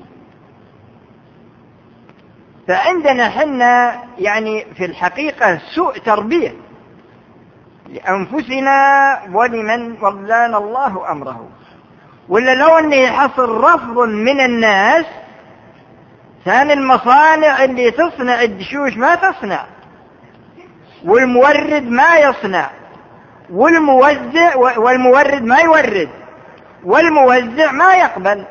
فعندنا 2.68 3.30
حنا 3.30 4.04
يعني 4.18 4.66
في 4.76 4.86
الحقيقة 4.86 5.62
سوء 5.76 5.98
تربية 5.98 6.54
لأنفسنا 7.90 9.20
ولمن 9.34 10.02
ولانا 10.02 10.58
الله 10.58 11.12
أمره. 11.12 11.48
ولا 12.30 12.56
لو 12.56 12.78
أنه 12.78 12.96
يحصل 12.96 13.58
رفض 13.58 13.98
من 14.00 14.40
الناس 14.42 15.06
ثاني 16.46 16.74
المصانع 16.74 17.64
اللي 17.64 17.92
تصنع 17.92 18.42
الدشوش 18.42 18.98
ما 18.98 19.16
تصنع. 19.16 19.66
والمورد 21.06 21.84
ما 21.84 22.18
يصنع. 22.18 22.70
والموزع 23.50 24.56
والمورد 24.56 25.44
ما 25.44 25.60
يورد. 25.60 26.10
والموزع 26.84 27.72
ما 27.72 27.96
يقبل. 27.96 28.46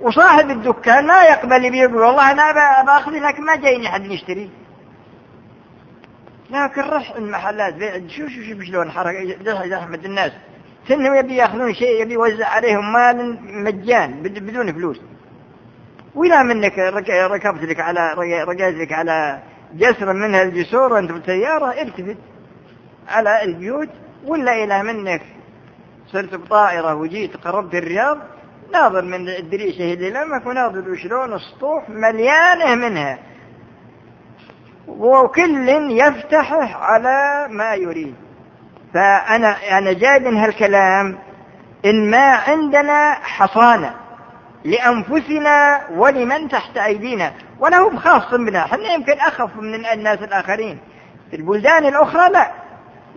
وصاحب 0.00 0.50
الدكان 0.50 1.06
ما 1.06 1.22
يقبل. 1.22 1.74
يقول 1.74 1.96
والله 1.96 2.30
أنا 2.30 2.52
باخذ 2.82 3.12
لكن 3.12 3.44
ما 3.44 3.56
جايني 3.56 3.88
حد 3.88 4.04
يشتري. 4.06 4.50
لكن 6.50 6.80
رح 6.80 7.10
المحلات 7.16 7.74
بيع 7.74 7.94
الدشوش 7.94 8.38
وشوف 8.38 8.62
شلون 8.64 8.90
حركة؟ 8.90 9.68
زحمة 9.68 10.00
الناس. 10.04 10.32
سنهم 10.88 11.14
يبي 11.14 11.36
يأخذون 11.36 11.74
شيء 11.74 12.02
يبي 12.02 12.14
يوزع 12.14 12.48
عليهم 12.48 12.92
مال 12.92 13.38
مجان 13.64 14.22
بدون 14.22 14.72
فلوس. 14.72 15.00
ولا 16.14 16.42
منك 16.42 16.78
ركبت 17.08 17.62
لك 17.62 17.80
على 17.80 18.14
رقيت 18.44 18.74
لك 18.74 18.92
على 18.92 19.38
جسر 19.74 20.12
منها 20.12 20.42
الجسور 20.42 20.92
وانت 20.92 21.12
بالسيارة 21.12 21.82
التفت 21.82 22.16
على 23.08 23.42
البيوت 23.42 23.88
ولا 24.26 24.64
إلى 24.64 24.82
منك. 24.82 25.22
صرت 26.12 26.34
بطائرة 26.34 26.94
وجيت 26.94 27.36
قربت 27.36 27.74
الرياض 27.74 28.18
ناظر 28.72 29.02
من 29.02 29.28
الدريشة 29.28 29.92
اللي 29.92 30.10
لمك 30.10 30.46
وناظر 30.46 30.90
وشلون 30.90 31.32
السطوح 31.32 31.88
مليانة 31.88 32.74
منها. 32.74 33.18
وكل 34.88 35.68
يفتحه 35.90 36.74
على 36.74 37.48
ما 37.50 37.74
يريد. 37.74 38.14
فأنا 38.94 39.78
أنا 39.78 39.92
جاي 39.92 40.18
من 40.18 40.36
هالكلام 40.36 41.18
إن 41.84 42.10
ما 42.10 42.34
عندنا 42.34 43.12
حصانة. 43.12 43.94
لأنفسنا 44.64 45.80
ولمن 45.90 46.48
تحت 46.48 46.76
أيدينا 46.76 47.32
ولا 47.60 47.78
هو 47.78 47.96
خاص 47.96 48.34
بنا. 48.34 48.64
إحنا 48.64 48.92
يمكن 48.92 49.12
أخف 49.12 49.56
من 49.56 49.86
الناس 49.86 50.22
الآخرين. 50.22 50.78
في 51.30 51.36
البلدان 51.36 51.86
الأخرى 51.86 52.32
لا. 52.32 52.50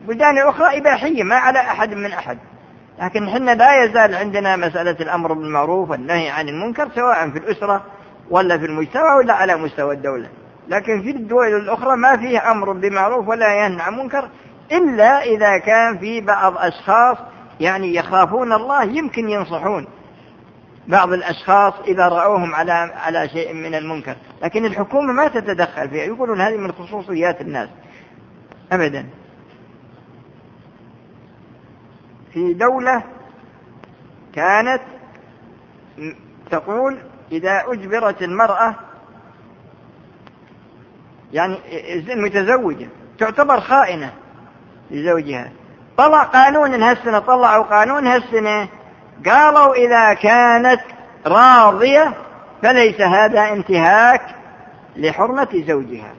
البلدان 0.02 0.38
الأخرى 0.38 0.78
إباحية 0.78 1.24
ما 1.24 1.36
على 1.36 1.60
أحد 1.60 1.94
من 1.94 2.12
أحد. 2.12 2.38
لكن 3.02 3.28
إحنا 3.28 3.52
لا 3.52 3.84
يزال 3.84 4.16
عندنا 4.16 4.56
مسألة 4.56 4.98
الأمر 5.00 5.34
بالمعروف 5.34 5.90
والنهي 5.90 6.30
عن 6.30 6.50
المنكر 6.50 6.90
سواء 6.96 7.30
في 7.30 7.38
الأسرة 7.38 7.84
ولا 8.30 8.58
في 8.58 8.66
المجتمع 8.66 9.16
ولا 9.16 9.34
على 9.34 9.56
مستوى 9.56 9.96
الدولة. 9.96 10.30
لكن 10.68 11.02
في 11.02 11.10
الدول 11.12 11.56
الأخرى 11.56 11.98
ما 11.98 12.18
فيه 12.18 12.52
أمر 12.52 12.72
بمعروف 12.72 13.28
ولا 13.28 13.66
ينهى 13.66 13.82
عن 13.82 13.98
منكر 13.98 14.30
إلا 14.72 15.24
إذا 15.24 15.58
كان 15.58 15.98
في 15.98 16.22
بعض 16.22 16.54
أشخاص 16.58 17.18
يعني 17.60 17.96
يخافون 17.96 18.54
الله 18.54 18.84
يمكن 18.84 19.30
ينصحون. 19.30 19.88
بعض 20.88 21.14
الأشخاص 21.14 21.74
إذا 21.88 22.08
رأوهم 22.08 22.56
على 22.56 22.72
على 22.72 23.30
شيء 23.30 23.54
من 23.54 23.76
المنكر. 23.76 24.16
لكن 24.44 24.66
الحكومة 24.66 25.14
ما 25.14 25.28
تتدخل 25.28 25.90
فيها. 25.90 26.04
يقولون 26.04 26.42
هذه 26.42 26.58
من 26.58 26.72
خصوصيات 26.72 27.42
الناس. 27.42 27.70
أبدا. 28.72 29.10
في 32.34 32.54
دولة 32.54 33.04
كانت 34.34 34.82
تقول 36.52 36.98
إذا 37.32 37.64
أجبرت 37.68 38.22
المرأة 38.24 38.76
يعني 41.34 41.58
متزوجة 42.16 42.88
تعتبر 43.20 43.60
خائنة 43.60 44.14
لزوجها. 44.92 45.52
طلع 45.98 46.24
قانون 46.24 46.84
هالسنة 46.84 47.20
طلعوا 47.20 47.64
قانون 47.64 48.08
هالسنة 48.08 48.70
قالوا 49.26 49.74
إذا 49.74 50.14
كانت 50.14 50.82
راضية 51.26 52.14
فليس 52.62 53.02
هذا 53.02 53.54
انتهاك 53.54 54.22
لحرمة 54.96 55.64
زوجها. 55.68 56.14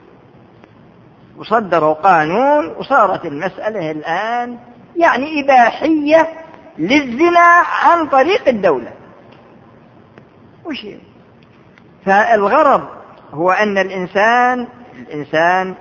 وصدروا 1.39 1.95
قانون 1.95 2.67
وصارت 2.67 3.25
المسألة 3.25 3.91
الآن 3.91 4.59
يعني 4.97 5.41
إباحية 5.41 6.29
للزنا 6.79 7.65
عن 7.83 8.07
طريق 8.07 8.49
الدولة. 8.49 8.93
وش 10.65 10.87
فالغرض 12.07 12.89
هو 13.33 13.51
أن 13.51 13.79
الإنسان 13.79 14.69
الإنسان 14.99 15.75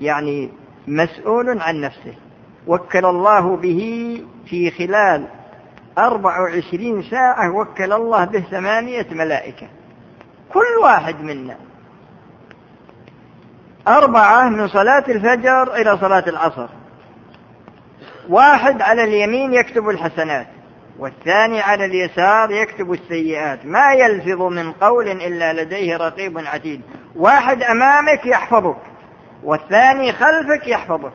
يعني 0.00 0.50
مسؤول 0.86 1.60
عن 1.60 1.80
نفسه. 1.80 2.14
وكل 2.66 3.06
الله 3.06 3.56
به 3.56 4.22
في 4.46 4.70
خلال 4.70 5.26
أربع 6.06 6.40
وعشرين 6.40 7.02
ساعة 7.02 7.50
وكل 7.50 7.92
الله 7.92 8.24
به 8.24 8.40
ثمانية 8.50 9.06
ملائكة. 9.10 9.68
كل 10.52 10.82
واحد 10.82 11.20
منا. 11.20 11.56
أربعة 13.88 14.48
من 14.48 14.68
صلاة 14.68 15.04
الفجر 15.08 15.74
إلى 15.74 15.98
صلاة 15.98 16.24
العصر. 16.26 16.68
واحد 18.28 18.82
على 18.82 19.04
اليمين 19.04 19.54
يكتب 19.54 19.88
الحسنات 19.88 20.46
والثاني 20.98 21.60
على 21.60 21.84
اليسار 21.84 22.50
يكتب 22.50 22.92
السيئات. 22.92 23.66
ما 23.66 23.92
يلفظ 23.92 24.42
من 24.42 24.72
قول 24.72 25.08
إلا 25.08 25.62
لديه 25.62 25.96
رقيب 25.96 26.38
عتيد. 26.38 26.80
واحد 27.16 27.62
أمامك 27.62 28.26
يحفظك 28.26 28.80
والثاني 29.44 30.12
خلفك 30.12 30.68
يحفظك. 30.68 31.12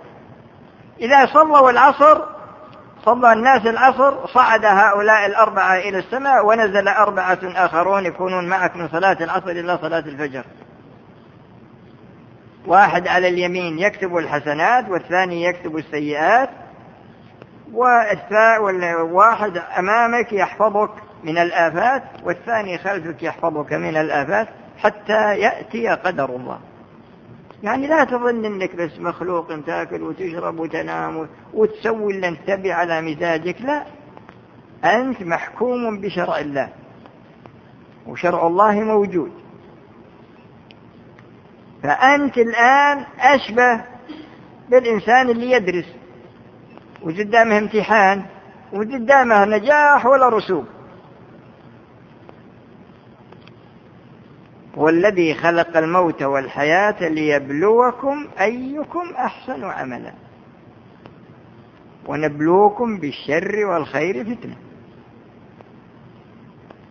إذا 1.01 1.25
صلوا 1.25 1.69
العصر 1.69 2.34
صلى 3.05 3.33
الناس 3.33 3.65
العصر 3.65 4.27
صعد 4.27 4.65
هؤلاء 4.65 5.25
الأربعة 5.25 5.75
إلى 5.75 5.97
السماء 5.99 6.45
ونزل 6.45 6.87
أربعة 6.87 7.39
آخرون 7.43 8.05
يكونون 8.05 8.49
معك 8.49 8.75
من 8.75 8.87
صلاة 8.89 9.17
العصر 9.21 9.49
إلى 9.49 9.77
صلاة 9.77 9.99
الفجر. 9.99 10.45
واحد 12.67 13.07
على 13.07 13.27
اليمين 13.27 13.79
يكتب 13.79 14.17
الحسنات 14.17 14.89
والثاني 14.89 15.43
يكتب 15.43 15.77
السيئات 15.77 16.49
والواحد 18.61 19.57
أمامك 19.79 20.33
يحفظك 20.33 20.91
من 21.23 21.37
الآفات 21.37 22.03
والثاني 22.23 22.77
خلفك 22.77 23.23
يحفظك 23.23 23.73
من 23.73 23.97
الآفات 23.97 24.47
حتى 24.77 25.35
يأتي 25.39 25.87
قدر 25.87 26.29
الله. 26.29 26.59
يعني 27.65 27.87
لا 27.87 28.03
تظن 28.03 28.45
إنك 28.45 28.75
بس 28.75 28.99
مخلوق 28.99 29.59
تاكل 29.65 30.01
وتشرب 30.01 30.59
وتنام 30.59 31.27
وتسوي 31.53 32.13
اللي 32.13 32.27
أنت 32.27 32.39
تبي 32.47 32.71
على 32.71 33.01
مزاجك 33.01 33.61
لا. 33.61 33.85
أنت 34.83 35.21
محكوم 35.21 36.01
بشرع 36.01 36.39
الله 36.39 36.69
وشرع 38.07 38.47
الله 38.47 38.71
موجود. 38.71 39.31
فأنت 41.83 42.37
الآن 42.37 43.05
أشبه 43.19 43.85
بالإنسان 44.69 45.29
اللي 45.29 45.51
يدرس 45.51 45.85
وقدامه 47.01 47.57
امتحان 47.57 48.25
وقدامه 48.73 49.45
نجاح 49.45 50.05
ولا 50.05 50.29
رسوب. 50.29 50.65
والذي 54.75 55.33
خلق 55.33 55.77
الموت 55.77 56.23
والحياة 56.23 57.09
ليبلوكم 57.09 58.27
أيكم 58.39 59.13
أحسن 59.17 59.63
عملا. 59.63 60.13
ونبلوكم 62.07 62.97
بالشر 62.97 63.65
والخير 63.65 64.23
فتنة. 64.23 64.55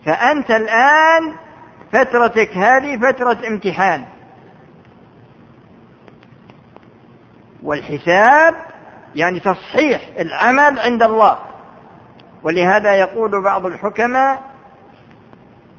فأنت 0.07 0.51
الآن 0.51 1.35
فترتك 1.93 2.57
هذه 2.57 2.99
فترة 2.99 3.49
امتحان. 3.49 4.05
والحساب 7.63 8.55
يعني 9.15 9.41
تصحيح 9.41 10.11
العمل 10.19 10.79
عند 10.79 11.03
الله. 11.03 11.39
ولهذا 12.43 12.95
يقول 12.95 13.43
بعض 13.43 13.67
الحكماء 13.67 14.54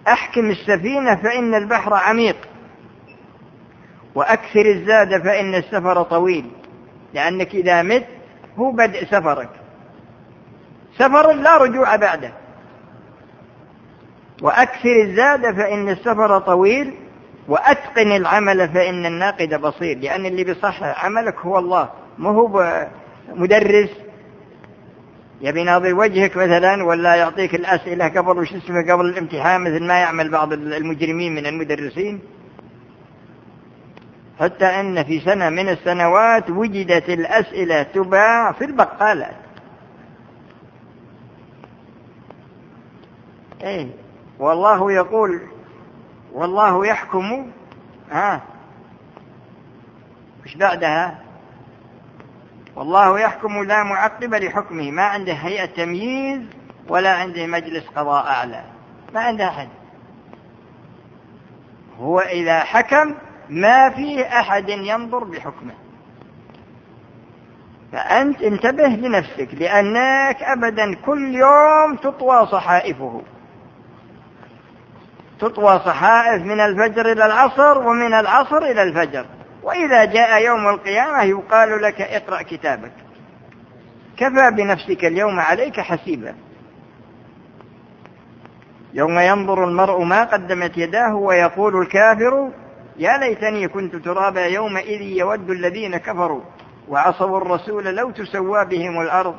أحكم 0.08 0.50
السفينة 0.50 1.16
فإن 1.16 1.56
البحر 1.56 1.94
عميق 1.94 2.38
وأكثر 4.16 4.66
الزاد 4.66 5.24
فإن 5.24 5.56
السفر 5.56 6.04
طويل 6.04 6.52
لأنك 7.14 7.56
إذا 7.56 7.82
مت 7.82 8.06
هو 8.58 8.72
بدء 8.72 9.06
سفرك. 9.06 9.50
سفر 10.98 11.32
لا 11.32 11.58
رجوع 11.58 11.96
بعده. 11.96 12.34
وأكثر 14.42 15.02
الزاد 15.02 15.56
فإن 15.56 15.90
السفر 15.90 16.40
طويل 16.40 16.94
وأتقن 17.48 18.12
العمل 18.12 18.70
فإن 18.70 19.06
الناقد 19.06 19.62
بصير 19.62 19.98
لأن 19.98 20.26
اللي 20.26 20.44
بيصحح 20.44 21.06
عملك 21.06 21.36
هو 21.40 21.58
الله 21.60 21.90
ما 22.18 22.30
هو 22.30 22.86
مدرس 23.30 23.90
يبي 25.42 25.64
ناظر 25.64 25.94
وجهك 25.96 26.38
مثلا 26.38 26.84
ولا 26.84 27.16
يعطيك 27.16 27.56
الأسئلة 27.56 28.08
قبل 28.08 28.38
وش 28.38 28.54
اسمه 28.54 28.92
قبل 28.94 29.06
الامتحان 29.06 29.62
مثل 29.62 29.84
ما 29.84 30.00
يعمل 30.00 30.30
بعض 30.32 30.54
المجرمين 30.54 31.36
من 31.36 31.46
المدرسين؟ 31.46 32.20
حتى 34.40 34.66
أن 34.66 35.04
في 35.04 35.20
سنة 35.20 35.50
من 35.50 35.70
السنوات 35.70 36.50
وجدت 36.50 37.10
الأسئلة 37.10 37.84
تباع 37.84 38.52
في 38.52 38.66
البقالات. 38.66 39.36
إيه 43.64 43.88
والله 44.40 44.92
يقول 44.92 45.42
والله 46.34 46.86
يحكم 46.88 47.52
ها 48.12 48.42
مش 50.46 50.58
بعدها؟ 50.58 51.25
والله 52.76 53.20
يحكم 53.20 53.64
لا 53.64 53.84
معقب 53.84 54.34
لحكمه. 54.34 54.92
ما 54.92 55.04
عنده 55.04 55.34
هيئة 55.34 55.66
تمييز 55.66 56.42
ولا 56.88 57.14
عنده 57.14 57.48
مجلس 57.48 57.88
قضاء 57.96 58.28
أعلى. 58.28 58.64
ما 59.14 59.20
عنده 59.20 59.48
أحد. 59.48 59.70
هو 62.00 62.20
إذا 62.20 62.60
حكم 62.60 63.16
ما 63.50 63.90
فيه 63.90 64.40
أحد 64.40 64.70
ينظر 64.70 65.24
بحكمه. 65.24 65.74
فأنت 67.92 68.42
انتبه 68.42 68.88
لنفسك 68.88 69.50
لأنك 69.54 70.44
أبدا 70.44 70.96
كل 70.96 71.36
يوم 71.36 71.96
تطوى 71.96 72.48
صحائفه. 72.48 73.22
تطوى 75.40 75.80
صحائف 75.80 76.42
من 76.42 76.60
الفجر 76.60 77.12
إلى 77.12 77.26
العصر 77.26 77.78
ومن 77.88 78.14
العصر 78.14 78.58
إلى 78.58 78.84
الفجر. 78.84 79.26
وإذا 79.66 80.06
جاء 80.06 80.44
يوم 80.46 80.68
القيامة 80.68 81.24
يقال 81.24 81.82
لك 81.82 82.02
اقرأ 82.02 82.42
كتابك. 82.42 82.92
كفى 84.18 84.52
بنفسك 84.52 85.06
اليوم 85.06 85.40
عليك 85.40 85.80
حسيبا. 85.80 86.36
يوم 88.94 89.20
ينظر 89.20 89.64
المرء 89.64 90.04
ما 90.04 90.24
قدمت 90.24 90.78
يداه 90.78 91.16
ويقول 91.16 91.82
الكافر 91.82 92.52
يا 92.98 93.18
ليتني 93.18 93.68
كنت 93.68 93.96
ترابا 93.96 94.46
يومئذ 94.46 95.02
يود 95.02 95.50
الذين 95.50 95.98
كفروا 95.98 96.42
وعصوا 96.90 97.38
الرسول 97.38 97.86
لو 97.86 98.12
تسوى 98.12 98.66
بهم 98.66 99.02
الأرض. 99.02 99.36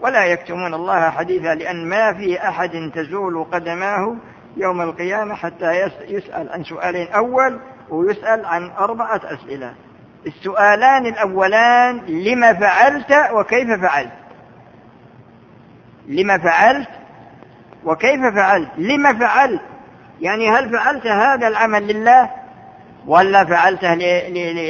ولا 0.00 0.24
يكتمون 0.24 0.74
الله 0.74 1.10
حديثا 1.10 1.54
لأن 1.54 1.88
ما 1.88 2.12
في 2.12 2.48
أحد 2.48 2.90
تزول 2.94 3.44
قدماه 3.44 4.16
يوم 4.56 4.80
القيامة 4.80 5.34
حتى 5.34 5.90
يسأل 6.08 6.48
عن 6.48 6.64
سؤالين 6.64 7.08
أول 7.08 7.60
ويسأل 7.90 8.44
عن 8.44 8.70
أربعة 8.70 9.20
أسئلة. 9.24 9.74
السؤالان 10.26 11.06
الأولان 11.06 11.96
لما 12.06 12.54
فعلت 12.54 13.12
وكيف 13.32 13.68
فعلت؟ 13.82 14.12
لما 16.08 16.38
فعلت 16.38 16.88
وكيف 17.84 18.20
فعلت؟ 18.34 18.68
لما 18.78 19.18
فعلت؟ 19.18 19.60
يعني 20.20 20.50
هل 20.50 20.70
فعلت 20.70 21.06
هذا 21.06 21.48
العمل 21.48 21.86
لله؟ 21.86 22.30
ولا 23.06 23.44
فعلته 23.44 23.94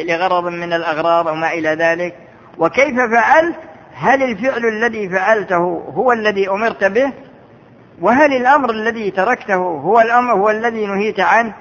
لغرض 0.04 0.44
من 0.44 0.72
الأغراض 0.72 1.28
أو 1.28 1.34
ما 1.34 1.52
إلى 1.52 1.68
ذلك؟ 1.68 2.14
وكيف 2.58 2.96
فعلت؟ 2.96 3.56
هل 3.94 4.22
الفعل 4.22 4.66
الذي 4.66 5.08
فعلته 5.08 5.84
هو 5.94 6.12
الذي 6.12 6.50
أمرت 6.50 6.84
به؟ 6.84 7.12
وهل 8.00 8.36
الأمر 8.36 8.70
الذي 8.70 9.10
تركته 9.10 9.54
هو 9.54 10.00
الأمر 10.00 10.32
هو 10.32 10.50
الذي 10.50 10.86
نهيت 10.86 11.20
عنه؟ 11.20 11.54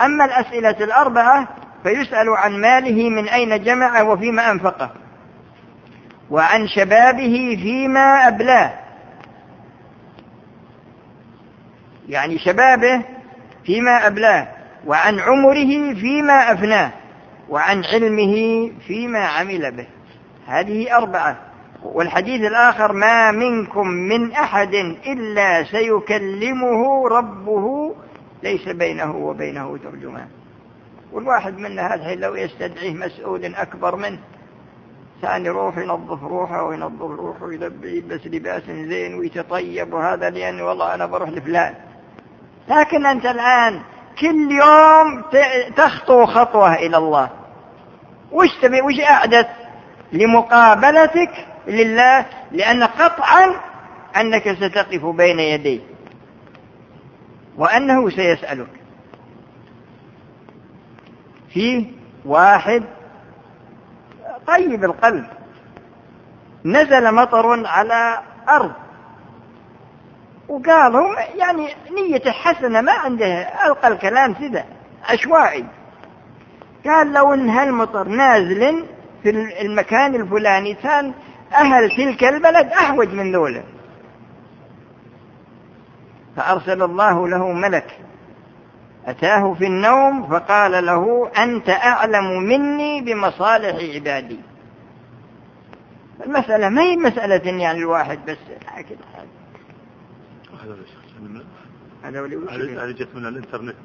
أما 0.00 0.24
الأسئلة 0.24 0.84
الأربعة 0.84 1.48
فيسأل 1.82 2.28
عن 2.28 2.60
ماله 2.60 3.10
من 3.10 3.28
أين 3.28 3.64
جمع 3.64 4.02
وفيما 4.02 4.50
أنفقه. 4.50 4.90
وعن 6.30 6.68
شبابه 6.68 7.58
فيما 7.62 8.28
أبلاه. 8.28 8.74
يعني 12.08 12.38
شبابه 12.38 13.02
فيما 13.64 14.06
أبلاه. 14.06 14.48
وعن 14.86 15.20
عمره 15.20 15.94
فيما 15.94 16.52
أفناه. 16.52 16.92
وعن 17.48 17.84
علمه 17.84 18.70
فيما 18.86 19.26
عمل 19.26 19.76
به. 19.76 19.86
هذه 20.46 20.96
أربعة. 20.96 21.36
والحديث 21.82 22.40
الآخر 22.40 22.92
ما 22.92 23.30
منكم 23.30 23.88
من 23.88 24.32
أحد 24.32 24.74
إلا 25.06 25.64
سيكلمه 25.64 27.08
ربه 27.08 27.94
ليس 28.42 28.68
بينه 28.68 29.16
وبينه 29.16 29.78
ترجمان. 29.78 30.28
والواحد 31.12 31.58
منا 31.58 31.94
هذا 31.94 32.14
لو 32.14 32.34
يستدعيه 32.34 32.94
مسؤول 32.94 33.54
أكبر 33.54 33.96
منه 33.96 34.18
ثاني 35.22 35.46
يروح 35.46 35.78
ينظف 35.78 36.22
روحه 36.22 36.62
وينظف 36.62 37.10
روحه 37.10 37.44
ويلبس 37.44 38.26
لباس 38.26 38.62
زين 38.62 39.14
ويتطيب 39.14 39.92
وهذا 39.92 40.30
لأني 40.30 40.62
والله 40.62 40.94
أنا 40.94 41.06
بروح 41.06 41.28
لفلان. 41.28 41.74
لكن 42.68 43.06
أنت 43.06 43.26
الآن 43.26 43.80
كل 44.20 44.52
يوم 44.52 45.22
تخطو 45.76 46.26
خطوة 46.26 46.74
إلى 46.74 46.96
الله. 46.96 47.30
وش 48.32 48.48
تبي؟ 48.62 48.80
وش 48.82 49.00
أعدت 49.00 49.48
لمقابلتك 50.12 51.30
لله 51.66 52.26
لأن 52.52 52.82
قطعا 52.82 53.60
أنك 54.16 54.52
ستقف 54.52 55.04
بين 55.04 55.40
يديه 55.40 55.80
وأنه 57.58 58.10
سيسألك. 58.10 58.68
فيه 61.50 61.86
واحد 62.24 62.84
طيب 64.46 64.84
القلب. 64.84 65.26
نزل 66.64 67.14
مطر 67.14 67.66
على 67.66 68.18
أرض. 68.48 68.72
وقال 70.48 70.96
هم 70.96 71.16
يعني 71.34 71.68
نيته 71.90 72.30
حسنة 72.30 72.80
ما 72.80 72.92
عنده 72.92 73.26
ألقى 73.66 73.88
الكلام 73.88 74.34
كذا 74.34 74.64
عشوائي. 75.04 75.64
قال 76.86 77.12
لو 77.12 77.34
إن 77.34 77.48
هالمطر 77.48 78.08
نازل 78.08 78.86
في 79.22 79.30
المكان 79.60 80.14
الفلاني 80.14 80.74
كان 80.74 81.14
أهل 81.52 81.90
تلك 81.96 82.24
البلد 82.24 82.66
أحوج 82.66 83.08
من 83.08 83.32
ذولا 83.32 83.62
فأرسل 86.38 86.82
الله 86.82 87.28
له 87.28 87.52
ملك. 87.52 88.00
أتاه 89.06 89.54
في 89.54 89.66
النوم 89.66 90.26
فقال 90.30 90.86
له 90.86 91.30
أنت 91.38 91.68
أعلم 91.68 92.42
مني 92.42 93.00
بمصالح 93.00 93.94
عبادي. 93.94 94.40
المسألة 96.26 96.68
ما 96.68 96.82
هي 96.82 96.96
مسألة 96.96 97.58
يعني 97.62 97.78
الواحد 97.78 98.18
بس 98.26 98.38
هكذا 98.66 98.98
هذا. 99.14 99.28
هذا 102.82 102.92
جت 102.92 103.08
من 103.14 103.26
الإنترنت 103.26 103.76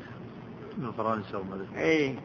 من 0.78 0.92
فرنسا 0.92 1.38
وما 1.38 1.66
اي 1.78 2.16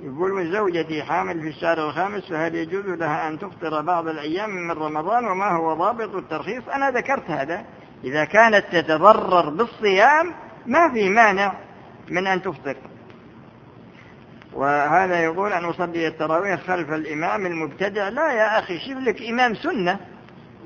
يقول 0.00 0.32
من 0.32 0.52
زوجتي 0.52 1.02
حامل 1.02 1.40
في 1.40 1.48
الشهر 1.48 1.88
الخامس 1.88 2.28
فهل 2.28 2.54
يجوز 2.54 2.84
لها 2.84 3.28
أن 3.28 3.38
تفطر 3.38 3.80
بعض 3.80 4.08
الأيام 4.08 4.50
من 4.50 4.70
رمضان 4.70 5.24
وما 5.24 5.50
هو 5.50 5.74
ضابط 5.74 6.14
الترخيص؟ 6.14 6.68
أنا 6.68 6.90
ذكرت 6.90 7.30
هذا. 7.30 7.64
إذا 8.04 8.24
كانت 8.24 8.64
تتضرر 8.72 9.50
بالصيام 9.50 10.34
ما 10.66 10.92
في 10.92 11.08
مانع 11.08 11.52
من 12.08 12.26
أن 12.26 12.42
تفطر. 12.42 12.76
وهذا 14.52 15.20
يقول 15.20 15.52
أن 15.52 15.64
أصلي 15.64 16.08
التراويح 16.08 16.60
خلف 16.60 16.90
الإمام 16.92 17.46
المبتدع 17.46 18.08
لا 18.08 18.32
يا 18.32 18.58
أخي 18.58 18.78
شوف 18.78 18.98
لك 18.98 19.22
إمام 19.22 19.54
سنة 19.54 19.98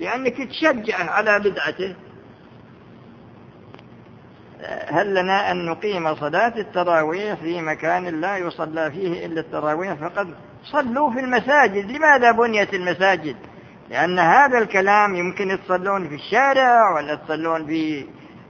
لأنك 0.00 0.36
تشجعه 0.48 1.10
على 1.10 1.38
بدعته. 1.38 1.96
هل 4.88 5.14
لنا 5.14 5.50
أن 5.50 5.66
نقيم 5.66 6.14
صلاة 6.14 6.52
التراويح 6.56 7.34
في 7.34 7.62
مكان 7.62 8.20
لا 8.20 8.36
يصلى 8.36 8.90
فيه 8.90 9.26
إلا 9.26 9.40
التراويح 9.40 9.94
فقد 9.94 10.34
صلوا 10.64 11.10
في 11.10 11.20
المساجد 11.20 11.90
لماذا 11.90 12.30
بنيت 12.30 12.74
المساجد؟ 12.74 13.36
لأن 13.92 14.18
هذا 14.18 14.58
الكلام 14.58 15.14
يمكن 15.14 15.58
تصلون 15.64 16.08
في 16.08 16.14
الشارع 16.14 16.94
ولا 16.94 17.14
تصلون 17.14 17.66
في 17.66 18.06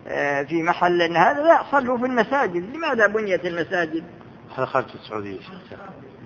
آه، 0.07 0.43
في 0.43 0.63
محل 0.63 1.17
هذا 1.17 1.43
لا 1.43 1.63
صلوا 1.71 1.99
في 1.99 2.07
المساجد. 2.07 2.77
لماذا 2.77 3.07
بنيت 3.07 3.47
المساجد؟ 3.47 4.05
هذا 4.57 4.67
خارج 4.67 4.87
السعودية 4.95 5.41
شيخ. 5.41 5.79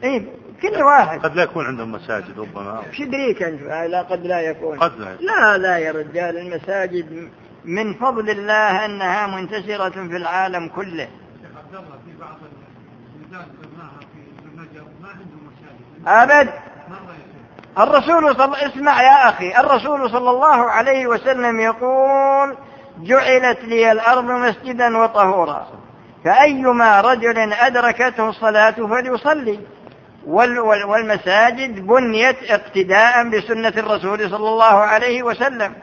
اي 0.04 0.26
كل 0.62 0.82
واحد. 0.82 1.20
قد 1.20 1.36
لا 1.36 1.42
يكون 1.42 1.66
عندهم 1.66 1.92
مساجد 1.92 2.38
ربما. 2.38 2.82
إيش 2.86 3.00
يدريك 3.00 3.42
أنت؟ 3.42 3.62
لا 3.62 4.02
قد 4.02 4.26
لا 4.26 4.40
يكون. 4.40 4.78
قد 4.78 4.98
لا 4.98 5.16
لا 5.20 5.58
لا 5.58 5.78
يا 5.78 5.92
رجال 5.92 6.38
المساجد 6.38 7.30
من 7.64 7.94
فضل 7.94 8.30
الله 8.30 8.84
أنها 8.84 9.26
منتشرة 9.26 10.08
في 10.08 10.16
العالم 10.16 10.68
كله. 10.68 11.08
أبد. 16.06 16.48
الرسول 17.78 18.36
صل... 18.36 18.54
اسمع 18.54 19.02
يا 19.02 19.28
أخي 19.28 19.56
الرسول 19.56 20.10
صلى 20.10 20.30
الله 20.30 20.70
عليه 20.70 21.06
وسلم 21.06 21.60
يقول 21.60 22.56
جعلت 22.98 23.64
لي 23.64 23.92
الأرض 23.92 24.24
مسجدا 24.24 24.98
وطهورا. 24.98 25.66
فأيما 26.24 27.00
رجل 27.00 27.52
أدركته 27.52 28.28
الصلاة 28.28 28.70
فليصلي. 28.70 29.60
وال... 30.26 30.58
والمساجد 30.60 31.86
بنيت 31.86 32.36
اقتداء 32.50 33.28
بسنة 33.28 33.72
الرسول 33.76 34.30
صلى 34.30 34.48
الله 34.48 34.64
عليه 34.64 35.22
وسلم. 35.22 35.74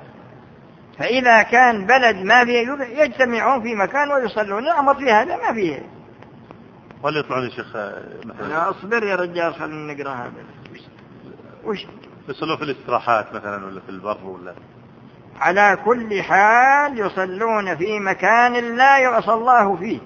فإذا 1.00 1.42
كان 1.42 1.86
بلد 1.86 2.16
ما 2.16 2.46
فيه 2.46 2.68
يجتمعون 3.04 3.64
في 3.64 3.76
مكان 3.76 4.12
ويصلون 4.12 4.64
الأمر 4.64 4.96
في 4.96 5.12
هذا 5.12 5.36
ما 5.36 5.54
فيه. 5.54 5.86
ولا 7.04 7.20
يطلعون 7.20 7.44
يا 7.44 7.50
شيخ؟ 7.50 7.68
مثلا 8.26 8.70
أصبر 8.70 9.04
يا 9.04 9.16
رجال 9.16 9.54
خلينا 9.54 9.94
نقرأ 9.94 10.14
هذا. 10.14 10.63
وش؟ 11.66 11.86
يصلون 12.30 12.58
في 12.58 12.64
الاستراحات 12.64 13.34
مثلا 13.34 13.66
ولا 13.66 13.82
في 13.82 13.90
البر 13.90 14.26
ولا؟ 14.26 14.56
على 15.40 15.78
كل 15.86 16.24
حال 16.24 17.00
يصلون 17.00 17.76
في 17.76 18.00
مكان 18.00 18.76
لا 18.78 18.98
يعصى 19.00 19.34
الله 19.34 19.76
فيه. 19.76 20.00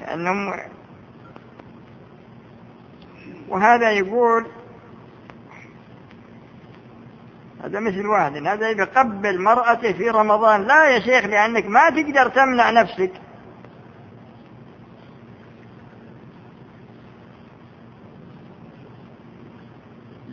لأنهم 0.00 0.54
وهذا 3.48 3.90
يقول 3.90 4.46
هذا 7.64 7.80
مثل 7.80 8.06
واحد 8.06 8.46
هذا 8.46 8.70
يقبل 8.70 9.40
مرأته 9.42 9.92
في 9.92 10.10
رمضان. 10.10 10.66
لا 10.66 10.84
يا 10.84 11.00
شيخ 11.00 11.24
لأنك 11.24 11.66
ما 11.66 11.90
تقدر 11.90 12.28
تمنع 12.28 12.70
نفسك. 12.70 13.12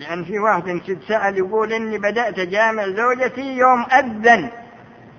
لأن 0.09 0.23
في 0.23 0.39
واحد 0.39 0.81
سأل 1.07 1.37
يقول 1.37 1.73
إني 1.73 1.97
بدأت 1.97 2.39
جامع 2.39 2.87
زوجتي 2.87 3.57
يوم 3.57 3.85
أذن. 3.91 4.49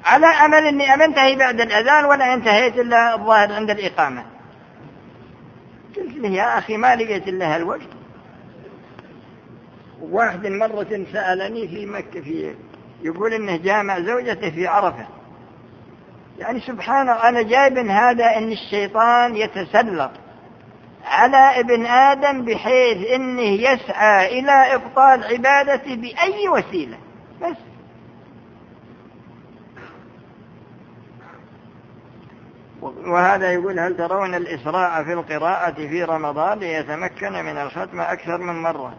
على 0.05 0.27
أمل 0.27 0.67
إني 0.67 0.95
أنتهي 0.95 1.37
بعد 1.37 1.61
الأذان 1.61 2.05
ولا 2.05 2.35
انتهيت 2.35 2.79
إلا 2.79 3.15
الظاهر 3.15 3.53
عند 3.53 3.71
الإقامة. 3.71 4.25
قلت 5.97 6.17
له 6.17 6.29
يا 6.29 6.59
أخي 6.59 6.77
ما 6.77 6.97
لقيت 6.97 7.29
إلا 7.29 7.57
هالوقت. 7.57 7.89
واحد 10.01 10.47
مرة 10.47 11.07
سألني 11.13 11.69
في 11.69 11.87
مكة 11.87 12.21
في 12.21 12.55
يقول 13.03 13.35
إنه 13.35 13.57
جامع 13.57 14.01
زوجته 14.01 14.51
في 14.51 14.67
عرفة. 14.67 15.07
يعني 16.39 16.61
سبحان 16.61 17.09
الله 17.09 17.29
أنا 17.29 17.43
جايب 17.43 17.79
هذا 17.79 18.37
إن 18.37 18.53
الشيطان 18.53 19.37
يتسلط. 19.37 20.11
على 21.05 21.61
ابن 21.61 21.87
آدم 21.87 22.45
بحيث 22.45 23.07
إنه 23.15 23.43
يسعى 23.43 24.39
إلى 24.39 24.75
إبطال 24.75 25.25
عبادته 25.25 25.97
بأي 25.97 26.49
وسيلة. 26.49 26.99
بس. 27.43 27.57
وهذا 32.83 33.53
يقول 33.53 33.81
هل 33.81 33.97
ترون 33.97 34.35
الإسراع 34.35 35.05
في 35.05 35.13
القراءة 35.13 35.75
في 35.75 36.05
رمضان 36.05 36.59
ليتمكن 36.59 37.33
من 37.33 37.57
الختم 37.57 38.01
أكثر 38.01 38.39
من 38.39 38.63
مرة؟ 38.63 38.95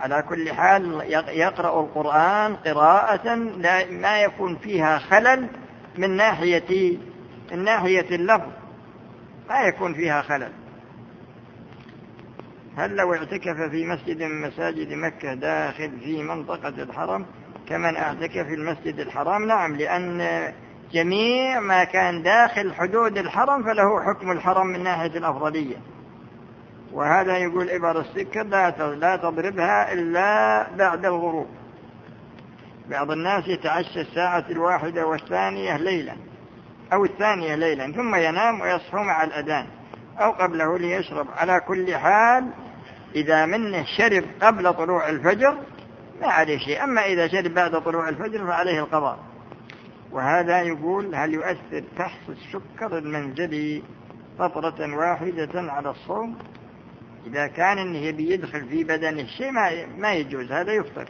على 0.00 0.24
كل 0.28 0.52
حال 0.52 1.02
يقرأ 1.28 1.80
القرآن 1.80 2.56
قراءة 2.56 3.34
لا 3.34 3.90
ما 3.90 4.20
يكون 4.20 4.56
فيها 4.56 4.98
خلل 4.98 5.48
من 5.98 6.10
ناحية 6.10 6.98
من 7.52 7.64
ناحية 7.64 8.14
اللفظ. 8.16 8.50
ما 9.48 9.60
يكون 9.60 9.94
فيها 9.94 10.22
خلل. 10.22 10.52
هل 12.76 12.96
لو 12.96 13.14
اعتكف 13.14 13.60
في 13.70 13.86
مسجد 13.86 14.22
من 14.22 14.40
مساجد 14.40 14.92
مكة 14.92 15.34
داخل 15.34 16.00
في 16.00 16.22
منطقة 16.22 16.82
الحرم 16.82 17.26
كمن 17.68 17.96
اعتكف 17.96 18.46
في 18.46 18.54
المسجد 18.54 19.00
الحرام؟ 19.00 19.46
نعم 19.46 19.76
لأن 19.76 20.52
جميع 20.92 21.60
ما 21.60 21.84
كان 21.84 22.22
داخل 22.22 22.74
حدود 22.74 23.18
الحرم 23.18 23.62
فله 23.62 24.02
حكم 24.04 24.30
الحرم 24.30 24.66
من 24.66 24.82
ناحية 24.82 25.18
الأفضلية 25.18 25.76
وهذا 26.92 27.36
يقول 27.36 27.70
إبر 27.70 28.00
السكر 28.00 28.42
لا 28.96 29.16
تضربها 29.16 29.92
إلا 29.92 30.66
بعد 30.76 31.04
الغروب. 31.04 31.46
بعض 32.90 33.10
الناس 33.10 33.48
يتعشى 33.48 34.00
الساعة 34.00 34.44
الواحدة 34.50 35.06
والثانية 35.06 35.76
ليلا 35.76 36.16
أو 36.92 37.04
الثانية 37.04 37.54
ليلا 37.54 37.92
ثم 37.92 38.14
ينام 38.14 38.60
ويصحو 38.60 39.02
مع 39.02 39.24
الأذان 39.24 39.66
أو 40.18 40.30
قبله 40.30 40.78
ليشرب. 40.78 41.26
على 41.36 41.60
كل 41.60 41.96
حال 41.96 42.50
إذا 43.14 43.46
منه 43.46 43.84
شرب 43.98 44.24
قبل 44.42 44.74
طلوع 44.74 45.08
الفجر 45.08 45.58
ما 46.20 46.26
عليه 46.26 46.58
شيء. 46.58 46.84
أما 46.84 47.06
إذا 47.06 47.28
شرب 47.28 47.54
بعد 47.54 47.82
طلوع 47.82 48.08
الفجر 48.08 48.46
فعليه 48.46 48.80
القضاء. 48.80 49.18
وهذا 50.12 50.62
يقول 50.62 51.14
هل 51.14 51.34
يؤثر 51.34 51.84
فحص 51.96 52.28
السكر 52.28 52.98
المنزلي 52.98 53.82
قطرة 54.38 54.96
واحدة 54.96 55.72
على 55.72 55.90
الصوم؟ 55.90 56.38
إذا 57.26 57.46
كان 57.46 57.78
إنه 57.78 58.10
بيدخل 58.10 58.68
في 58.68 58.84
بدنه 58.84 59.26
شيء 59.26 59.50
ما 59.50 59.86
ما 59.86 60.12
يجوز 60.12 60.52
هذا 60.52 60.72
يفطر. 60.72 61.08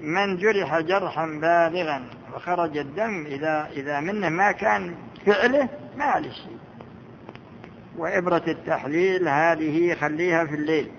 من 0.00 0.36
جرح 0.36 0.80
جرحا 0.80 1.26
بالغا 1.26 2.04
وخرج 2.34 2.78
الدم 2.78 3.26
إذا 3.26 3.68
إذا 3.72 4.00
منه 4.00 4.28
ما 4.28 4.52
كان 4.52 4.94
فعله 5.26 5.68
ما 5.96 6.04
عليه 6.04 6.30
شيء. 6.30 6.55
وإبرة 7.98 8.42
التحليل 8.48 9.28
هذه 9.28 9.94
خليها 9.94 10.44
في 10.44 10.54
الليل. 10.54 10.90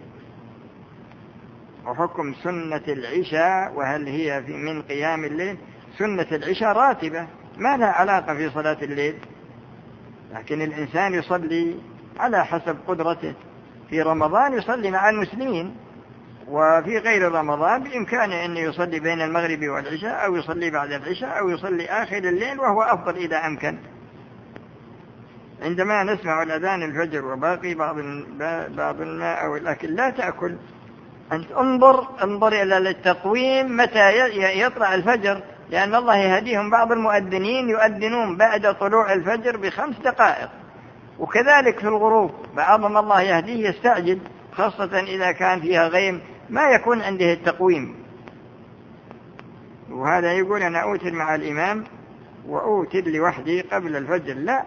وحكم 1.86 2.34
سنة 2.43 2.84
العشاء 2.88 3.74
وهل 3.76 4.08
هي 4.08 4.43
في 4.43 4.54
من 4.54 4.82
قيام 4.82 5.26
الليل؟ 5.26 5.58
سنة 5.98 6.28
العشاء 6.32 6.72
راتبة 6.74 7.28
ما 7.58 7.78
لها 7.78 7.91
علاقة 7.91 8.34
في 8.34 8.50
صلاة 8.50 8.78
الليل. 8.82 9.16
لكن 10.34 10.62
الإنسان 10.62 11.14
يصلي 11.14 11.76
على 12.20 12.45
حسب 12.45 12.78
قدرته. 12.88 13.34
في 13.89 14.02
رمضان 14.02 14.54
يصلي 14.54 14.91
مع 14.91 15.10
المسلمين 15.10 15.76
وفي 16.48 16.98
غير 16.98 17.32
رمضان 17.32 17.84
بإمكانه 17.84 18.45
أن 18.45 18.58
يصلي 18.58 19.00
بين 19.00 19.22
المغرب 19.22 19.60
والعشاء 19.60 20.26
أو 20.26 20.36
يصلي 20.36 20.70
بعد 20.70 20.91
العشاء 20.91 21.39
أو 21.39 21.50
يصلي 21.50 21.86
آخر 21.86 22.18
الليل 22.18 22.60
وهو 22.60 22.82
أفضل 22.82 23.16
إذا 23.16 23.45
أمكن. 23.45 23.78
عندما 25.62 26.03
نسمع 26.03 26.43
الأذان 26.43 26.84
الفجر 26.84 27.26
وباقي 27.26 27.74
بعض 27.74 27.95
بعض 28.70 29.01
الماء 29.01 29.45
أو 29.45 29.55
الأكل 29.55 29.95
لا 29.95 30.10
تأكل. 30.10 30.55
أنت 31.32 31.51
انظر 31.51 32.08
انظر 32.24 32.47
إلى 32.47 32.78
التقويم 32.78 33.78
متى 33.78 34.30
يطلع 34.62 34.95
الفجر 34.95 35.41
لأن 35.70 35.95
الله 35.95 36.18
يهديهم 36.18 36.70
بعض 36.70 36.91
المؤذنين 36.91 37.70
يؤذنون 37.70 38.38
بعد 38.38 38.76
طلوع 38.80 39.14
الفجر 39.14 39.58
بخمس 39.58 39.95
دقائق. 39.99 40.49
وكذلك 41.20 41.80
في 41.80 41.88
الغروب 41.88 42.32
بعضهم 42.55 42.97
الله 42.97 43.22
يهديه 43.22 43.70
يستعجل 43.70 44.20
خاصة 44.53 44.99
إذا 44.99 45.32
كان 45.32 45.62
فيها 45.62 45.88
غيم 45.88 46.22
ما 46.49 46.70
يكون 46.70 47.01
عنده 47.01 47.34
التقويم. 47.34 47.95
وهذا 49.89 50.34
يقول 50.34 50.62
أنا 50.62 50.80
أوتر 50.80 51.12
مع 51.12 51.36
الإمام 51.36 51.84
وأوتر 52.47 53.01
لوحدي 53.01 53.62
قبل 53.62 53.95
الفجر. 53.95 54.34
لا 54.34 54.64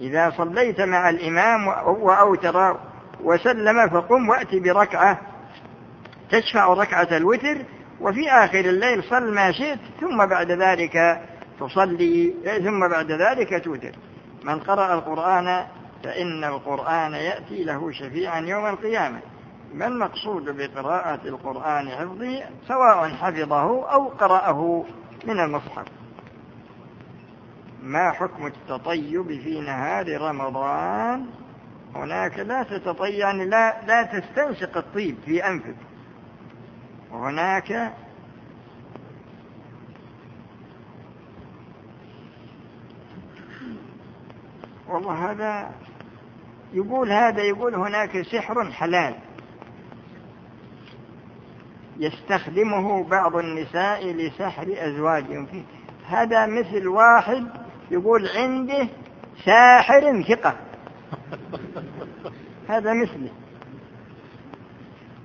إذا 0.00 0.30
صليت 0.36 0.80
مع 0.80 1.10
الإمام 1.10 1.68
وأوتر 1.86 2.76
وسلم 3.24 3.88
فقم 3.88 4.28
وأتي 4.28 4.60
بركعة. 4.60 5.20
تشفع 6.30 6.66
ركعة 6.66 7.16
الوتر 7.16 7.64
وفي 8.00 8.30
آخر 8.30 8.60
الليل 8.60 9.04
صل 9.04 9.34
ما 9.34 9.52
شئت 9.52 9.78
ثم 10.00 10.26
بعد 10.26 10.50
ذلك 10.50 11.20
تصلي 11.60 12.34
ثم 12.64 12.88
بعد 12.88 13.12
ذلك 13.12 13.64
توتر. 13.64 13.92
من 14.44 14.60
قرأ 14.60 14.94
القرآن 14.94 15.66
فإن 16.04 16.44
القرآن 16.44 17.12
يأتي 17.12 17.64
له 17.64 17.92
شفيعا 17.92 18.40
يوم 18.40 18.66
القيامة. 18.66 19.20
ما 19.74 19.86
المقصود 19.86 20.56
بقراءة 20.56 21.20
القرآن 21.24 21.88
حفظه؟ 21.88 22.42
سواء 22.68 23.08
حفظه 23.08 23.92
أو 23.92 24.08
قرأه 24.08 24.84
من 25.24 25.40
المصحف. 25.40 25.99
ما 27.82 28.10
حكم 28.10 28.46
التطيب 28.46 29.26
في 29.26 29.60
نهار 29.60 30.20
رمضان؟ 30.20 31.26
هناك 31.94 32.38
لا 32.38 32.62
تتطيب 32.62 33.14
يعني 33.14 33.44
لا, 33.44 33.86
لا 33.86 34.02
تستنشق 34.02 34.76
الطيب 34.76 35.16
في 35.24 35.46
أنفك. 35.46 35.76
وهناك 37.12 37.92
والله 44.88 45.30
هذا 45.30 45.70
يقول 46.72 47.12
هذا 47.12 47.42
يقول 47.42 47.74
هناك 47.74 48.22
سحر 48.22 48.70
حلال 48.72 49.14
يستخدمه 51.98 53.04
بعض 53.04 53.36
النساء 53.36 54.06
لسحر 54.06 54.66
أزواجهم 54.68 55.46
فيه. 55.46 55.62
هذا 56.08 56.46
مثل 56.46 56.88
واحد 56.88 57.69
يقول 57.90 58.28
عنده 58.28 58.88
ساحر 59.44 60.22
ثقة. 60.22 60.56
هذا 62.70 62.92
مثله. 62.92 63.30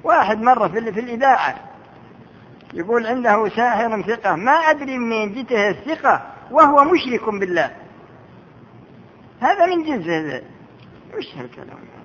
واحد 0.04 0.42
مرة 0.42 0.68
في, 0.68 0.94
في 0.94 1.00
الإذاعة 1.00 1.56
يقول 2.74 3.08
عنده 3.08 3.50
ساحر 3.50 4.02
ثقة. 4.02 4.36
ما 4.36 4.52
أدري 4.52 4.98
منين 4.98 5.34
جته 5.34 5.70
الثقة 5.70 6.34
وهو 6.52 6.84
مشرك 6.84 7.30
بالله. 7.30 7.72
هذا 9.40 9.66
من 9.66 9.84
جنس 9.84 10.08
هذا. 10.08 10.42
وش 11.18 11.36
هالكلام؟ 11.36 11.96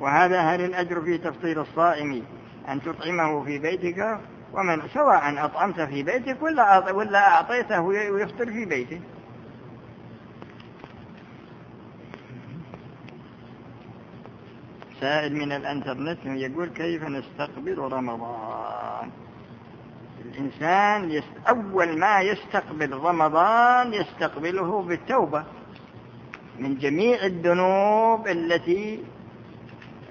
وهذا 0.00 0.40
هل 0.40 0.64
الأجر 0.64 1.00
في 1.00 1.18
تفطير 1.18 1.60
الصائم 1.60 2.22
أن 2.68 2.82
تطعمه 2.82 3.44
في 3.44 3.58
بيتك؟ 3.58 4.20
ومن 4.52 4.88
سواء 4.94 5.44
أطعمت 5.44 5.80
في 5.80 6.02
بيتك 6.02 6.42
ولا 6.42 6.90
ولا 6.92 7.28
أعطيته 7.28 7.80
ويفطر 7.80 8.46
في 8.46 8.64
بيته. 8.64 9.00
سائل 15.00 15.36
من 15.36 15.52
الإنترنت 15.52 16.18
يقول 16.24 16.68
كيف 16.68 17.02
نستقبل 17.02 17.78
رمضان؟ 17.78 19.10
الإنسان 20.24 21.10
يست... 21.10 21.32
أول 21.48 21.98
ما 21.98 22.20
يستقبل 22.20 22.92
رمضان 22.92 23.94
يستقبله 23.94 24.82
بالتوبة 24.82 25.44
من 26.58 26.78
جميع 26.78 27.24
الذنوب 27.24 28.28
التي 28.28 29.04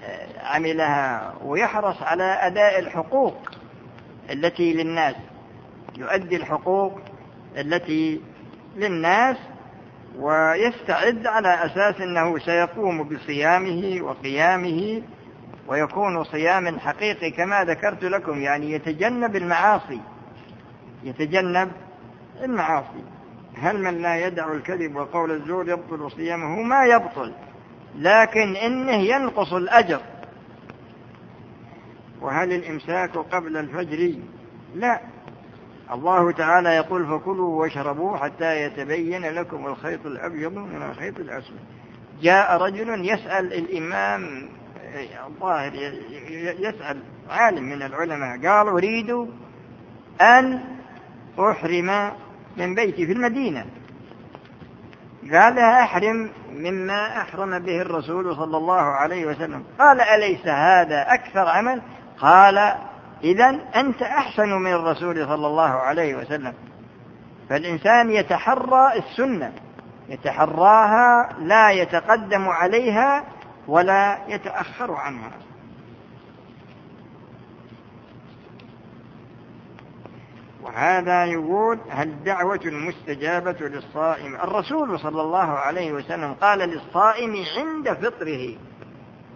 آه، 0.04 0.46
عملها 0.46 1.34
ويحرص 1.44 2.02
على 2.02 2.24
أداء 2.24 2.78
الحقوق. 2.78 3.61
التي 4.30 4.72
للناس 4.72 5.14
يؤدي 5.98 6.36
الحقوق 6.36 7.00
التي 7.58 8.20
للناس 8.76 9.36
ويستعد 10.18 11.26
على 11.26 11.48
أساس 11.54 12.00
أنه 12.00 12.38
سيقوم 12.38 13.02
بصيامه 13.02 13.98
وقيامه 14.02 15.02
ويكون 15.68 16.24
صياما 16.24 16.78
حقيقي 16.78 17.30
كما 17.30 17.64
ذكرت 17.64 18.04
لكم 18.04 18.42
يعني 18.42 18.72
يتجنب 18.72 19.36
المعاصي 19.36 20.00
يتجنب 21.04 21.72
المعاصي. 22.42 23.04
هل 23.58 23.78
من 23.82 24.02
لا 24.02 24.26
يدع 24.26 24.52
الكذب 24.52 24.96
وقول 24.96 25.30
الزور 25.30 25.68
يبطل 25.68 26.10
صيامه؟ 26.10 26.62
ما 26.62 26.84
يبطل 26.84 27.32
لكن 27.96 28.56
إنه 28.56 28.92
ينقص 28.92 29.52
الأجر. 29.52 30.00
وهل 32.22 32.52
الإمساك 32.52 33.10
قبل 33.10 33.56
الفجر؟ 33.56 34.14
لا. 34.74 35.00
الله 35.92 36.32
تعالى 36.32 36.68
يقول 36.68 37.06
فكلوا 37.06 37.60
واشربوا 37.60 38.16
حتى 38.16 38.62
يتبين 38.62 39.22
لكم 39.22 39.66
الخيط 39.66 40.06
الأبيض 40.06 40.52
من 40.52 40.82
الخيط 40.82 41.18
الأسود. 41.18 41.58
جاء 42.22 42.56
رجل 42.56 43.08
يسأل 43.08 43.52
الإمام 43.52 44.48
الظاهر 45.26 45.72
يسأل 46.58 47.02
عالم 47.30 47.64
من 47.64 47.82
العلماء 47.82 48.46
قال 48.46 48.68
أريد 48.68 49.10
أن 50.20 50.60
أحرم 51.40 52.12
من 52.56 52.74
بيتي 52.74 53.06
في 53.06 53.12
المدينة. 53.12 53.66
قال 55.32 55.58
أحرم 55.58 56.30
مما 56.52 57.22
أحرم 57.22 57.58
به 57.58 57.82
الرسول 57.82 58.36
صلى 58.36 58.56
الله 58.56 58.82
عليه 58.82 59.26
وسلم. 59.26 59.64
قال 59.78 60.00
أليس 60.00 60.46
هذا 60.46 61.14
أكثر 61.14 61.48
عمل؟ 61.48 61.82
قال 62.22 62.58
إذا 63.24 63.60
أنت 63.76 64.02
أحسن 64.02 64.48
من 64.48 64.72
الرسول 64.72 65.26
صلى 65.26 65.46
الله 65.46 65.70
عليه 65.70 66.14
وسلم. 66.14 66.54
فالإنسان 67.48 68.10
يتحرى 68.10 68.92
السنة. 68.96 69.52
يتحراها 70.08 71.28
لا 71.38 71.70
يتقدم 71.70 72.48
عليها 72.48 73.24
ولا 73.68 74.18
يتأخر 74.28 74.92
عنها. 74.92 75.30
وهذا 80.62 81.24
يقول 81.24 81.78
الدعوة 82.00 82.60
المستجابة 82.64 83.68
للصائم؟ 83.68 84.34
الرسول 84.34 84.98
صلى 85.00 85.22
الله 85.22 85.50
عليه 85.58 85.92
وسلم 85.92 86.34
قال 86.34 86.58
للصائم 86.58 87.44
عند 87.56 87.92
فطره 87.92 88.56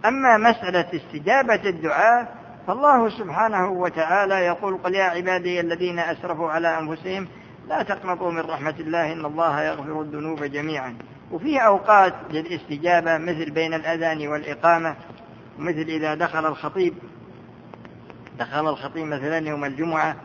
أما 0.05 0.37
مسألة 0.37 0.87
استجابة 0.93 1.69
الدعاء 1.69 2.46
فالله 2.67 3.09
سبحانه 3.09 3.71
وتعالى 3.71 4.35
يقول 4.35 4.77
قل 4.77 4.95
يا 4.95 5.03
عبادي 5.03 5.59
الذين 5.59 5.99
أسرفوا 5.99 6.49
على 6.49 6.79
أنفسهم 6.79 7.27
لا 7.67 7.83
تقنطوا 7.83 8.31
من 8.31 8.39
رحمة 8.39 8.75
الله 8.79 9.13
إن 9.13 9.25
الله 9.25 9.61
يغفر 9.61 10.01
الذنوب 10.01 10.43
جميعا. 10.43 10.97
وفي 11.31 11.65
أوقات 11.65 12.13
للاستجابة 12.29 13.17
مثل 13.17 13.51
بين 13.51 13.73
الأذان 13.73 14.27
والإقامة 14.27 14.95
مثل 15.57 15.81
إذا 15.81 16.15
دخل 16.15 16.45
الخطيب 16.45 16.93
دخل 18.39 18.69
الخطيب 18.69 19.05
مثلا 19.05 19.37
يوم 19.37 19.65
الجمعة 19.65 20.15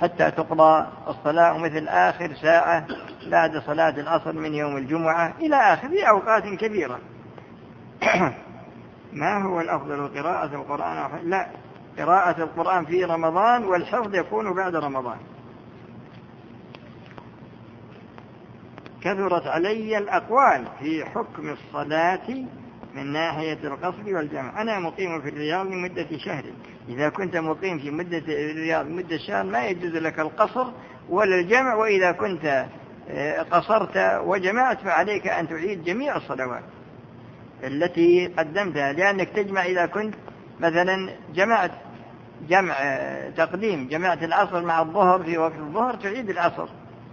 حتى 0.00 0.30
تقضى 0.30 0.86
الصلاة 1.08 1.58
مثل 1.58 1.88
آخر 1.88 2.34
ساعة 2.42 2.86
بعد 3.26 3.58
صلاة 3.66 4.00
العصر 4.00 4.32
من 4.32 4.54
يوم 4.54 4.76
الجمعة 4.76 5.34
إلى 5.40 5.56
آخر 5.56 5.88
في 5.88 6.08
أوقات 6.08 6.42
كبيرة. 6.42 6.98
ما 9.12 9.42
هو 9.42 9.60
الأفضل 9.60 10.08
قراءة 10.08 10.54
القرآن؟ 10.54 11.30
لا 11.30 11.48
قراءة 11.98 12.42
القرآن 12.42 12.84
في 12.84 13.04
رمضان 13.04 13.64
والحفظ 13.64 14.14
يكون 14.14 14.54
بعد 14.54 14.76
رمضان. 14.76 15.18
كثرت 19.00 19.46
علي 19.46 19.98
الأقوال 19.98 20.68
في 20.80 21.04
حكم 21.04 21.48
الصلاة 21.48 22.46
من 22.94 23.12
ناحية 23.12 23.58
القصر 23.64 24.16
والجمع. 24.16 24.62
أنا 24.62 24.80
مقيم 24.80 25.20
في 25.20 25.28
الرياض 25.28 25.66
لمدة 25.66 26.18
شهر. 26.18 26.44
إذا 26.88 27.08
كنت 27.08 27.36
مقيم 27.36 27.78
في 27.78 27.90
مدة 27.90 28.18
الرياض 28.28 28.86
مدة 28.86 29.18
شهر 29.18 29.44
ما 29.44 29.66
يجوز 29.66 29.96
لك 29.96 30.20
القصر 30.20 30.66
ولا 31.08 31.40
الجمع 31.40 31.74
وإذا 31.74 32.12
كنت 32.12 32.66
آه، 33.10 33.42
قصرت 33.42 34.20
وجمعت 34.24 34.80
فعليك 34.80 35.26
أن 35.28 35.48
تعيد 35.48 35.84
جميع 35.84 36.16
الصلوات. 36.16 36.62
التي 37.64 38.26
قدمتها 38.26 38.92
لأنك 38.92 39.28
تجمع 39.28 39.64
إذا 39.64 39.86
كنت 39.86 40.14
مثلا 40.60 41.10
جمعت 41.34 41.70
جمع 42.48 42.74
آه، 42.78 43.30
تقديم 43.30 43.88
جمعت 43.88 44.22
العصر 44.22 44.64
مع 44.64 44.80
الظهر 44.80 45.22
في 45.22 45.38
وقت 45.38 45.54
الظهر 45.58 45.94
تعيد 45.94 46.30
العصر. 46.30 46.68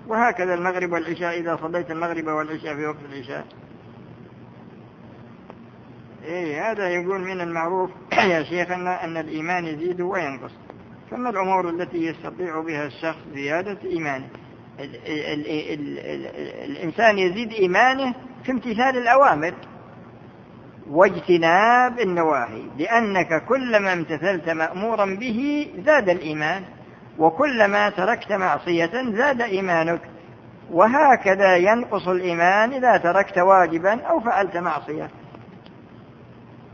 وهكذا 0.08 0.54
المغرب 0.54 0.91
والعشاء 0.91 1.39
إذا 1.39 1.56
صليت 1.62 1.91
المغرب 1.91 2.28
والعشاء 2.28 2.76
في 2.76 2.86
وقت 2.86 2.98
العشاء. 3.12 3.45
إيه 6.24 6.72
هذا 6.72 6.89
يقول 6.89 7.22
من 7.22 7.41
المعروف 7.41 7.91
يا 8.32 8.43
شيخنا 8.43 9.04
أن 9.04 9.18
الإيمان 9.18 9.66
يزيد 9.66 10.02
وينقص. 10.02 10.52
ثم 11.10 11.28
الأمور 11.28 11.70
التي 11.70 12.06
يستطيع 12.06 12.60
بها 12.62 12.86
الشخص 12.86 13.20
زيادة 13.34 13.78
إيمانه؟ 13.84 14.28
ال 14.80 14.95
ال 14.95 15.48
ال 15.48 16.00
الإنسان 16.72 17.20
يزيد 17.20 17.54
إيمانه 17.54 18.14
في 18.43 18.52
امتثال 18.52 18.98
الأوامر. 18.98 19.54
واجتناب 20.90 22.00
النواهي 22.00 22.64
لأنك 22.78 23.46
كلما 23.46 23.94
امتثلت 23.94 24.50
مأمورا 24.50 25.06
به 25.06 25.68
زاد 25.86 26.10
الإيمان 26.10 26.64
وكلما 27.20 27.90
تركت 27.90 28.32
معصية 28.32 28.92
زاد 29.12 29.42
إيمانك 29.42 30.02
وهكذا 30.72 31.56
ينقص 31.56 32.08
الإيمان 32.08 32.74
إذا 32.74 32.98
تركت 32.98 33.38
واجبا 33.38 34.02
أو 34.02 34.20
فعلت 34.20 34.58
معصية. 34.58 35.10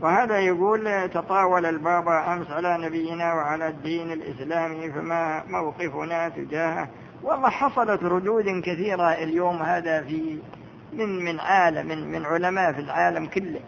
وهذا 0.00 0.38
يقول 0.38 1.08
تطاول 1.08 1.66
البابا 1.66 2.32
أمس 2.32 2.50
على 2.50 2.86
نبينا 2.86 3.34
وعلى 3.34 3.68
الدين 3.68 4.12
الإسلامي 4.12 4.92
فما 4.92 5.42
موقفنا 5.46 6.28
تجاهه؟ 6.28 6.88
والله 7.22 7.48
حصلت 7.48 8.02
ردود 8.02 8.62
كثيرة 8.64 9.12
اليوم 9.12 9.62
هذا 9.62 10.02
في 10.02 10.38
من 10.92 11.24
من 11.24 11.40
عالم 11.40 11.86
من, 11.86 12.12
من 12.12 12.26
علماء 12.26 12.72
في 12.72 12.80
العالم 12.80 13.26
كله. 13.26 13.60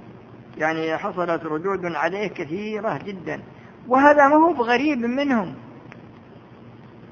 يعني 0.56 0.96
حصلت 0.96 1.44
ردود 1.44 1.84
عليه 1.84 2.28
كثيرة 2.28 2.98
جدا. 3.04 3.42
وهذا 3.88 4.28
ما 4.28 4.36
هو 4.36 4.52
بغريب 4.52 4.98
منهم. 4.98 5.54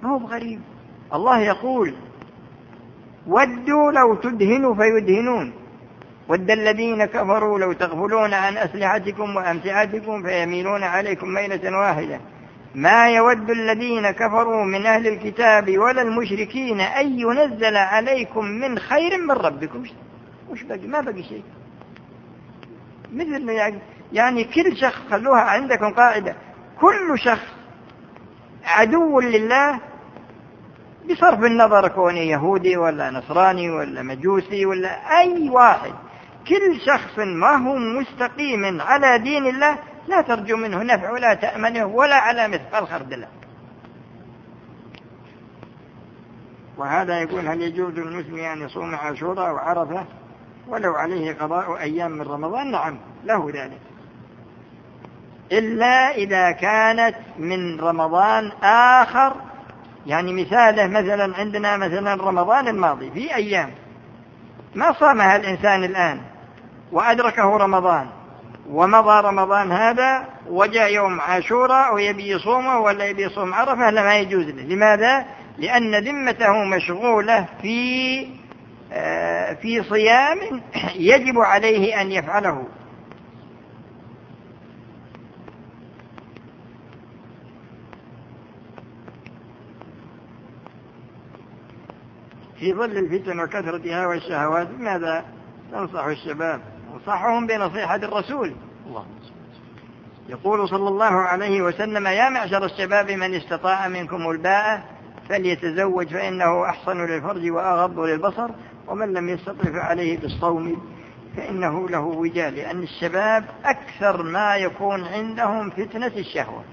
ما 0.03 0.11
هو 0.11 0.19
بغريب. 0.19 0.61
الله 1.15 1.41
يقول 1.41 1.95
ودوا 3.27 3.93
لو 3.93 4.15
تدهنوا 4.15 4.75
فيدهنون. 4.75 5.53
ود 6.29 6.51
الذين 6.51 7.05
كفروا 7.05 7.59
لو 7.59 7.73
تغفلون 7.73 8.35
عن 8.35 8.57
أسلحتكم 8.57 9.37
وأمتعتكم 9.37 10.23
فيميلون 10.23 10.83
عليكم 10.83 11.29
ميلة 11.29 11.79
واحدة. 11.79 12.21
ما 12.75 13.09
يود 13.09 13.51
الذين 13.51 14.11
كفروا 14.11 14.65
من 14.65 14.87
أهل 14.87 15.07
الكتاب 15.09 15.79
ولا 15.79 16.03
المشركين 16.03 16.81
أن 16.81 17.21
ينزل 17.21 17.77
عليكم 17.77 18.45
من 18.45 18.79
خير 18.79 19.19
من 19.19 19.31
ربكم. 19.31 19.83
وش 20.51 20.63
بقي؟ 20.63 20.87
ما 20.87 21.01
بقي 21.01 21.23
شيء. 21.23 21.43
مثل 23.15 23.49
يعني, 23.49 23.79
يعني 24.13 24.45
كل 24.45 24.77
شخص 24.77 25.01
خلوها 25.11 25.41
عندكم 25.41 25.95
قاعدة. 25.95 26.37
كل 26.81 27.19
شخص 27.19 27.55
عدو 28.65 29.21
لله 29.21 29.81
بصرف 31.11 31.45
النظر 31.45 31.89
كونه 31.89 32.21
يهودي 32.21 32.77
ولا 32.77 33.11
نصراني 33.11 33.71
ولا 33.71 34.03
مجوسي 34.03 34.67
ولا 34.67 35.21
أي 35.21 35.51
واحد. 35.51 35.93
كل 36.49 36.81
شخص 36.87 37.19
ما 37.19 37.57
هو 37.57 37.77
مستقيم 37.77 38.81
على 38.81 39.19
دين 39.19 39.47
الله 39.47 39.79
لا 40.09 40.21
ترجو 40.21 40.57
منه 40.57 40.83
نفع 40.83 41.11
ولا 41.11 41.35
تأمنه 41.35 41.85
ولا 41.87 42.17
على 42.17 42.49
مثقال 42.49 42.89
خردله 42.89 43.29
وهذا 46.79 47.21
يقول 47.21 47.49
هل 47.49 47.63
يجوز 47.63 47.99
المسلم 47.99 48.39
أن 48.39 48.63
يصوم 48.63 48.95
عاشوراء 48.95 49.49
أو 49.49 49.57
عرفة 49.57 50.07
ولو 50.69 50.95
عليه 50.95 51.33
قضاء 51.33 51.79
أيام 51.79 52.11
من 52.11 52.23
رمضان 52.23 52.71
نعم 52.71 52.99
له 53.25 53.51
ذلك. 53.55 53.81
إلا 55.53 56.15
إذا 56.15 56.51
كانت 56.51 57.15
من 57.39 57.81
رمضان 57.81 58.53
آخر 59.03 59.35
يعني 60.07 60.33
مثاله 60.33 60.87
مثلا 60.87 61.37
عندنا 61.37 61.77
مثلا 61.77 62.15
رمضان 62.15 62.69
الماضي 62.69 63.11
في 63.11 63.35
أيام. 63.35 63.71
ما 64.75 64.93
صامها 64.93 65.37
الإنسان 65.37 65.85
الآن 65.85 66.21
وأدركه 66.93 67.57
رمضان 67.57 68.07
ومضى 68.71 69.29
رمضان 69.29 69.73
هذا 69.73 70.27
وجاء 70.49 70.93
يوم 70.93 71.21
عاشوراء 71.21 71.95
ويبي 71.95 72.29
يصومه 72.29 72.79
ولا 72.79 73.05
يبي 73.05 73.23
يصوم 73.23 73.55
عرفة 73.55 73.91
لما 73.91 74.17
يجوز 74.19 74.45
له. 74.45 74.63
لماذا؟ 74.63 75.25
لأن 75.59 75.95
ذمته 75.95 76.65
مشغولة 76.65 77.47
في 77.63 78.27
في 79.63 79.83
صيام 79.89 80.39
يجب 80.95 81.39
عليه 81.39 82.01
أن 82.01 82.13
يفعله. 82.13 82.67
في 92.59 92.73
ظل 92.73 92.99
الفتن 92.99 93.41
وكثرتها 93.41 94.07
والشهوات 94.07 94.69
ماذا 94.79 95.25
تنصح 95.73 96.05
الشباب؟ 96.05 96.61
أنصحهم 96.95 97.47
بنصيحة 97.47 97.97
الرسول. 97.97 98.55
يقول 100.29 100.69
صلى 100.69 100.89
الله 100.89 101.05
عليه 101.05 101.63
وسلم 101.63 102.07
يا 102.07 102.29
معشر 102.29 102.65
الشباب 102.65 103.11
من 103.11 103.35
استطاع 103.35 103.89
منكم 103.89 104.31
الباءة 104.31 104.85
فليتزوج 105.29 106.09
فإنه 106.09 106.65
أحصن 106.65 107.07
للفرج 107.07 107.51
وأغض 107.51 107.99
للبصر. 107.99 108.51
ومن 108.89 109.13
لم 109.13 109.29
يستطع 109.29 109.73
فعليه 109.73 110.19
بالصوم 110.19 110.83
فإنه 111.37 111.89
له 111.89 112.01
وجال 112.01 112.55
لأن 112.55 112.83
الشباب 112.83 113.45
أكثر 113.65 114.23
ما 114.23 114.57
يكون 114.57 115.05
عندهم 115.05 115.71
فتنة 115.71 116.13
الشهوة 116.17 116.65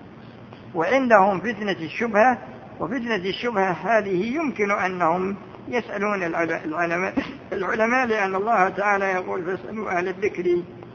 وعندهم 0.76 1.40
فتنة 1.40 1.72
الشبهة 1.72 2.38
وفتنة 2.80 3.16
الشبهة 3.16 3.72
هذه 3.72 4.36
يمكن 4.36 4.72
أنهم 4.72 5.36
يسألون 5.68 6.24
العلماء 6.24 7.14
العلماء 7.54 8.06
لأن 8.06 8.36
الله 8.36 8.70
تعالى 8.70 9.06
يقول 9.06 9.46
فاسألوا 9.46 9.98
أهل 9.98 10.08
الذكر 10.08 10.46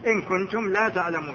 إن 0.07 0.23
كنتم 0.29 0.69
لا 0.69 0.89
تعلمون. 0.89 1.35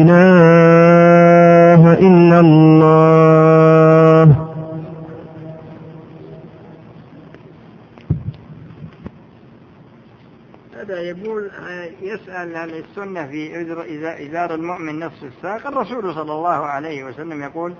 إله 0.00 1.82
إلا 1.92 2.40
الله. 2.40 3.02
هذا 10.80 11.00
يقول 11.00 11.50
يسأل 12.02 12.56
عن 12.56 12.70
السنة 12.70 13.26
في 13.26 13.60
إذا 13.88 14.28
إزار 14.28 14.54
المؤمن 14.54 15.04
نصف 15.04 15.24
الساق. 15.24 15.66
الرسول 15.66 16.14
صلى 16.14 16.32
الله 16.32 16.66
عليه 16.66 17.04
وسلم 17.04 17.42
يقول 17.42 17.74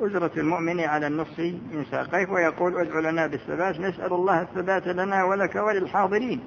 أجرة 0.00 0.30
المؤمن 0.36 0.80
على 0.80 1.06
النصف 1.06 1.38
من 1.72 1.84
ساقيه. 1.90 2.30
ويقول 2.30 2.80
ادع 2.80 3.10
لنا 3.10 3.26
بالثبات 3.26 3.80
نسأل 3.80 4.12
الله 4.12 4.42
الثبات 4.42 4.86
لنا 4.86 5.24
ولك 5.24 5.54
وللحاضرين. 5.56 6.40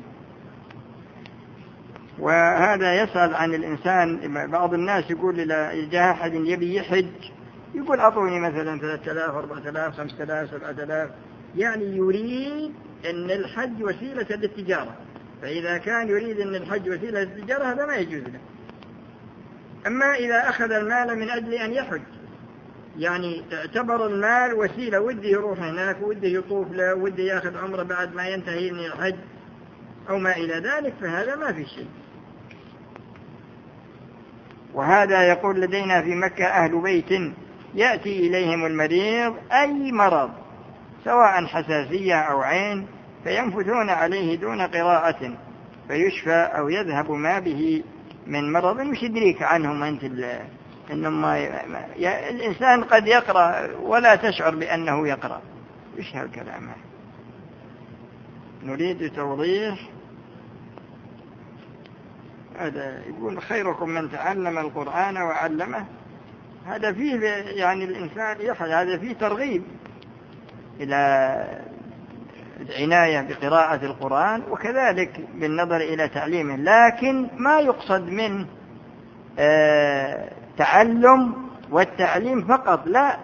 وهذا 2.78 3.04
يسأل 3.04 3.36
عن 3.36 3.54
الإنسان؟ 3.54 4.48
بعض 4.52 4.74
الناس 4.74 5.12
يقول 5.12 5.40
إذا 5.40 5.90
جاء 5.92 6.12
أحد 6.12 6.34
يبي 6.34 6.76
يحج 6.76 7.32
يقول 7.76 8.00
أعطوني 8.00 8.40
مثلا 8.40 8.80
3000 8.80 9.36
4000 9.36 9.98
5000 9.98 10.50
7000 10.52 11.10
يعني 11.56 11.86
يريد 11.86 12.74
أن 13.10 13.32
الحج 13.32 13.84
وسيلة 13.84 14.28
للتجارة. 14.30 14.96
فإذا 15.42 15.78
كان 15.78 16.10
يريد 16.10 16.40
أن 16.40 16.56
الحج 16.56 16.90
وسيلة 16.90 17.20
للتجارة 17.20 17.64
هذا 17.64 17.86
ما 17.86 17.96
يجوز 17.96 18.24
له. 18.24 18.40
أما 19.88 20.16
إذا 20.16 20.50
أخذ 20.50 20.72
المال 20.72 21.20
من 21.20 21.30
أجل 21.30 21.54
أن 21.54 21.74
يحج 21.74 22.02
يعني 22.98 23.44
اعتبر 23.54 24.08
المال 24.08 24.54
وسيلة 24.54 25.00
وده 25.00 25.28
يروح 25.28 25.60
هناك 25.60 25.98
وده 26.02 26.28
يطوف 26.28 26.72
له 26.72 26.94
وده 26.94 27.24
يأخذ 27.24 27.58
عمرة 27.58 27.84
بعد 27.84 28.16
ما 28.16 28.28
ينتهي 28.28 28.72
من 28.72 28.86
الحج 28.86 29.16
أو 30.10 30.18
ما 30.18 30.38
إلى 30.38 30.54
ذلك 30.54 30.94
فهذا 31.02 31.36
ما 31.36 31.54
في 31.54 31.66
شيء. 31.66 31.88
وهذا 34.78 35.28
يقول 35.28 35.62
لدينا 35.62 36.02
في 36.02 36.16
مكة 36.16 36.46
أهل 36.46 36.82
بيت 36.82 37.12
يأتي 37.76 38.28
إليهم 38.28 38.66
المريض 38.66 39.36
أي 39.52 39.92
مرض 39.92 40.30
سواء 41.04 41.46
حساسية 41.46 42.16
أو 42.16 42.42
عين 42.42 42.88
فينفثون 43.24 43.90
عليه 43.90 44.38
دون 44.38 44.62
قراءة 44.62 45.34
فيشفى 45.88 46.50
أو 46.58 46.70
يذهب 46.70 47.12
ما 47.12 47.40
به 47.40 47.84
من 48.28 48.52
مرض 48.52 48.82
مش 48.82 49.04
يدريك 49.04 49.44
عنهم 49.44 49.84
أنت 49.84 50.04
إنما 50.92 51.38
الإنسان 52.30 52.84
قد 52.84 53.08
يقرأ 53.08 53.70
ولا 53.82 54.16
تشعر 54.16 54.56
بأنه 54.56 55.08
يقرأ. 55.08 55.42
إيش 55.98 56.16
هالكلام 56.16 56.64
هذا؟ 56.64 56.88
نريد 58.64 59.12
توضيح 59.16 59.80
هذا 62.58 63.02
يقول 63.08 63.42
خيركم 63.42 63.90
من 63.90 64.12
تعلم 64.12 64.58
القرآن 64.58 65.18
وعلمه. 65.18 65.86
هذا 66.66 66.94
فيه 66.94 67.20
يعني 67.56 67.84
الإنسان 67.84 68.36
يحيى 68.40 68.74
هذا 68.74 68.98
فيه 68.98 69.14
ترغيب 69.14 69.64
إلى 70.80 71.44
العناية 72.60 73.22
بقراءة 73.22 73.86
القرآن 73.86 74.44
وكذلك 74.52 75.22
بالنظر 75.34 75.76
إلى 75.76 76.08
تعليمه. 76.08 76.56
لكن 76.56 77.30
ما 77.38 77.60
يقصد 77.60 78.10
من 78.10 78.46
آه، 79.40 80.30
تعلم 80.58 81.34
والتعليم 81.72 82.48
فقط 82.48 82.88
لا 82.88 83.18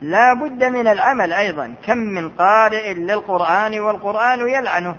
لا 0.00 0.34
بد 0.34 0.64
من 0.64 0.86
العمل 0.86 1.32
أيضا. 1.32 1.74
كم 1.86 1.98
من 1.98 2.30
قارئ 2.30 2.94
للقرآن 2.94 3.80
والقرآن 3.80 4.48
يلعنه. 4.48 4.96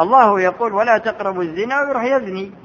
الله 0.00 0.40
يقول 0.40 0.72
ولا 0.72 0.98
تقربوا 0.98 1.42
الزنا 1.42 1.80
ويروح 1.80 2.04
يزني. 2.04 2.61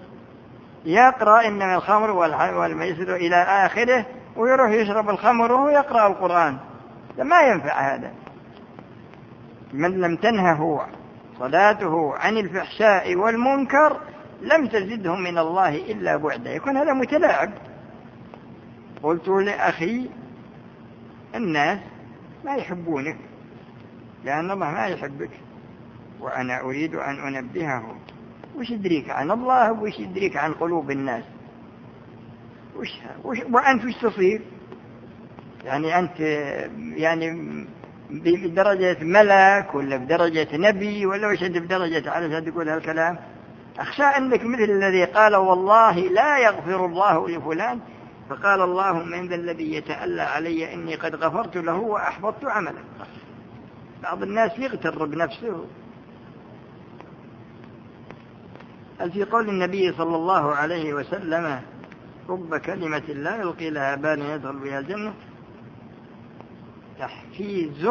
يقرأ 0.86 1.48
إنما 1.48 1.76
الخمر 1.76 2.12
والميسر 2.56 3.16
إلى 3.16 3.36
آخره 3.36 4.06
ويروح 4.36 4.70
يشرب 4.72 5.10
الخمر 5.10 5.52
وهو 5.52 5.70
يقرأ 5.70 6.08
القرآن. 6.08 6.58
ما 7.18 7.42
ينفع 7.42 7.96
هذا. 7.96 8.12
من 9.74 10.02
لم 10.02 10.16
تنهه 10.16 10.88
صلاته 11.40 12.16
عن 12.16 12.38
الفحشاء 12.38 13.16
والمنكر 13.16 14.00
لم 14.42 14.68
تزده 14.68 15.16
من 15.16 15.38
الله 15.38 15.76
إلا 15.76 16.16
بعدا. 16.16 16.54
يكون 16.54 16.78
هذا 16.78 16.94
متلاعب. 16.94 17.52
قلت 19.04 19.28
لأخي 19.28 20.10
الناس 21.36 21.80
ما 22.46 22.56
يحبونك 22.56 23.18
لأن 24.24 24.52
الله 24.52 24.72
ما 24.72 24.88
يحبك 24.88 25.30
وأنا 26.20 26.62
أريد 26.62 26.96
أن 26.96 27.36
أنبهه 27.36 27.96
وش 28.58 28.70
يدريك 28.70 29.10
عن 29.10 29.32
الله 29.32 29.72
وش 29.72 30.00
يدريك 30.00 30.38
عن 30.38 30.54
قلوب 30.54 30.92
الناس؟ 30.92 31.24
وش, 32.76 32.90
وش 33.24 33.38
وأنت 33.52 33.86
وش 33.86 33.96
تصير؟ 34.02 34.42
يعني 35.66 36.00
أنت 36.00 36.20
يعني 36.96 37.28
بدرجة 38.10 38.98
ملك 39.04 39.76
ولا 39.76 39.98
بدرجة 39.98 40.48
نبي 40.54 41.06
ولا 41.06 41.28
وش 41.28 41.44
أنت 41.44 41.58
بدرجة 41.58 42.12
على 42.12 42.42
تقول 42.42 42.70
هالكلام؟ 42.70 43.18
أخشى 43.80 44.04
أنك 44.04 44.44
مثل 44.44 44.64
الذي 44.64 45.04
قال 45.04 45.36
والله 45.36 46.00
لا 46.00 46.38
يغفر 46.38 46.86
الله 46.86 47.30
لفلان 47.30 47.80
فقال 48.30 48.62
اللهم 48.62 49.14
إن 49.14 49.28
ذا 49.28 49.36
الذي 49.36 49.74
يتألى 49.74 50.22
علي 50.22 50.74
إني 50.74 50.96
قد 50.96 51.16
غفرت 51.16 51.58
له 51.58 51.76
وأحبطت 51.76 52.46
عمله 52.46 52.84
بعض 54.04 54.24
الناس 54.24 54.60
يغتر 54.60 55.06
بنفسه 55.06 55.48
هل 55.48 55.68
في 58.98 59.24
قول 59.24 59.50
النبي 59.50 59.92
صلى 59.92 60.16
الله 60.16 60.56
عليه 60.56 60.94
وسلم 60.94 61.62
رب 62.30 62.56
كلمة 62.56 63.00
لا 63.08 63.36
يلقي 63.36 63.70
لها 63.70 63.96
بال 63.96 64.22
يدخل 64.22 64.60
بها 64.60 64.80
الجنة 64.80 65.14
تحفيز. 67.00 67.88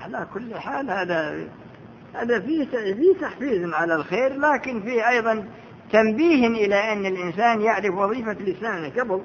على 0.00 0.26
كل 0.34 0.54
حال 0.54 0.90
هذا 0.90 1.48
هذا 2.14 2.40
فيه 2.40 2.64
فيه 2.64 3.20
تحفيز 3.20 3.72
على 3.72 3.94
الخير 3.94 4.36
لكن 4.36 4.82
فيه 4.82 5.08
أيضا 5.08 5.48
تنبيه 5.92 6.46
إلى 6.46 6.92
أن 6.92 7.06
الإنسان 7.06 7.60
يعرف 7.60 7.94
وظيفة 7.94 8.32
لسانه 8.32 8.88
قبل. 8.88 9.22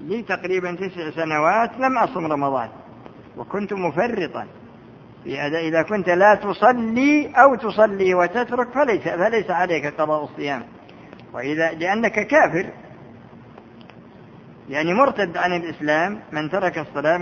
لي 0.00 0.22
تقريبا 0.22 0.74
تسع 0.74 1.10
سنوات 1.10 1.70
لم 1.78 1.98
أصم 1.98 2.26
رمضان 2.26 2.68
وكنت 3.36 3.72
مفرطا. 3.72 4.46
في 5.26 5.38
هذا 5.40 5.58
إذا 5.58 5.82
كنت 5.82 6.08
لا 6.08 6.34
تصلي 6.34 7.32
أو 7.36 7.54
تصلي 7.54 8.14
وتترك 8.14 8.68
فليس, 8.70 9.02
فليس 9.02 9.50
عليك 9.50 10.00
قضاء 10.00 10.24
الصيام. 10.24 10.64
وإذا 11.32 11.72
لأنك 11.72 12.12
كافر. 12.26 12.70
يعني 14.68 14.94
مرتد 14.94 15.36
عن 15.36 15.52
الإسلام 15.52 16.20
من 16.32 16.50
ترك 16.50 16.78
الصلاة 16.78 17.16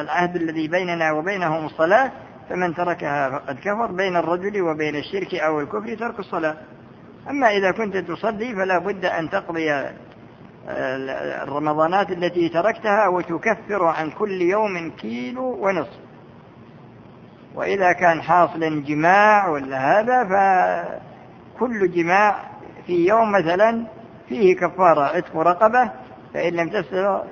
العهد 0.00 0.36
الذي 0.36 0.68
بيننا 0.68 1.12
وبينهم 1.12 1.66
الصلاة 1.66 2.12
فمن 2.50 2.74
تركها 2.74 3.30
فقد 3.30 3.58
كفر 3.58 3.92
بين 3.92 4.16
الرجل 4.16 4.62
وبين 4.62 4.96
الشرك 4.96 5.34
أو 5.34 5.60
الكفر 5.60 5.94
ترك 5.94 6.18
الصلاة. 6.18 6.56
أما 7.30 7.50
إذا 7.50 7.70
كنت 7.70 7.96
تصلي 7.96 8.54
فلا 8.54 8.78
بد 8.78 9.04
أن 9.04 9.30
تقضي 9.30 9.72
آه، 9.72 9.92
الرمضانات 11.42 12.10
التي 12.10 12.48
تركتها 12.48 13.08
وتكفر 13.08 13.84
عن 13.84 14.10
كل 14.10 14.42
يوم 14.42 14.90
كيلو 14.90 15.66
ونصف. 15.66 16.09
وإذا 17.54 17.92
كان 17.92 18.22
حاصلا 18.22 18.82
جماع 18.82 19.48
ولا 19.48 20.00
هذا 20.00 20.24
فكل 20.24 21.90
جماع 21.90 22.50
في 22.86 23.06
يوم 23.06 23.32
مثلا 23.32 23.86
فيه 24.28 24.56
كفارة 24.56 25.00
عتق 25.00 25.36
رقبة 25.36 25.90
فإن 26.34 26.52
لم 26.52 26.68
تستطع 26.68 27.22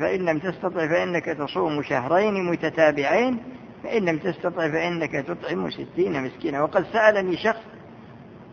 فإن 0.00 0.24
لم 0.24 0.38
تستطع 0.38 0.88
فإنك 0.88 1.24
تصوم 1.24 1.82
شهرين 1.82 2.50
متتابعين 2.50 3.38
فإن 3.84 4.04
لم 4.04 4.18
تستطع 4.18 4.68
فإنك 4.68 5.12
تطعم 5.12 5.70
ستين 5.70 6.24
مسكينا. 6.24 6.62
وقد 6.62 6.84
سألني 6.92 7.36
شخص 7.36 7.62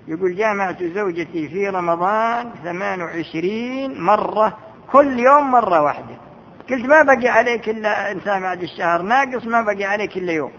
يقول 0.07 0.35
جامعت 0.35 0.83
زوجتي 0.83 1.49
في 1.49 1.67
رمضان 1.67 2.51
ثمان 2.63 3.01
وعشرين 3.01 4.01
مرة 4.01 4.57
كل 4.91 5.19
يوم 5.19 5.51
مرة 5.51 5.81
واحدة. 5.81 6.15
قلت 6.69 6.85
ما 6.85 7.03
بقي 7.03 7.27
عليك 7.27 7.69
إلا 7.69 8.11
إنسان 8.11 8.41
بعد 8.41 8.61
الشهر 8.61 9.01
ناقص 9.01 9.45
ما 9.45 9.61
بقي 9.61 9.83
عليك 9.83 10.17
إلا 10.17 10.31
يوم. 10.31 10.51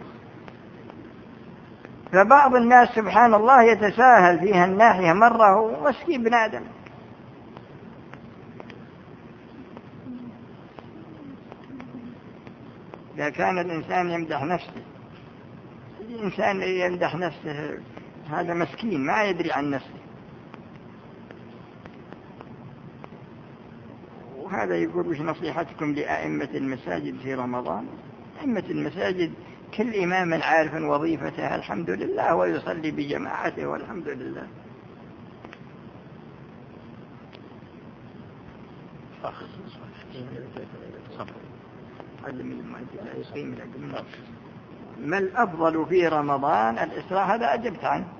فبعض 2.12 2.54
الناس 2.54 2.88
سبحان 2.88 3.34
الله 3.34 3.62
يتساهل 3.62 4.40
فيها 4.40 4.64
الناحية 4.64 5.12
مرة 5.12 5.54
هو 5.54 5.84
مسكين 5.84 6.22
بن 6.22 6.34
آدم. 6.34 6.62
إذا 13.14 13.30
كان 13.30 13.58
الإنسان 13.58 14.10
يمدح 14.10 14.44
نفسه 14.44 14.82
الإنسان 16.00 16.62
يمدح 16.62 17.14
نفسه 17.14 17.78
هذا 18.30 18.54
مسكين 18.54 19.06
ما 19.06 19.24
يدري 19.24 19.52
عن 19.52 19.70
نفسه. 19.70 20.00
وهذا 24.36 24.76
يقول 24.76 25.06
وش 25.06 25.20
نصيحتكم 25.20 25.92
لأئمة 25.92 26.48
المساجد 26.54 27.18
في 27.18 27.34
رمضان؟ 27.34 27.86
أئمة 28.40 28.64
المساجد 28.70 29.32
كل 29.76 29.94
إمام 29.94 30.42
عارف 30.42 30.74
وظيفته 30.74 31.54
الحمد 31.54 31.90
لله 31.90 32.34
ويصلي 32.34 32.90
بجماعته 32.90 33.66
والحمد 33.66 34.08
لله. 34.08 34.46
ما 44.98 45.18
الأفضل 45.18 45.86
في 45.86 46.08
رمضان؟ 46.08 46.78
الإسراء 46.78 47.26
هذا 47.34 47.54
أجبت 47.54 47.84
عنه. 47.84 48.19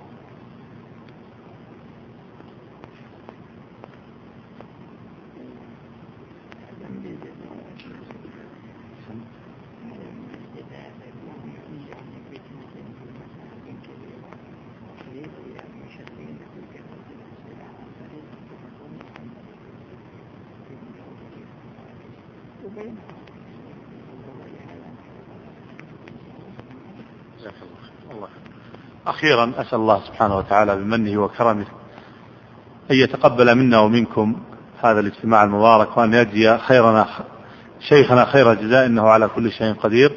أخيرا 29.21 29.53
أسأل 29.57 29.79
الله 29.79 30.01
سبحانه 30.07 30.37
وتعالى 30.39 30.77
بمنه 30.77 31.23
وكرمه 31.23 31.67
أن 32.91 32.97
يتقبل 32.97 33.55
منا 33.55 33.79
ومنكم 33.81 34.37
هذا 34.83 35.01
الاجتماع 35.01 35.45
المبارك 35.45 35.97
وأن 35.97 36.15
يجزي 36.15 36.59
خيرنا 36.59 37.07
شيخنا 37.81 38.25
خير 38.25 38.53
الجزاء 38.53 38.87
إنه 38.87 39.03
على 39.03 39.29
كل 39.29 39.53
شيء 39.53 39.73
قدير. 39.73 40.13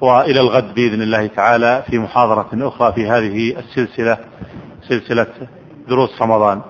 وإلى 0.00 0.40
الغد 0.40 0.74
بإذن 0.74 1.02
الله 1.02 1.26
تعالى 1.26 1.84
في 1.90 1.98
محاضرة 1.98 2.48
أخرى 2.54 2.92
في 2.92 3.06
هذه 3.08 3.58
السلسلة 3.58 4.18
سلسلة 4.88 5.26
دروس 5.88 6.22
رمضان. 6.22 6.62